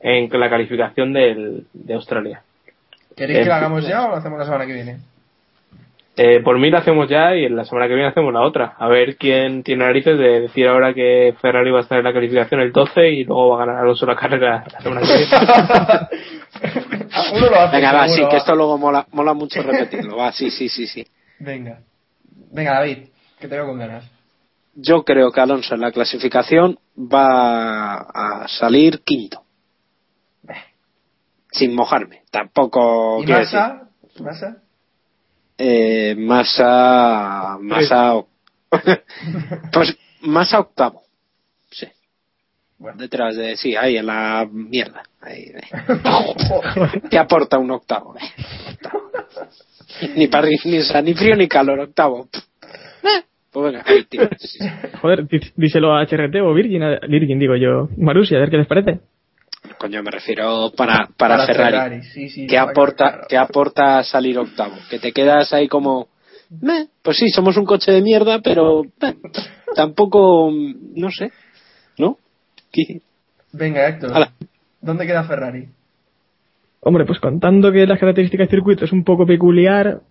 en 0.00 0.40
la 0.40 0.48
calificación 0.50 1.12
del, 1.12 1.66
de 1.74 1.94
Australia. 1.94 2.42
¿Queréis 3.14 3.40
que 3.40 3.44
lo 3.44 3.54
hagamos 3.54 3.86
ya 3.86 4.06
o 4.06 4.08
lo 4.10 4.16
hacemos 4.16 4.38
la 4.38 4.44
semana 4.46 4.66
que 4.66 4.72
viene? 4.72 4.98
Eh, 6.18 6.40
por 6.40 6.58
mí 6.58 6.70
la 6.70 6.78
hacemos 6.78 7.10
ya 7.10 7.36
y 7.36 7.44
en 7.44 7.54
la 7.54 7.66
semana 7.66 7.88
que 7.88 7.94
viene 7.94 8.08
hacemos 8.08 8.32
la 8.32 8.40
otra. 8.40 8.74
A 8.78 8.88
ver 8.88 9.16
quién 9.16 9.62
tiene 9.62 9.84
narices 9.84 10.18
de 10.18 10.40
decir 10.40 10.66
ahora 10.66 10.94
que 10.94 11.34
Ferrari 11.42 11.70
va 11.70 11.80
a 11.80 11.82
estar 11.82 11.98
en 11.98 12.04
la 12.04 12.14
calificación 12.14 12.60
el 12.60 12.72
12 12.72 13.10
y 13.10 13.24
luego 13.24 13.50
va 13.50 13.56
a 13.62 13.66
ganar 13.66 13.82
Alonso 13.82 14.06
la 14.06 14.16
carrera 14.16 14.64
la 14.72 14.80
semana 14.80 15.02
que 15.02 15.08
viene. 15.08 15.26
Uno 17.36 17.50
lo 17.50 17.56
hace. 17.56 17.76
Venga, 17.76 17.92
va, 17.92 18.08
sí, 18.08 18.22
que 18.30 18.38
esto 18.38 18.54
luego 18.54 18.78
mola, 18.78 19.06
mola 19.12 19.34
mucho 19.34 19.62
repetirlo. 19.62 20.16
Va, 20.16 20.32
sí, 20.32 20.50
sí, 20.50 20.70
sí, 20.70 20.86
sí. 20.86 21.06
Venga. 21.38 21.80
Venga, 22.50 22.78
David, 22.78 23.08
que 23.38 23.48
te 23.48 23.54
veo 23.54 23.66
con 23.66 23.78
ganas. 23.78 24.10
Yo 24.74 25.04
creo 25.04 25.30
que 25.32 25.40
Alonso 25.42 25.74
en 25.74 25.82
la 25.82 25.92
clasificación 25.92 26.78
va 26.96 27.96
a 27.96 28.48
salir 28.48 29.02
quinto. 29.02 29.42
Sin 31.50 31.74
mojarme. 31.74 32.22
Tampoco. 32.30 33.22
¿Y 33.22 33.26
Massa? 33.26 33.90
¿Massa? 34.20 34.62
Eh, 35.58 36.14
Massa. 36.18 37.56
Massa. 37.60 38.14
pues 39.72 39.96
Massa 40.22 40.60
octavo. 40.60 41.02
Sí. 41.70 41.86
Bueno. 42.78 42.98
Detrás 42.98 43.36
de. 43.36 43.56
Sí, 43.56 43.74
ahí 43.76 43.96
en 43.96 44.06
la 44.06 44.46
mierda. 44.50 45.02
Ahí, 45.20 45.52
ahí. 45.54 47.00
¿Qué 47.10 47.18
aporta 47.18 47.58
un 47.58 47.70
octavo? 47.70 48.10
Octavo. 48.70 49.10
Ni, 50.14 50.26
para, 50.28 50.48
ni, 50.48 50.78
ni 51.04 51.14
frío 51.14 51.36
ni 51.36 51.48
calor, 51.48 51.80
octavo. 51.80 52.28
Eh, 53.02 53.22
Pues 53.50 53.72
venga, 53.72 53.82
ahí, 53.86 54.04
tío. 54.04 54.28
Sí, 54.38 54.58
sí. 54.58 54.68
Joder, 55.00 55.26
dí- 55.26 55.52
díselo 55.56 55.94
a 55.96 56.02
HRT 56.04 56.36
o 56.42 56.52
Virgin, 56.52 56.82
a- 56.82 56.98
Virgin 57.08 57.38
digo 57.38 57.56
yo. 57.56 57.88
Marusi, 57.96 58.34
a 58.34 58.40
ver 58.40 58.50
qué 58.50 58.58
les 58.58 58.66
parece. 58.66 59.00
Coño, 59.78 60.02
me 60.02 60.10
refiero 60.10 60.72
para, 60.76 61.08
para, 61.16 61.46
Ferrari. 61.46 62.02
Sí, 62.02 62.28
sí, 62.28 62.46
¿Qué 62.46 62.58
aporta, 62.58 63.10
claro. 63.10 63.26
¿Qué 63.28 63.36
aporta 63.36 64.02
salir 64.02 64.38
octavo? 64.38 64.74
Que 64.90 64.98
te 64.98 65.12
quedas 65.12 65.52
ahí 65.52 65.68
como. 65.68 66.08
"Meh, 66.62 66.86
pues 67.02 67.16
sí, 67.18 67.28
somos 67.28 67.56
un 67.56 67.64
coche 67.64 67.92
de 67.92 68.02
mierda, 68.02 68.40
pero 68.40 68.82
tampoco. 69.74 70.50
No 70.50 71.10
sé. 71.10 71.30
¿No? 71.98 72.18
¿Qué? 72.72 73.00
Venga, 73.52 73.88
Héctor. 73.88 74.12
¿Dónde 74.80 75.06
queda 75.06 75.24
Ferrari? 75.24 75.68
Hombre, 76.80 77.04
pues 77.04 77.18
contando 77.18 77.72
que 77.72 77.86
las 77.86 77.98
características 77.98 78.48
del 78.48 78.58
circuito 78.58 78.84
es 78.84 78.92
un 78.92 79.02
poco 79.02 79.26
peculiar, 79.26 80.02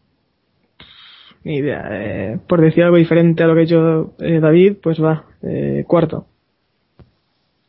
ni 1.43 1.57
idea. 1.57 1.87
eh, 1.91 2.39
por 2.47 2.59
decir 2.59 2.83
algo 2.83 2.97
diferente 2.97 3.43
a 3.43 3.47
lo 3.47 3.53
que 3.53 3.61
ha 3.61 3.63
hecho 3.63 4.13
eh, 4.19 4.39
David, 4.41 4.77
pues 4.83 5.01
va, 5.01 5.25
eh, 5.41 5.85
cuarto. 5.87 6.25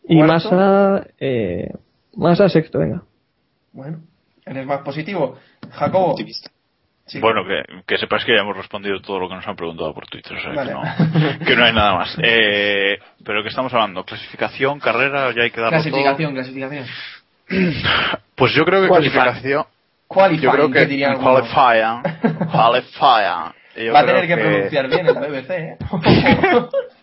Y. 0.09 0.23
Massa, 0.23 1.07
eh, 1.19 1.71
Massa 2.17 2.49
sexto, 2.49 2.79
venga. 2.79 3.03
Bueno, 3.73 3.99
eres 4.45 4.67
más 4.67 4.81
positivo. 4.81 5.37
Jacobo. 5.71 6.13
Optimista. 6.13 6.51
Sí. 7.07 7.21
Bueno, 7.21 7.45
que, 7.47 7.63
que 7.87 7.99
sepas 7.99 8.25
que 8.25 8.35
ya 8.35 8.43
hemos 8.43 8.57
respondido 8.57 9.01
todo 9.01 9.21
lo 9.21 9.29
que 9.29 9.37
nos 9.37 9.47
han 9.47 9.55
preguntado 9.55 9.95
por 9.95 10.09
Twitter, 10.09 10.37
o 10.37 10.41
sea 10.41 10.53
Vale. 10.53 10.73
que, 10.73 10.75
no, 10.75 11.39
que 11.47 11.57
no 11.57 11.65
hay 11.65 11.73
nada 11.73 11.95
más. 11.95 12.17
Eh, 12.23 12.99
pero 13.25 13.43
que 13.45 13.49
estamos 13.49 13.73
hablando, 13.75 14.05
clasificación, 14.05 14.81
carrera, 14.81 15.33
ya 15.33 15.43
hay 15.43 15.51
que 15.51 15.61
darlo 15.61 15.77
clasificación, 15.79 16.35
clasificación. 16.35 16.87
Pues 18.35 18.53
yo 18.55 18.65
creo 18.65 18.83
que 18.83 18.89
Qualifying. 18.89 19.23
clasificación, 19.23 19.65
Qualifying, 20.09 20.43
yo 20.43 20.51
creo 20.51 20.71
que 20.71 20.89
que 20.89 21.15
qualifying. 21.17 22.03
Yo 23.77 23.93
Va 23.93 24.01
a 24.01 24.07
tener 24.07 24.27
que, 24.27 24.37
pronunciar 24.37 24.89
bien 24.89 25.07
en 25.07 25.15
la 25.15 25.21
BBC, 25.21 25.51
¿eh? 25.51 25.77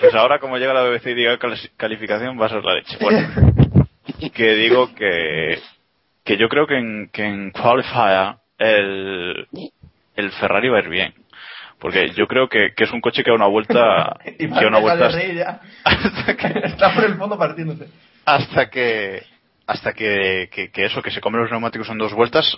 Pues 0.00 0.14
ahora 0.14 0.38
como 0.38 0.56
llega 0.56 0.72
la 0.72 0.82
BBC 0.82 1.08
y 1.08 1.14
diga 1.14 1.38
calificación 1.76 2.40
va 2.40 2.46
a 2.46 2.48
ser 2.48 2.64
la 2.64 2.74
leche. 2.74 2.96
Bueno, 3.00 3.28
que 4.34 4.54
digo 4.54 4.94
que, 4.94 5.58
que 6.24 6.36
yo 6.36 6.48
creo 6.48 6.66
que 6.66 6.78
en, 6.78 7.10
que 7.12 7.24
en 7.24 7.50
Qualifier 7.50 8.36
el, 8.58 9.46
el 10.16 10.32
Ferrari 10.32 10.68
va 10.68 10.78
a 10.78 10.82
ir 10.82 10.88
bien. 10.88 11.14
Porque 11.78 12.10
yo 12.10 12.26
creo 12.26 12.48
que, 12.48 12.74
que 12.76 12.84
es 12.84 12.92
un 12.92 13.00
coche 13.00 13.22
que 13.24 13.30
a 13.30 13.34
una 13.34 13.46
vuelta, 13.46 14.16
y 14.38 14.48
que 14.48 14.64
a 14.64 14.68
una 14.68 14.80
vuelta 14.80 15.06
hasta 15.84 16.36
que, 16.36 16.58
Está 16.64 16.94
por 16.94 17.04
el 17.04 17.14
fondo 17.16 17.38
partiéndose. 17.38 17.86
hasta 18.26 18.68
que, 18.68 19.22
hasta 19.66 19.92
que, 19.94 20.48
que, 20.52 20.70
que 20.70 20.84
eso, 20.84 21.00
que 21.02 21.10
se 21.10 21.20
come 21.20 21.38
los 21.38 21.50
neumáticos 21.50 21.88
en 21.88 21.98
dos 21.98 22.12
vueltas, 22.12 22.54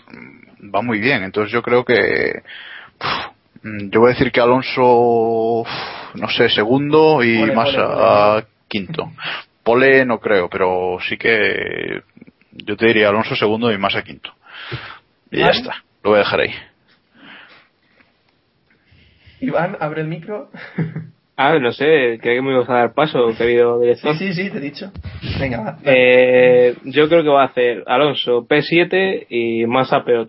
va 0.74 0.82
muy 0.82 0.98
bien. 0.98 1.22
Entonces 1.22 1.52
yo 1.52 1.62
creo 1.62 1.84
que, 1.84 2.42
yo 3.64 4.00
voy 4.00 4.10
a 4.10 4.14
decir 4.14 4.32
que 4.32 4.40
Alonso, 4.40 5.64
no 6.14 6.28
sé, 6.36 6.48
segundo 6.50 7.22
y 7.22 7.42
Ole, 7.42 7.54
Massa 7.54 7.86
ole, 7.86 8.36
ole. 8.38 8.44
quinto. 8.68 9.10
pole 9.62 10.04
no 10.04 10.18
creo, 10.18 10.48
pero 10.48 10.98
sí 11.08 11.16
que 11.16 12.02
yo 12.52 12.76
te 12.76 12.86
diría 12.86 13.08
Alonso 13.08 13.36
segundo 13.36 13.70
y 13.72 13.78
Massa 13.78 14.02
quinto. 14.02 14.32
Y 15.30 15.38
ya 15.38 15.46
está, 15.46 15.84
lo 16.02 16.10
voy 16.10 16.16
a 16.16 16.22
dejar 16.24 16.40
ahí. 16.40 16.50
Iván, 19.40 19.76
abre 19.80 20.02
el 20.02 20.08
micro. 20.08 20.50
Ah, 21.36 21.58
no 21.58 21.72
sé, 21.72 22.18
creí 22.20 22.36
que 22.36 22.42
me 22.42 22.52
ibas 22.52 22.68
a 22.68 22.74
dar 22.74 22.94
paso, 22.94 23.26
querido 23.36 23.78
Sí, 23.78 23.82
director. 23.86 24.16
sí, 24.16 24.32
sí, 24.34 24.50
te 24.50 24.58
he 24.58 24.60
dicho. 24.60 24.92
Venga, 25.40 25.60
va. 25.62 25.78
Eh, 25.84 26.76
yo 26.84 27.08
creo 27.08 27.22
que 27.22 27.28
va 27.30 27.42
a 27.42 27.46
hacer 27.46 27.82
Alonso 27.86 28.46
P7 28.46 29.26
y 29.30 29.66
Massa 29.66 30.04
P8. 30.04 30.28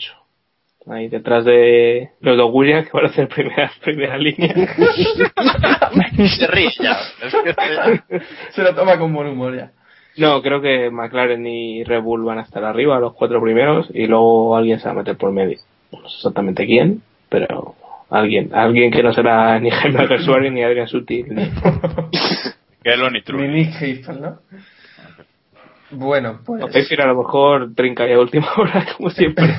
Ahí 0.86 1.08
detrás 1.08 1.46
de 1.46 2.10
los 2.20 2.36
dos 2.36 2.50
Williams 2.54 2.86
que 2.90 2.92
van 2.98 3.06
a 3.06 3.10
hacer 3.10 3.28
primera, 3.30 3.72
primera 3.84 4.18
línea. 4.18 4.54
Se 6.38 6.48
ríe 6.48 6.72
ya. 6.80 6.98
Se 8.52 8.64
lo 8.64 8.76
toma 8.76 8.98
con 8.98 9.14
buen 9.14 9.28
humor 9.28 9.56
ya. 9.56 9.72
No, 10.18 10.42
creo 10.42 10.62
que 10.62 10.92
McLaren 10.92 11.46
y 11.48 11.84
Red 11.84 12.02
Bull 12.02 12.24
van 12.26 12.38
a 12.40 12.44
estar 12.44 12.64
arriba, 12.64 13.00
los 13.00 13.14
cuatro 13.14 13.42
primeros, 13.42 13.88
y 13.94 14.06
luego 14.08 14.56
alguien 14.56 14.80
se 14.80 14.86
va 14.86 14.92
a 14.92 14.96
meter 14.98 15.18
por 15.18 15.32
medio. 15.32 15.58
No 15.92 16.08
sé 16.10 16.16
exactamente 16.18 16.66
quién, 16.66 17.02
pero 17.30 17.76
alguien, 18.10 18.54
alguien 18.54 18.92
que 18.92 19.02
no 19.02 19.12
será 19.14 19.58
ni 19.60 19.72
Jaime 19.72 20.20
Suárez 20.20 20.52
ni 20.52 20.62
Adrián 20.64 20.88
Sutil. 20.88 21.34
ni- 21.34 21.50
que 22.84 22.98
lo 22.98 23.10
ni 23.10 23.22
true. 23.24 23.48
Ni 23.48 23.64
Nick 23.64 23.82
Heidfeld, 23.82 24.20
¿no? 24.22 24.40
Bueno, 25.92 26.40
pues... 26.46 26.62
A 26.64 27.06
lo 27.08 27.16
mejor 27.16 27.74
trinca 27.76 28.06
ya 28.08 28.16
a 28.16 28.20
última 28.20 28.48
hora, 28.58 28.86
como 28.98 29.10
siempre. 29.10 29.46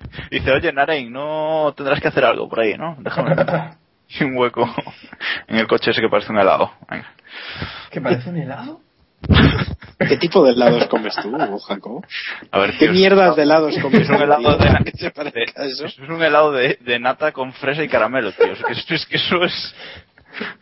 Dice, 0.30 0.50
oye, 0.52 0.72
Narain, 0.72 1.12
no 1.12 1.72
tendrás 1.76 2.00
que 2.00 2.08
hacer 2.08 2.24
algo 2.24 2.48
por 2.48 2.60
ahí, 2.60 2.76
¿no? 2.76 2.96
Déjame 3.00 3.34
un 4.20 4.36
hueco 4.36 4.68
en 5.48 5.56
el 5.56 5.66
coche 5.66 5.90
ese 5.90 6.00
que 6.00 6.08
parece 6.08 6.30
un 6.32 6.38
helado. 6.38 6.70
Venga. 6.90 7.10
¿Que 7.90 8.00
parece 8.00 8.28
un 8.30 8.36
helado? 8.36 8.80
¿Qué 9.98 10.16
tipo 10.16 10.44
de 10.44 10.52
helados 10.52 10.86
comes 10.88 11.14
tú, 11.16 11.58
Jacob? 11.60 12.04
A 12.50 12.58
ver, 12.58 12.72
¿Qué 12.72 12.86
tío, 12.86 12.92
mierdas 12.92 13.36
de 13.36 13.42
helados 13.44 13.78
comes 13.78 14.00
Es 14.00 14.08
un 14.10 14.20
helado 14.20 14.58
de, 14.58 14.68
eso? 15.68 15.86
es 15.86 15.98
un 15.98 16.22
helado 16.22 16.52
de, 16.52 16.76
de 16.80 16.98
nata 16.98 17.32
con 17.32 17.52
fresa 17.52 17.82
y 17.84 17.88
caramelo, 17.88 18.32
tío. 18.32 18.52
Es 18.52 18.62
que, 18.64 18.72
es, 18.72 18.90
es 18.90 19.06
que 19.06 19.16
eso 19.16 19.44
es... 19.44 19.74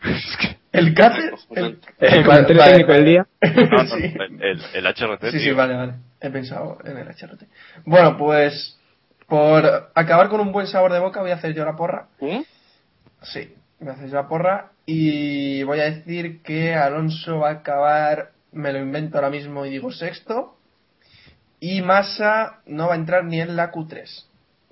es 0.03 0.37
que- 0.37 0.61
¿El 0.71 0.93
cáter? 0.93 1.33
El, 1.53 1.79
El 1.99 2.23
comentario 2.25 2.57
vale, 2.59 2.71
técnico 2.71 2.91
del 2.93 3.05
día. 3.05 3.25
no, 3.41 3.83
no, 3.83 3.87
sí. 3.87 4.03
el, 4.03 4.41
el, 4.41 4.61
el 4.73 4.85
HRT, 4.87 5.31
Sí, 5.31 5.39
sí, 5.41 5.51
vale, 5.51 5.75
vale. 5.75 5.93
He 6.21 6.29
pensado 6.29 6.77
en 6.85 6.97
el 6.97 7.07
HRT. 7.09 7.43
Bueno, 7.83 8.17
pues 8.17 8.77
por 9.31 9.91
acabar 9.95 10.27
con 10.27 10.41
un 10.41 10.51
buen 10.51 10.67
sabor 10.67 10.91
de 10.91 10.99
boca 10.99 11.21
voy 11.21 11.31
a 11.31 11.35
hacer 11.35 11.55
yo 11.55 11.63
la 11.63 11.77
porra. 11.77 12.07
¿Eh? 12.19 12.43
Sí, 13.21 13.53
voy 13.79 13.87
a 13.87 13.93
hacer 13.93 14.09
yo 14.09 14.15
la 14.15 14.27
porra 14.27 14.71
y 14.85 15.63
voy 15.63 15.79
a 15.79 15.85
decir 15.85 16.41
que 16.41 16.75
Alonso 16.75 17.39
va 17.39 17.47
a 17.47 17.53
acabar, 17.53 18.31
me 18.51 18.73
lo 18.73 18.79
invento 18.79 19.17
ahora 19.17 19.29
mismo 19.29 19.65
y 19.65 19.69
digo 19.69 19.89
sexto, 19.89 20.57
y 21.61 21.81
Massa 21.81 22.59
no 22.65 22.87
va 22.87 22.95
a 22.95 22.97
entrar 22.97 23.23
ni 23.23 23.39
en 23.39 23.55
la 23.55 23.71
Q3. 23.71 24.03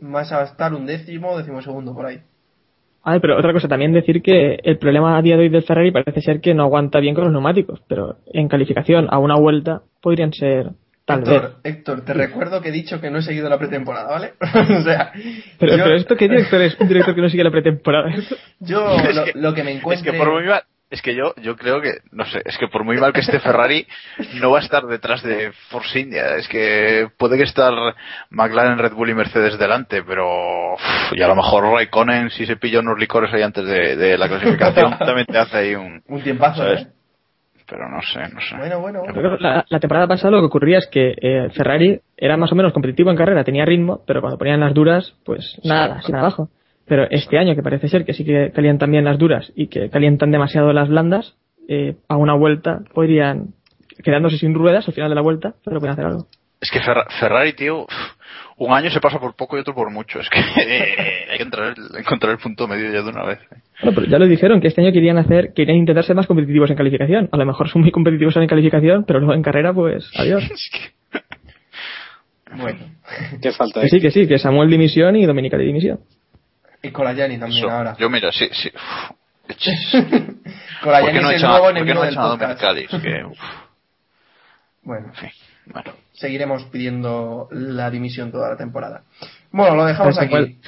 Massa 0.01 0.35
va 0.35 0.41
a 0.41 0.47
estar 0.47 0.73
un 0.73 0.85
décimo, 0.85 1.37
décimo 1.37 1.61
segundo 1.61 1.93
por 1.93 2.07
ahí. 2.07 2.19
Ay, 3.01 3.21
pero 3.21 3.37
otra 3.37 3.53
cosa, 3.53 3.69
también 3.69 3.93
decir 3.93 4.21
que 4.21 4.59
el 4.61 4.77
problema 4.77 5.17
a 5.17 5.21
día 5.21 5.37
de 5.37 5.43
hoy 5.43 5.49
del 5.49 5.63
Ferrari 5.63 5.91
parece 5.93 6.19
ser 6.19 6.41
que 6.41 6.53
no 6.53 6.63
aguanta 6.63 6.99
bien 6.99 7.15
con 7.15 7.23
los 7.23 7.31
neumáticos, 7.31 7.81
pero 7.87 8.17
en 8.33 8.49
calificación 8.49 9.07
a 9.09 9.19
una 9.19 9.37
vuelta 9.37 9.83
podrían 10.01 10.33
ser 10.33 10.71
tal 11.09 11.23
vez. 11.23 11.51
Héctor, 11.63 12.01
te 12.05 12.13
recuerdo 12.13 12.61
que 12.61 12.69
he 12.69 12.71
dicho 12.71 12.99
que 13.01 13.09
no 13.09 13.19
he 13.19 13.21
seguido 13.21 13.49
la 13.49 13.57
pretemporada, 13.57 14.09
¿vale? 14.09 14.33
o 14.79 14.81
sea, 14.83 15.11
Pero, 15.59 15.77
yo, 15.77 15.83
pero 15.83 15.95
esto, 15.95 16.15
¿qué 16.15 16.27
director 16.29 16.61
es 16.61 16.75
un 16.79 16.87
director 16.87 17.15
que 17.15 17.21
no 17.21 17.29
sigue 17.29 17.43
la 17.43 17.51
pretemporada? 17.51 18.09
yo 18.59 18.95
Es 19.09 19.15
lo, 19.15 19.25
que- 19.25 19.31
lo 19.35 19.53
que 19.53 19.63
me 19.63 19.71
Es 19.71 19.77
encuentre... 19.77 20.11
que 20.11 20.17
por 20.17 20.31
muy 20.31 20.45
mal, 20.45 20.63
es 20.91 21.03
que 21.03 21.13
yo, 21.13 21.35
yo 21.43 21.55
creo 21.55 21.81
que, 21.81 21.99
no 22.11 22.25
sé, 22.25 22.41
es 22.45 22.57
que 22.57 22.67
por 22.67 22.83
muy 22.83 22.97
mal 22.97 23.13
que 23.13 23.19
esté 23.19 23.39
Ferrari, 23.39 23.85
no 24.41 24.49
va 24.49 24.57
a 24.57 24.61
estar 24.63 24.83
detrás 24.87 25.21
de 25.21 25.51
Force 25.69 25.99
India. 25.99 26.35
Es 26.35 26.47
que 26.47 27.07
puede 27.15 27.37
que 27.37 27.43
estar 27.43 27.71
McLaren, 28.31 28.79
Red 28.79 28.93
Bull 28.93 29.09
y 29.11 29.13
Mercedes 29.13 29.59
delante, 29.59 30.01
pero 30.01 30.73
uf, 30.73 30.81
y 31.11 31.21
a 31.21 31.27
lo 31.27 31.35
mejor 31.35 31.65
Raikkonen, 31.71 32.31
si 32.31 32.47
se 32.47 32.55
pilla 32.55 32.79
unos 32.79 32.97
licores 32.97 33.31
ahí 33.31 33.43
antes 33.43 33.65
de, 33.65 33.95
de 33.97 34.17
la 34.17 34.27
clasificación, 34.27 34.97
también 34.99 35.27
te 35.27 35.37
hace 35.37 35.57
ahí 35.57 35.75
un, 35.75 36.01
Un 36.07 36.21
tiempazo, 36.23 36.63
¿sabes? 36.63 36.81
¿eh? 36.81 36.87
Pero 37.69 37.87
no 37.89 38.01
sé, 38.01 38.19
no 38.33 38.39
sé. 38.41 38.55
Bueno, 38.57 38.79
bueno, 38.79 39.03
La, 39.39 39.65
la 39.69 39.79
temporada 39.79 40.07
pasada 40.07 40.31
lo 40.31 40.39
que 40.39 40.45
ocurría 40.47 40.79
es 40.79 40.87
que 40.87 41.13
eh, 41.21 41.49
Ferrari 41.55 41.99
era 42.17 42.35
más 42.37 42.51
o 42.51 42.55
menos 42.55 42.73
competitivo 42.73 43.11
en 43.11 43.17
carrera, 43.17 43.43
tenía 43.43 43.65
ritmo, 43.65 44.01
pero 44.07 44.21
cuando 44.21 44.37
ponían 44.37 44.59
las 44.59 44.73
duras, 44.73 45.15
pues 45.25 45.59
nada, 45.63 46.01
sin 46.01 46.15
abajo. 46.15 46.49
Pero 46.87 47.05
este 47.11 47.37
año, 47.37 47.53
que 47.55 47.61
parece 47.61 47.87
ser 47.87 48.03
que 48.05 48.13
sí 48.13 48.25
que 48.25 48.51
calientan 48.51 48.89
bien 48.91 49.05
las 49.05 49.19
duras 49.19 49.51
y 49.55 49.67
que 49.67 49.89
calientan 49.91 50.31
demasiado 50.31 50.73
las 50.73 50.89
blandas, 50.89 51.35
eh, 51.67 51.97
a 52.07 52.17
una 52.17 52.33
vuelta 52.33 52.79
podrían, 52.95 53.49
quedándose 54.03 54.37
sin 54.39 54.55
ruedas 54.55 54.87
al 54.87 54.95
final 54.95 55.09
de 55.09 55.15
la 55.15 55.21
vuelta, 55.21 55.53
pero 55.63 55.79
pueden 55.79 55.93
hacer 55.93 56.05
algo. 56.05 56.25
Es 56.59 56.71
que 56.71 56.79
Ferra- 56.81 57.05
Ferrari, 57.19 57.53
tío, 57.53 57.85
un 58.57 58.73
año 58.73 58.89
se 58.89 58.99
pasa 58.99 59.19
por 59.19 59.35
poco 59.35 59.55
y 59.55 59.61
otro 59.61 59.75
por 59.75 59.91
mucho. 59.91 60.19
Es 60.19 60.29
que 60.29 60.39
que 61.39 61.43
entrar 61.43 61.75
encontrar 61.97 62.33
el 62.33 62.37
punto 62.37 62.67
medio 62.67 62.91
ya 62.91 63.01
de 63.01 63.09
una 63.09 63.25
vez. 63.25 63.39
Bueno, 63.81 63.95
pero 63.95 64.07
ya 64.07 64.19
lo 64.19 64.27
dijeron, 64.27 64.59
que 64.59 64.67
este 64.67 64.81
año 64.81 64.91
querían 64.91 65.17
hacer, 65.17 65.53
querían 65.53 65.77
intentar 65.77 66.03
ser 66.03 66.15
más 66.15 66.27
competitivos 66.27 66.69
en 66.69 66.75
calificación. 66.75 67.29
A 67.31 67.37
lo 67.37 67.45
mejor 67.45 67.69
son 67.69 67.81
muy 67.81 67.91
competitivos 67.91 68.35
en 68.35 68.47
calificación, 68.47 69.05
pero 69.05 69.19
luego 69.19 69.33
en 69.33 69.41
carrera, 69.41 69.73
pues, 69.73 70.09
adiós. 70.15 70.43
Bueno. 72.51 72.79
¿Qué 73.43 73.51
falta? 73.51 73.81
Que 73.81 73.89
sí, 73.89 74.01
que 74.01 74.09
sí, 74.09 74.27
que 74.27 74.39
Samuel 74.39 74.71
dimisión 74.71 75.15
y 75.15 75.23
Dominica 75.27 75.55
de 75.55 75.65
dimisión. 75.65 75.99
Y 76.81 76.89
Colajani 76.89 77.37
también 77.37 77.63
Eso, 77.63 77.69
ahora. 77.69 77.95
Yo 77.99 78.09
mira, 78.09 78.31
sí, 78.31 78.49
sí. 78.51 78.71
uf, 78.73 79.11
¿Por 80.81 80.83
Colajani 80.83 81.13
qué 81.13 81.21
no 81.21 81.29
es 81.29 81.43
el 81.43 81.47
nuevo 81.47 81.57
a, 81.57 81.61
¿por 81.61 81.73
qué 81.73 81.79
enemigo 81.79 81.99
no 81.99 82.05
del 82.07 82.15
podcast. 82.15 82.77
Es 82.77 83.01
que, 83.01 83.23
Bueno, 84.81 85.07
en 85.09 85.13
fin, 85.13 85.29
bueno. 85.67 85.93
seguiremos 86.13 86.63
pidiendo 86.71 87.49
la 87.51 87.91
dimisión 87.91 88.31
toda 88.31 88.49
la 88.49 88.57
temporada. 88.57 89.03
Bueno, 89.51 89.75
lo 89.75 89.85
dejamos 89.85 90.17
Pues 90.17 90.25
aquí. 90.25 90.59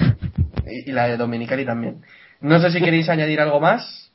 Y, 0.72 0.90
y 0.90 0.92
la 0.92 1.06
de 1.08 1.16
Dominicali 1.16 1.64
también. 1.64 2.02
No 2.40 2.60
sé 2.60 2.70
si 2.70 2.80
queréis 2.80 3.08
añadir 3.10 3.40
algo 3.40 3.60
más. 3.60 4.10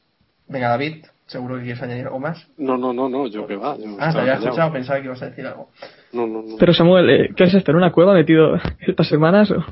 Venga, 0.47 0.69
David, 0.69 1.05
seguro 1.25 1.55
que 1.57 1.63
quieres 1.63 1.81
añadir 1.83 2.05
algo 2.05 2.19
más. 2.19 2.47
No, 2.57 2.77
no, 2.77 2.93
no, 2.93 3.09
no, 3.09 3.27
yo 3.27 3.45
que 3.47 3.55
va. 3.55 3.77
Yo 3.77 3.97
Ah, 3.99 4.11
te 4.13 4.19
había 4.19 4.33
escuchado, 4.35 4.71
pensaba 4.71 4.99
que 4.99 5.05
ibas 5.05 5.21
a 5.21 5.29
decir 5.29 5.45
algo. 5.45 5.69
No, 6.13 6.25
no, 6.25 6.41
no. 6.41 6.55
Pero 6.57 6.73
Samuel, 6.73 7.09
eh, 7.09 7.29
¿qué 7.35 7.43
has 7.43 7.53
estado 7.53 7.77
en 7.77 7.83
una 7.83 7.91
cueva 7.91 8.13
metido 8.13 8.55
estas 8.79 9.07
semanas? 9.07 9.51
¿O 9.51 9.63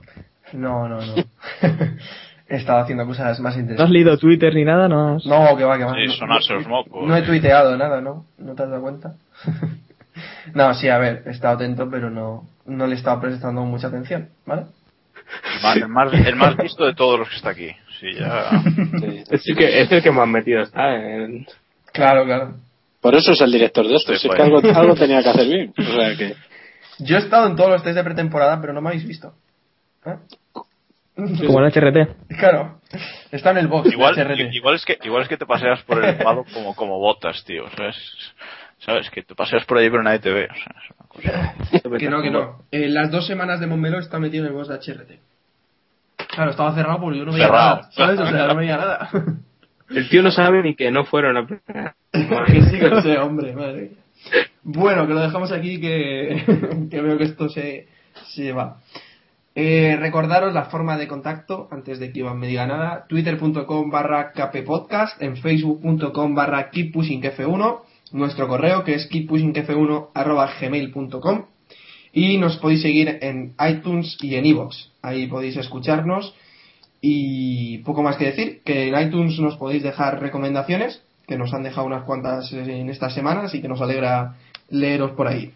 No, 0.53 0.87
no, 0.89 0.97
no. 0.99 1.13
He 2.47 2.57
estado 2.57 2.79
haciendo 2.79 3.07
cosas 3.07 3.39
más 3.39 3.55
¿No 3.55 3.57
has 3.57 3.57
interesantes. 3.63 3.91
leído 3.91 4.17
Twitter 4.19 4.53
ni 4.53 4.63
nada? 4.65 4.87
¿No 4.87 5.15
has... 5.15 5.25
No, 5.25 5.57
que 5.57 5.63
va, 5.63 5.77
que 5.79 5.83
va. 5.85 5.95
Sí, 5.95 6.05
No- 6.05 6.13
sonarse 6.13 6.53
no- 6.53 6.59
los 6.59 6.67
mocos. 6.67 7.07
No 7.07 7.15
he 7.17 7.21
tuiteado 7.23 7.75
nada, 7.75 8.01
¿no? 8.01 8.25
¿No 8.37 8.53
te 8.53 8.63
has 8.63 8.69
dado 8.69 8.81
cuenta? 8.83 9.15
no, 10.53 10.73
sí, 10.75 10.87
a 10.89 10.97
ver, 10.99 11.23
he 11.25 11.31
estado 11.31 11.55
atento, 11.55 11.89
pero 11.89 12.09
no, 12.11 12.47
no 12.65 12.85
le 12.87 12.93
he 12.93 12.97
estado 12.97 13.19
prestando 13.19 13.61
mucha 13.63 13.87
atención, 13.87 14.29
¿vale? 14.45 14.63
El 15.75 15.87
más, 15.87 16.13
el 16.13 16.35
más 16.35 16.57
listo 16.63 16.85
de 16.85 16.93
todos 16.93 17.19
los 17.19 17.29
que 17.29 17.35
está 17.35 17.49
aquí. 17.49 17.71
Sí, 17.99 18.13
ya. 18.13 18.61
Sí. 18.61 19.23
Es 19.29 19.47
el 19.47 19.55
que, 19.55 19.81
es 19.81 19.91
el 19.91 20.03
que 20.03 20.11
más 20.11 20.27
metido 20.27 20.61
está 20.61 20.95
en... 20.95 21.45
Claro, 21.91 22.25
claro. 22.25 22.55
Por 23.01 23.15
eso 23.15 23.33
es 23.33 23.41
el 23.41 23.51
director 23.51 23.87
de 23.87 23.95
esto. 23.95 24.13
Sí, 24.13 24.19
si 24.19 24.27
es 24.27 24.35
pues. 24.35 24.37
que 24.37 24.43
algo, 24.43 24.79
algo 24.79 24.95
tenía 24.95 25.21
que 25.21 25.29
hacer 25.29 25.47
bien. 25.47 25.73
O 25.77 25.83
sea 25.83 26.17
que. 26.17 26.35
Yo 26.99 27.17
he 27.17 27.19
estado 27.19 27.47
en 27.47 27.55
todos 27.55 27.69
los 27.69 27.83
test 27.83 27.95
de 27.95 28.03
pretemporada, 28.03 28.59
pero 28.59 28.73
no 28.73 28.81
me 28.81 28.89
habéis 28.89 29.07
visto. 29.07 29.33
¿Eh? 30.05 30.15
Como 31.45 31.59
el 31.59 31.71
HRT. 31.71 32.27
Claro, 32.37 32.79
está 33.31 33.51
en 33.51 33.57
el 33.57 33.67
box. 33.67 33.91
Igual, 33.91 34.15
igual, 34.51 34.75
es 34.75 34.85
que, 34.85 34.97
igual 35.03 35.23
es 35.23 35.29
que 35.29 35.37
te 35.37 35.45
paseas 35.45 35.81
por 35.83 36.03
el 36.03 36.17
pado 36.23 36.45
como, 36.53 36.75
como 36.75 36.99
botas, 36.99 37.43
tío. 37.45 37.69
¿Sabes? 37.77 37.95
¿Sabes? 38.85 39.09
Que 39.09 39.23
te 39.23 39.33
paseas 39.35 39.65
por 39.65 39.77
ahí 39.77 39.89
pero 39.89 40.03
nadie 40.03 40.19
te 40.19 40.31
ve. 40.31 40.47
O 40.49 40.53
sea, 40.53 40.75
es 40.83 40.91
una 40.91 41.07
cosa. 41.07 41.97
Que 41.99 42.09
no, 42.09 42.21
que 42.21 42.31
no. 42.31 42.63
En 42.71 42.93
las 42.93 43.09
dos 43.11 43.25
semanas 43.25 43.59
de 43.59 43.67
Montmeló 43.67 43.99
está 43.99 44.19
metido 44.19 44.45
en 44.45 44.51
el 44.51 44.55
box 44.57 44.67
de 44.67 44.75
HRT. 44.75 45.11
Claro, 46.29 46.51
estaba 46.51 46.73
cerrado 46.75 46.99
porque 46.99 47.19
yo 47.19 47.25
no 47.25 47.31
veía 47.31 47.45
Cerrado. 47.45 47.75
nada. 47.77 47.91
¿Sabes? 47.91 48.19
O 48.19 48.27
sea, 48.27 48.47
no 48.47 48.55
veía 48.55 48.77
nada. 48.77 49.09
El 49.89 50.09
tío 50.09 50.23
no 50.23 50.31
sabe 50.31 50.63
ni 50.63 50.75
que 50.75 50.89
no 50.89 51.05
fueron 51.05 51.37
a 51.37 51.45
que 51.45 52.61
sí 52.63 52.79
que 52.79 52.89
lo 52.89 53.01
sé, 53.03 53.17
hombre, 53.19 53.53
madre 53.53 53.81
mía. 53.81 54.45
Bueno, 54.63 55.05
que 55.05 55.13
lo 55.13 55.19
dejamos 55.19 55.51
aquí, 55.51 55.79
que, 55.79 56.87
que 56.89 57.01
veo 57.01 57.17
que 57.17 57.25
esto 57.25 57.49
se, 57.49 57.87
se 58.33 58.51
va. 58.51 58.77
Eh, 59.53 59.95
recordaros 59.99 60.53
la 60.53 60.65
forma 60.65 60.97
de 60.97 61.07
contacto 61.07 61.69
antes 61.71 61.99
de 61.99 62.11
que 62.11 62.19
Iván 62.19 62.39
me 62.39 62.47
diga 62.47 62.65
nada. 62.65 63.05
Twitter.com 63.07 63.89
barra 63.91 64.31
kppodcast, 64.31 65.21
en 65.21 65.37
facebook.com 65.37 66.33
barra 66.35 66.71
keeppushingf1, 66.71 67.81
nuestro 68.15 68.47
correo 68.47 68.83
que 68.83 68.95
es 68.95 69.09
keeppushingf1 69.09 70.09
arroba 70.13 70.49
gmail.com 70.59 71.45
y 72.13 72.37
nos 72.37 72.57
podéis 72.57 72.81
seguir 72.81 73.19
en 73.21 73.53
iTunes 73.59 74.17
y 74.21 74.35
en 74.35 74.45
iVoox. 74.45 74.75
Ahí 75.01 75.27
podéis 75.27 75.57
escucharnos 75.57 76.33
y 77.01 77.79
poco 77.79 78.01
más 78.01 78.15
que 78.17 78.25
decir, 78.25 78.61
que 78.63 78.87
en 78.87 78.99
iTunes 78.99 79.37
nos 79.39 79.57
podéis 79.57 79.83
dejar 79.83 80.21
recomendaciones, 80.21 81.03
que 81.27 81.37
nos 81.37 81.53
han 81.53 81.63
dejado 81.63 81.85
unas 81.85 82.03
cuantas 82.03 82.51
en 82.53 82.89
estas 82.89 83.13
semanas 83.13 83.53
y 83.53 83.61
que 83.61 83.67
nos 83.67 83.81
alegra 83.81 84.35
leeros 84.69 85.11
por 85.11 85.27
ahí. 85.27 85.51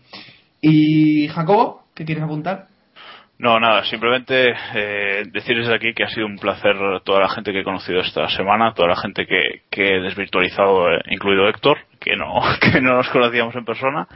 Y 0.62 1.30
Jacobo, 1.30 1.84
¿qué 1.96 2.04
quieres 2.04 2.26
apuntar? 2.26 2.68
No, 3.38 3.58
nada, 3.58 3.86
simplemente 3.86 4.54
eh, 4.76 5.24
decir 5.32 5.58
desde 5.58 5.74
aquí 5.74 5.94
que 5.94 6.04
ha 6.04 6.10
sido 6.10 6.26
un 6.26 6.36
placer 6.36 6.76
toda 7.06 7.22
la 7.22 7.30
gente 7.30 7.54
que 7.54 7.62
he 7.62 7.64
conocido 7.64 8.02
esta 8.02 8.28
semana, 8.28 8.74
toda 8.74 8.90
la 8.90 8.98
gente 8.98 9.26
que, 9.26 9.62
que 9.70 9.96
he 9.96 10.02
desvirtualizado, 10.02 10.92
eh, 10.92 11.00
incluido 11.10 11.48
Héctor, 11.48 11.78
que 12.00 12.16
no, 12.16 12.42
que 12.62 12.82
no 12.82 12.96
nos 12.96 13.10
conocíamos 13.10 13.56
en 13.56 13.66
persona 13.66 14.08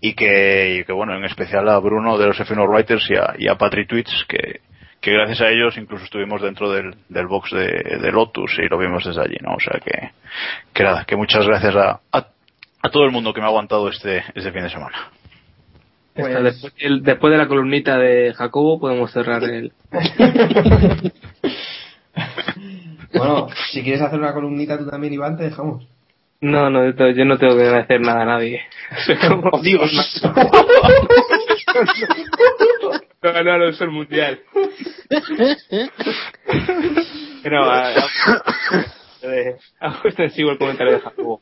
y 0.00 0.14
que, 0.14 0.76
y 0.80 0.84
que 0.84 0.92
bueno, 0.92 1.14
en 1.16 1.24
especial 1.24 1.68
a 1.68 1.78
Bruno 1.78 2.18
de 2.18 2.26
los 2.26 2.38
F1 2.38 2.68
Writers 2.68 3.08
y 3.10 3.14
a, 3.16 3.34
y 3.38 3.48
a 3.48 3.56
Patrick 3.56 3.88
Twitch 3.88 4.26
que, 4.28 4.60
que 5.00 5.10
gracias 5.12 5.40
a 5.40 5.48
ellos 5.50 5.76
incluso 5.78 6.04
estuvimos 6.04 6.42
dentro 6.42 6.70
del, 6.70 6.94
del 7.08 7.26
box 7.26 7.50
de, 7.52 7.66
de 8.00 8.12
Lotus 8.12 8.58
y 8.58 8.68
lo 8.68 8.78
vimos 8.78 9.04
desde 9.04 9.22
allí, 9.22 9.36
¿no? 9.40 9.54
O 9.54 9.60
sea 9.60 9.80
que, 9.80 10.10
que 10.72 10.82
nada, 10.82 11.04
que 11.04 11.16
muchas 11.16 11.46
gracias 11.46 11.74
a, 11.76 12.00
a, 12.12 12.26
a 12.82 12.88
todo 12.90 13.04
el 13.04 13.10
mundo 13.12 13.32
que 13.32 13.40
me 13.40 13.46
ha 13.46 13.50
aguantado 13.50 13.88
este, 13.88 14.22
este 14.34 14.52
fin 14.52 14.62
de 14.64 14.70
semana. 14.70 15.10
Esta, 16.14 16.40
después, 16.40 16.72
el- 16.78 17.02
después 17.02 17.30
de 17.30 17.38
la 17.38 17.46
columnita 17.46 17.98
de 17.98 18.32
Jacobo 18.34 18.80
podemos 18.80 19.12
cerrar 19.12 19.44
el... 19.44 19.72
Bueno, 23.14 23.48
si 23.72 23.82
quieres 23.82 24.02
hacer 24.02 24.18
una 24.18 24.32
columnita 24.34 24.76
tú 24.78 24.86
también, 24.88 25.12
Iván, 25.14 25.36
te 25.38 25.44
dejamos. 25.44 25.86
No, 26.40 26.68
no, 26.70 26.90
yo 27.12 27.24
no 27.24 27.38
tengo 27.38 27.56
que 27.56 27.62
agradecer 27.64 28.00
nada 28.00 28.22
a 28.22 28.26
nadie. 28.26 28.60
¡Oh, 29.52 29.58
Dios! 29.62 30.22
No, 33.22 33.42
no, 33.42 33.58
no, 33.58 33.68
es 33.68 33.80
el 33.80 33.90
mundial. 33.90 34.40
Pero, 37.42 37.64
a- 37.64 37.88
a- 37.88 38.06
eh, 39.22 39.56
hago 39.80 39.96
extensivo 40.04 40.50
el 40.52 40.58
comentario 40.58 40.92
de 40.94 41.00
Jacobo. 41.00 41.40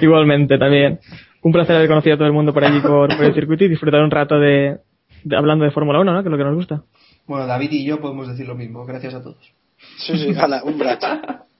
Igualmente, 0.00 0.58
también. 0.58 1.00
Un 1.42 1.52
placer 1.52 1.76
haber 1.76 1.88
conocido 1.88 2.14
a 2.14 2.18
todo 2.18 2.26
el 2.28 2.34
mundo 2.34 2.52
por 2.52 2.64
allí 2.64 2.80
por, 2.80 3.14
por 3.16 3.24
el 3.24 3.34
circuito 3.34 3.64
y 3.64 3.68
disfrutar 3.68 4.02
un 4.02 4.10
rato 4.10 4.38
de, 4.38 4.78
de- 5.24 5.36
hablando 5.36 5.64
de 5.64 5.70
Fórmula 5.70 6.00
1, 6.00 6.12
¿no? 6.12 6.22
Que 6.22 6.28
es 6.28 6.32
lo 6.32 6.38
que 6.38 6.44
nos 6.44 6.54
gusta. 6.54 6.82
Bueno, 7.26 7.46
David 7.46 7.72
y 7.72 7.84
yo 7.84 8.00
podemos 8.00 8.28
decir 8.28 8.46
lo 8.46 8.54
mismo. 8.54 8.84
Gracias 8.84 9.14
a 9.14 9.22
todos. 9.22 9.52
Sí, 9.98 10.16
sí, 10.16 10.34
un 10.64 10.78
brazo. 10.78 11.06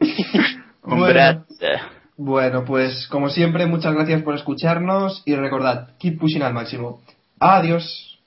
Bueno, 0.87 1.45
bueno, 2.17 2.65
pues 2.65 3.07
como 3.09 3.29
siempre, 3.29 3.67
muchas 3.67 3.93
gracias 3.95 4.23
por 4.23 4.35
escucharnos 4.35 5.23
y 5.27 5.35
recordad, 5.35 5.91
keep 5.99 6.19
pushing 6.19 6.43
al 6.43 6.55
máximo. 6.55 7.03
Adiós. 7.41 8.19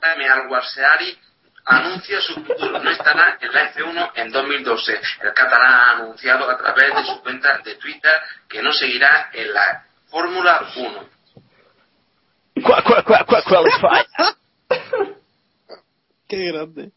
Damian 0.00 0.48
Guarseari 0.48 1.16
anuncia 1.64 2.20
su 2.20 2.34
futuro. 2.34 2.78
No 2.82 2.90
estará 2.90 3.38
en 3.40 3.52
la 3.52 3.72
F1 3.72 4.10
en 4.16 4.30
2012. 4.32 4.92
El 5.22 5.32
catalán 5.34 5.72
ha 5.72 5.90
anunciado 5.96 6.50
a 6.50 6.56
través 6.58 6.94
de 6.94 7.04
su 7.04 7.22
cuenta 7.22 7.58
de 7.64 7.76
Twitter 7.76 8.12
que 8.48 8.62
no 8.62 8.72
seguirá 8.72 9.30
en 9.32 9.52
la 9.52 9.84
Fórmula 10.08 10.66
1. 10.76 11.04
Qua- 12.62 12.82
qua- 12.82 13.02
qua- 13.04 13.24
qua- 13.24 13.42
qualify. 13.42 14.04
Qué 16.28 16.46
grande. 16.52 16.90